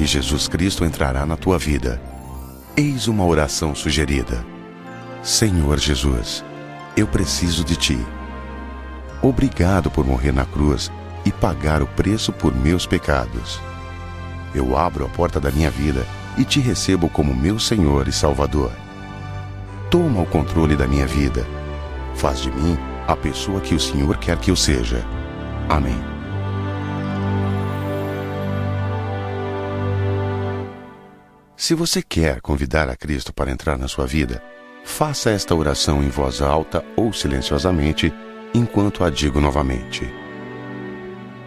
e 0.00 0.06
Jesus 0.06 0.48
Cristo 0.48 0.82
entrará 0.82 1.26
na 1.26 1.36
tua 1.36 1.58
vida. 1.58 2.00
Eis 2.74 3.06
uma 3.06 3.24
oração 3.26 3.74
sugerida: 3.74 4.44
Senhor 5.22 5.78
Jesus, 5.78 6.42
eu 6.96 7.06
preciso 7.06 7.62
de 7.62 7.76
ti. 7.76 7.98
Obrigado 9.20 9.90
por 9.90 10.06
morrer 10.06 10.32
na 10.32 10.46
cruz 10.46 10.90
e 11.24 11.30
pagar 11.30 11.82
o 11.82 11.86
preço 11.86 12.32
por 12.32 12.54
meus 12.54 12.86
pecados. 12.86 13.60
Eu 14.54 14.74
abro 14.76 15.04
a 15.04 15.08
porta 15.08 15.38
da 15.38 15.50
minha 15.50 15.70
vida 15.70 16.06
e 16.38 16.44
te 16.44 16.60
recebo 16.60 17.10
como 17.10 17.34
meu 17.34 17.58
Senhor 17.58 18.08
e 18.08 18.12
Salvador. 18.12 18.72
Toma 19.90 20.22
o 20.22 20.26
controle 20.26 20.76
da 20.76 20.86
minha 20.86 21.06
vida. 21.06 21.46
Faz 22.16 22.40
de 22.40 22.50
mim 22.50 22.78
a 23.06 23.14
pessoa 23.14 23.60
que 23.60 23.74
o 23.74 23.80
Senhor 23.80 24.16
quer 24.16 24.38
que 24.38 24.50
eu 24.50 24.56
seja. 24.56 25.04
Amém. 25.68 25.96
Se 31.54 31.74
você 31.74 32.02
quer 32.02 32.40
convidar 32.40 32.88
a 32.88 32.96
Cristo 32.96 33.34
para 33.34 33.50
entrar 33.50 33.76
na 33.76 33.86
sua 33.86 34.06
vida, 34.06 34.42
faça 34.82 35.30
esta 35.30 35.54
oração 35.54 36.02
em 36.02 36.08
voz 36.08 36.40
alta 36.40 36.82
ou 36.96 37.12
silenciosamente 37.12 38.12
enquanto 38.54 39.04
a 39.04 39.10
digo 39.10 39.40
novamente. 39.40 40.10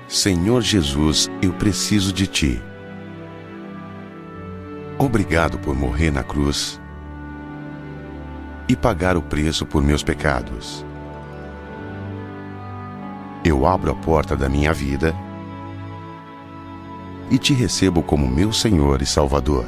Senhor 0.07 0.61
Jesus, 0.61 1.29
eu 1.41 1.51
preciso 1.53 2.13
de 2.13 2.27
ti. 2.27 2.61
Obrigado 4.99 5.57
por 5.57 5.75
morrer 5.75 6.11
na 6.11 6.23
cruz 6.23 6.78
e 8.69 8.75
pagar 8.75 9.17
o 9.17 9.21
preço 9.21 9.65
por 9.65 9.81
meus 9.81 10.03
pecados. 10.03 10.85
Eu 13.43 13.65
abro 13.65 13.91
a 13.91 13.95
porta 13.95 14.37
da 14.37 14.47
minha 14.47 14.71
vida 14.71 15.15
e 17.31 17.37
te 17.39 17.51
recebo 17.51 18.03
como 18.03 18.27
meu 18.27 18.53
Senhor 18.53 19.01
e 19.01 19.07
Salvador. 19.07 19.65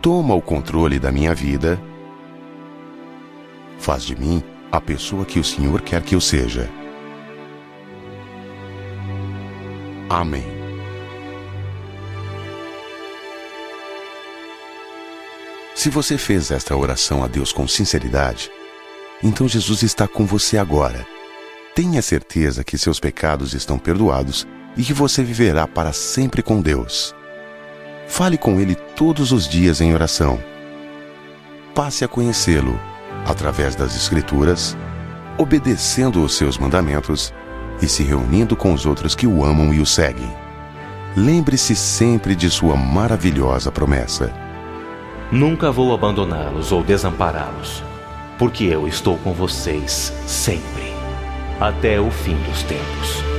Toma 0.00 0.34
o 0.34 0.40
controle 0.40 1.00
da 1.00 1.10
minha 1.10 1.34
vida. 1.34 1.80
Faz 3.78 4.04
de 4.04 4.18
mim 4.18 4.42
a 4.70 4.80
pessoa 4.80 5.24
que 5.24 5.40
o 5.40 5.44
Senhor 5.44 5.80
quer 5.80 6.02
que 6.02 6.14
eu 6.14 6.20
seja. 6.20 6.70
Amém. 10.08 10.61
Se 15.74 15.88
você 15.88 16.18
fez 16.18 16.50
esta 16.50 16.76
oração 16.76 17.24
a 17.24 17.26
Deus 17.26 17.50
com 17.50 17.66
sinceridade, 17.66 18.50
então 19.22 19.48
Jesus 19.48 19.82
está 19.82 20.06
com 20.06 20.26
você 20.26 20.58
agora. 20.58 21.06
Tenha 21.74 22.02
certeza 22.02 22.62
que 22.62 22.76
seus 22.76 23.00
pecados 23.00 23.54
estão 23.54 23.78
perdoados 23.78 24.46
e 24.76 24.82
que 24.82 24.92
você 24.92 25.22
viverá 25.24 25.66
para 25.66 25.92
sempre 25.92 26.42
com 26.42 26.60
Deus. 26.60 27.14
Fale 28.06 28.36
com 28.36 28.60
Ele 28.60 28.74
todos 28.74 29.32
os 29.32 29.48
dias 29.48 29.80
em 29.80 29.94
oração. 29.94 30.38
Passe 31.74 32.04
a 32.04 32.08
conhecê-lo 32.08 32.78
através 33.26 33.74
das 33.74 33.96
Escrituras, 33.96 34.76
obedecendo 35.38 36.22
os 36.22 36.36
seus 36.36 36.58
mandamentos 36.58 37.32
e 37.80 37.88
se 37.88 38.02
reunindo 38.02 38.54
com 38.54 38.74
os 38.74 38.84
outros 38.84 39.14
que 39.14 39.26
o 39.26 39.42
amam 39.42 39.72
e 39.72 39.80
o 39.80 39.86
seguem. 39.86 40.30
Lembre-se 41.16 41.74
sempre 41.74 42.34
de 42.34 42.50
sua 42.50 42.76
maravilhosa 42.76 43.72
promessa. 43.72 44.41
Nunca 45.32 45.72
vou 45.72 45.94
abandoná-los 45.94 46.72
ou 46.72 46.82
desampará-los, 46.82 47.82
porque 48.38 48.64
eu 48.64 48.86
estou 48.86 49.16
com 49.16 49.32
vocês 49.32 50.12
sempre, 50.26 50.92
até 51.58 51.98
o 51.98 52.10
fim 52.10 52.36
dos 52.42 52.62
tempos. 52.64 53.31